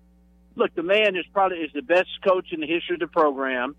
look. 0.56 0.74
The 0.74 0.82
man 0.82 1.16
is 1.16 1.24
probably 1.32 1.58
is 1.58 1.72
the 1.72 1.82
best 1.82 2.08
coach 2.26 2.46
in 2.52 2.60
the 2.60 2.66
history 2.66 2.94
of 2.94 3.00
the 3.00 3.06
program. 3.06 3.76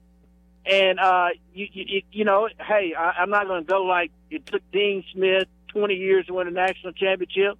And 0.66 1.00
uh, 1.00 1.30
you, 1.54 1.68
you, 1.74 2.02
you 2.12 2.24
know, 2.26 2.48
hey, 2.60 2.94
I, 2.98 3.22
I'm 3.22 3.30
not 3.32 3.48
going 3.48 3.64
to 3.64 3.68
go 3.68 3.84
like 3.84 4.12
it 4.30 4.46
took 4.46 4.62
Dean 4.72 5.04
Smith 5.14 5.48
20 5.70 5.96
years 5.96 6.28
to 6.28 6.34
win 6.36 6.48
a 6.48 6.52
national 6.52 6.94
championship, 6.94 7.58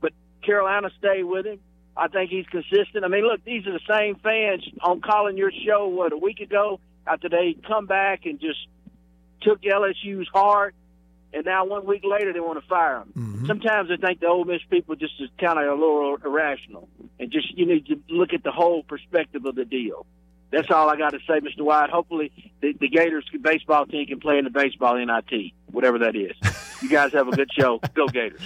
but 0.00 0.12
Carolina 0.44 0.90
stayed 0.98 1.24
with 1.24 1.44
him. 1.46 1.58
I 1.96 2.08
think 2.08 2.30
he's 2.30 2.46
consistent. 2.46 3.04
I 3.04 3.08
mean, 3.08 3.24
look, 3.24 3.42
these 3.44 3.66
are 3.66 3.72
the 3.72 3.80
same 3.88 4.16
fans 4.16 4.62
on 4.80 5.00
calling 5.00 5.36
your 5.36 5.50
show 5.66 5.88
what 5.88 6.12
a 6.12 6.16
week 6.16 6.40
ago 6.40 6.78
after 7.06 7.28
they 7.28 7.56
come 7.66 7.86
back 7.86 8.26
and 8.26 8.38
just 8.38 8.58
took 9.46 9.62
LSU's 9.62 10.28
heart, 10.28 10.74
and 11.32 11.44
now 11.44 11.64
one 11.64 11.86
week 11.86 12.02
later 12.04 12.32
they 12.32 12.40
want 12.40 12.60
to 12.60 12.66
fire 12.66 13.02
him. 13.02 13.44
Sometimes 13.46 13.90
I 13.90 13.96
think 13.96 14.20
the 14.20 14.26
Ole 14.26 14.44
Miss 14.44 14.60
people 14.68 14.96
just 14.96 15.14
is 15.20 15.30
kind 15.38 15.58
of 15.58 15.66
a 15.66 15.74
little 15.74 16.16
irrational, 16.24 16.88
and 17.20 17.30
just 17.30 17.56
you 17.56 17.66
need 17.66 17.86
to 17.86 18.00
look 18.10 18.32
at 18.32 18.42
the 18.42 18.50
whole 18.50 18.82
perspective 18.82 19.44
of 19.46 19.54
the 19.54 19.64
deal. 19.64 20.04
That's 20.50 20.70
all 20.70 20.88
I 20.88 20.96
got 20.96 21.10
to 21.10 21.18
say, 21.26 21.40
Mr. 21.40 21.62
White. 21.62 21.90
Hopefully, 21.90 22.32
the, 22.60 22.72
the 22.72 22.88
Gators 22.88 23.24
baseball 23.40 23.86
team 23.86 24.06
can 24.06 24.20
play 24.20 24.38
in 24.38 24.44
the 24.44 24.50
baseball 24.50 24.96
NIT, 24.96 25.52
whatever 25.70 25.98
that 26.00 26.16
is. 26.16 26.36
You 26.82 26.88
guys 26.88 27.12
have 27.12 27.28
a 27.28 27.32
good 27.32 27.50
show. 27.58 27.80
Go 27.94 28.06
Gators. 28.06 28.40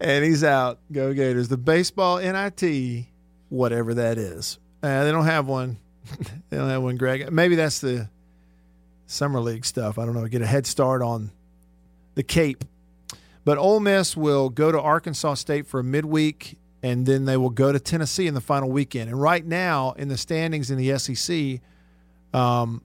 And 0.00 0.24
he's 0.24 0.42
out. 0.42 0.78
Go 0.90 1.12
Gators. 1.12 1.48
The 1.48 1.58
baseball 1.58 2.18
NIT, 2.18 3.06
whatever 3.50 3.94
that 3.94 4.16
is. 4.16 4.58
Uh, 4.82 5.04
they 5.04 5.12
don't 5.12 5.26
have 5.26 5.46
one. 5.46 5.76
they 6.48 6.56
don't 6.56 6.70
have 6.70 6.82
one, 6.82 6.96
Greg. 6.96 7.30
Maybe 7.30 7.56
that's 7.56 7.80
the 7.80 8.08
summer 9.10 9.40
league 9.40 9.64
stuff. 9.64 9.98
I 9.98 10.04
don't 10.04 10.14
know. 10.14 10.26
Get 10.26 10.42
a 10.42 10.46
head 10.46 10.66
start 10.66 11.02
on 11.02 11.32
the 12.14 12.22
Cape. 12.22 12.64
But 13.44 13.58
Ole 13.58 13.80
Miss 13.80 14.16
will 14.16 14.50
go 14.50 14.70
to 14.70 14.80
Arkansas 14.80 15.34
State 15.34 15.66
for 15.66 15.80
a 15.80 15.84
midweek, 15.84 16.58
and 16.82 17.06
then 17.06 17.24
they 17.24 17.36
will 17.36 17.50
go 17.50 17.72
to 17.72 17.80
Tennessee 17.80 18.26
in 18.26 18.34
the 18.34 18.40
final 18.40 18.70
weekend. 18.70 19.10
And 19.10 19.20
right 19.20 19.44
now, 19.44 19.92
in 19.92 20.08
the 20.08 20.16
standings 20.16 20.70
in 20.70 20.78
the 20.78 20.98
SEC, 20.98 21.60
um, 22.32 22.82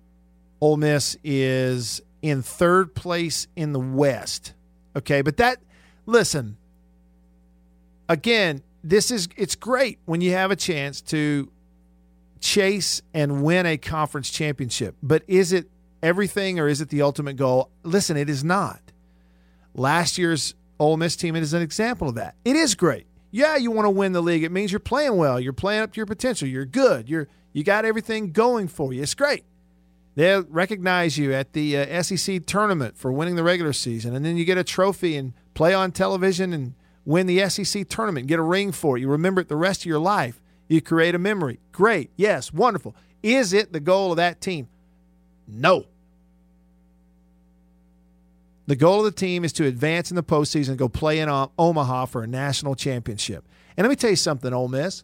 Ole 0.61 0.77
Miss 0.77 1.17
is 1.23 2.01
in 2.21 2.41
third 2.41 2.95
place 2.95 3.47
in 3.55 3.73
the 3.73 3.79
West. 3.79 4.53
Okay, 4.95 5.21
but 5.21 5.37
that 5.37 5.59
listen 6.05 6.57
again, 8.09 8.63
this 8.83 9.11
is 9.11 9.27
it's 9.35 9.55
great 9.55 9.99
when 10.05 10.21
you 10.21 10.31
have 10.31 10.51
a 10.51 10.55
chance 10.55 11.01
to 11.01 11.51
chase 12.39 13.01
and 13.13 13.43
win 13.43 13.65
a 13.65 13.77
conference 13.77 14.29
championship. 14.29 14.95
But 15.01 15.23
is 15.27 15.51
it 15.51 15.69
everything 16.05 16.59
or 16.59 16.67
is 16.67 16.81
it 16.81 16.89
the 16.89 17.01
ultimate 17.01 17.35
goal? 17.35 17.71
Listen, 17.83 18.15
it 18.15 18.29
is 18.29 18.43
not. 18.43 18.79
Last 19.73 20.17
year's 20.17 20.53
Ole 20.79 20.97
Miss 20.97 21.15
team 21.15 21.35
is 21.35 21.53
an 21.53 21.61
example 21.61 22.07
of 22.07 22.15
that. 22.15 22.35
It 22.45 22.55
is 22.55 22.75
great. 22.75 23.07
Yeah, 23.31 23.57
you 23.57 23.71
want 23.71 23.87
to 23.87 23.89
win 23.89 24.13
the 24.13 24.21
league. 24.21 24.43
It 24.43 24.51
means 24.51 24.71
you're 24.71 24.79
playing 24.79 25.17
well. 25.17 25.39
You're 25.39 25.51
playing 25.51 25.81
up 25.81 25.91
to 25.93 25.97
your 25.97 26.05
potential. 26.05 26.47
You're 26.47 26.65
good. 26.65 27.09
You're 27.09 27.27
you 27.51 27.63
got 27.63 27.85
everything 27.85 28.31
going 28.31 28.67
for 28.67 28.93
you. 28.93 29.01
It's 29.01 29.15
great. 29.15 29.43
They'll 30.15 30.43
recognize 30.43 31.17
you 31.17 31.33
at 31.33 31.53
the 31.53 31.77
uh, 31.77 32.03
SEC 32.03 32.45
tournament 32.45 32.97
for 32.97 33.11
winning 33.11 33.35
the 33.35 33.43
regular 33.43 33.73
season, 33.73 34.15
and 34.15 34.23
then 34.23 34.37
you 34.37 34.45
get 34.45 34.57
a 34.57 34.63
trophy 34.63 35.17
and 35.17 35.33
play 35.53 35.73
on 35.73 35.91
television 35.91 36.53
and 36.53 36.73
win 37.03 37.27
the 37.27 37.49
SEC 37.49 37.89
tournament, 37.89 38.27
get 38.27 38.39
a 38.39 38.43
ring 38.43 38.71
for 38.71 38.97
it. 38.97 39.01
You 39.01 39.09
remember 39.09 39.41
it 39.41 39.49
the 39.49 39.55
rest 39.55 39.81
of 39.81 39.85
your 39.85 39.99
life. 39.99 40.41
You 40.67 40.81
create 40.81 41.15
a 41.15 41.19
memory. 41.19 41.59
Great. 41.71 42.11
Yes, 42.15 42.53
wonderful. 42.53 42.95
Is 43.21 43.53
it 43.53 43.73
the 43.73 43.79
goal 43.79 44.11
of 44.11 44.17
that 44.17 44.39
team? 44.39 44.69
No. 45.47 45.85
The 48.67 48.75
goal 48.75 48.99
of 48.99 49.05
the 49.05 49.11
team 49.11 49.45
is 49.45 49.53
to 49.53 49.65
advance 49.65 50.09
in 50.09 50.15
the 50.15 50.23
postseason 50.23 50.69
and 50.69 50.77
go 50.77 50.89
play 50.89 51.19
in 51.19 51.29
Omaha 51.29 52.05
for 52.05 52.23
a 52.23 52.27
national 52.27 52.75
championship. 52.75 53.45
And 53.77 53.85
let 53.85 53.89
me 53.89 53.95
tell 53.95 54.09
you 54.09 54.15
something, 54.15 54.51
Ole 54.53 54.67
Miss. 54.67 55.03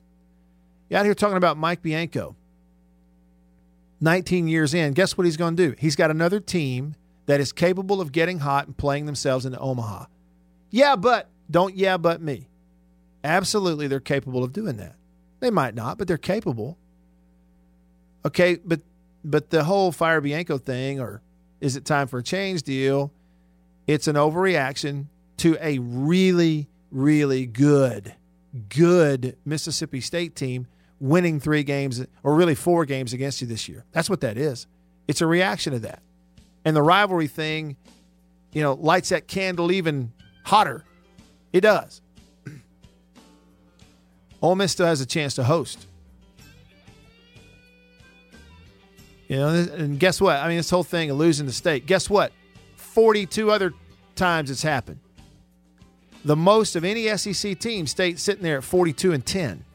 You're 0.89 0.99
out 0.99 1.05
here 1.05 1.13
talking 1.13 1.37
about 1.37 1.57
Mike 1.57 1.81
Bianco. 1.81 2.35
19 4.01 4.47
years 4.47 4.73
in, 4.73 4.93
guess 4.93 5.15
what 5.15 5.25
he's 5.25 5.37
going 5.37 5.55
to 5.55 5.69
do? 5.69 5.75
He's 5.77 5.95
got 5.95 6.09
another 6.09 6.39
team 6.39 6.95
that 7.27 7.39
is 7.39 7.53
capable 7.53 8.01
of 8.01 8.11
getting 8.11 8.39
hot 8.39 8.65
and 8.65 8.75
playing 8.75 9.05
themselves 9.05 9.45
into 9.45 9.59
Omaha. 9.59 10.05
Yeah, 10.71 10.95
but 10.95 11.29
don't 11.49 11.75
yeah, 11.75 11.97
but 11.97 12.21
me. 12.21 12.49
Absolutely, 13.23 13.87
they're 13.87 13.99
capable 13.99 14.43
of 14.43 14.53
doing 14.53 14.77
that. 14.77 14.95
They 15.39 15.51
might 15.51 15.75
not, 15.75 15.99
but 15.99 16.07
they're 16.07 16.17
capable. 16.17 16.77
Okay, 18.25 18.57
but 18.65 18.81
but 19.23 19.51
the 19.51 19.63
whole 19.63 19.91
fire 19.91 20.19
Bianco 20.19 20.57
thing, 20.57 20.99
or 20.99 21.21
is 21.59 21.75
it 21.75 21.85
time 21.85 22.07
for 22.07 22.19
a 22.19 22.23
change 22.23 22.63
deal? 22.63 23.11
It's 23.87 24.07
an 24.07 24.15
overreaction 24.15 25.07
to 25.37 25.57
a 25.59 25.79
really, 25.79 26.67
really 26.91 27.45
good, 27.45 28.15
good 28.69 29.37
Mississippi 29.45 30.01
State 30.01 30.35
team 30.35 30.67
winning 30.99 31.39
three 31.39 31.63
games 31.63 32.05
or 32.23 32.35
really 32.35 32.55
four 32.55 32.85
games 32.85 33.11
against 33.11 33.41
you 33.41 33.47
this 33.47 33.67
year. 33.67 33.83
That's 33.91 34.09
what 34.09 34.21
that 34.21 34.37
is. 34.37 34.67
It's 35.07 35.21
a 35.21 35.25
reaction 35.25 35.73
to 35.73 35.79
that. 35.79 36.01
And 36.63 36.75
the 36.75 36.83
rivalry 36.83 37.27
thing, 37.27 37.75
you 38.53 38.61
know, 38.61 38.73
lights 38.73 39.09
that 39.09 39.27
candle 39.27 39.71
even 39.71 40.13
hotter. 40.45 40.85
It 41.51 41.61
does. 41.61 42.01
Ole 44.41 44.55
Miss 44.55 44.71
still 44.71 44.85
has 44.85 45.01
a 45.01 45.05
chance 45.07 45.33
to 45.35 45.43
host. 45.43 45.87
You 49.27 49.37
know, 49.37 49.47
and 49.47 49.99
guess 49.99 50.21
what? 50.21 50.35
I 50.37 50.49
mean, 50.49 50.57
this 50.57 50.69
whole 50.69 50.83
thing 50.83 51.09
of 51.09 51.17
losing 51.17 51.45
the 51.45 51.53
state. 51.53 51.85
Guess 51.85 52.09
what? 52.09 52.31
42 52.93 53.51
other 53.51 53.73
times 54.15 54.51
it's 54.51 54.61
happened. 54.61 54.99
The 56.23 56.35
most 56.35 56.75
of 56.75 56.83
any 56.83 57.07
SEC 57.17 57.57
team, 57.57 57.87
state 57.87 58.19
sitting 58.19 58.43
there 58.43 58.57
at 58.57 58.63
42 58.63 59.13
and 59.13 59.25
10. 59.25 59.65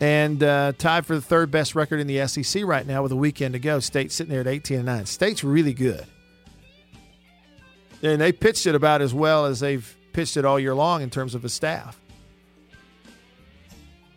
And 0.00 0.42
uh, 0.42 0.72
tied 0.78 1.04
for 1.04 1.14
the 1.14 1.20
third 1.20 1.50
best 1.50 1.74
record 1.74 2.00
in 2.00 2.06
the 2.06 2.26
SEC 2.26 2.64
right 2.64 2.86
now 2.86 3.02
with 3.02 3.12
a 3.12 3.16
weekend 3.16 3.52
to 3.52 3.58
go. 3.58 3.78
State 3.80 4.10
sitting 4.10 4.32
there 4.32 4.40
at 4.40 4.46
18 4.46 4.78
and 4.78 4.86
9. 4.86 5.06
State's 5.06 5.44
really 5.44 5.74
good. 5.74 6.06
And 8.02 8.18
they 8.20 8.32
pitched 8.32 8.66
it 8.66 8.74
about 8.74 9.02
as 9.02 9.12
well 9.12 9.44
as 9.44 9.60
they've 9.60 9.96
pitched 10.14 10.38
it 10.38 10.46
all 10.46 10.58
year 10.58 10.74
long 10.74 11.02
in 11.02 11.10
terms 11.10 11.34
of 11.34 11.44
a 11.44 11.50
staff. 11.50 12.00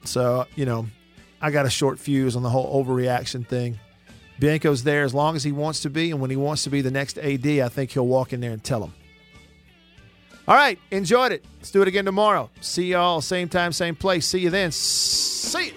So, 0.06 0.47
you 0.56 0.66
know, 0.66 0.88
I 1.41 1.51
got 1.51 1.66
a 1.66 1.70
short 1.70 1.99
fuse 1.99 2.38
on 2.38 2.43
the 2.43 2.49
whole 2.49 2.84
overreaction 2.84 3.45
thing. 3.45 3.78
Bianco's 4.40 4.84
there 4.84 5.04
as 5.04 5.14
long 5.14 5.36
as 5.36 5.44
he 5.44 5.52
wants 5.52 5.82
to 5.82 5.90
be, 5.90 6.12
and 6.12 6.20
when 6.20 6.30
he 6.30 6.36
wants 6.36 6.64
to 6.64 6.70
be 6.70 6.82
the 6.82 6.92
next 6.92 7.18
AD, 7.18 7.46
I 7.46 7.70
think 7.70 7.92
he'll 7.92 8.08
walk 8.08 8.34
in 8.34 8.42
there 8.42 8.52
and 8.52 8.64
tell 8.64 8.84
him. 8.84 8.94
All 10.48 10.56
right, 10.56 10.78
enjoyed 10.92 11.32
it. 11.32 11.46
Let's 11.60 11.72
do 11.72 11.82
it 11.82 11.88
again 11.88 12.04
tomorrow. 12.06 12.50
See 12.60 12.88
y'all 12.88 13.22
same 13.22 13.48
time, 13.48 13.72
same 13.72 13.96
place. 13.96 14.26
See 14.26 14.40
you 14.40 14.50
then. 14.50 14.72
See 14.72 15.68
ya. 15.68 15.72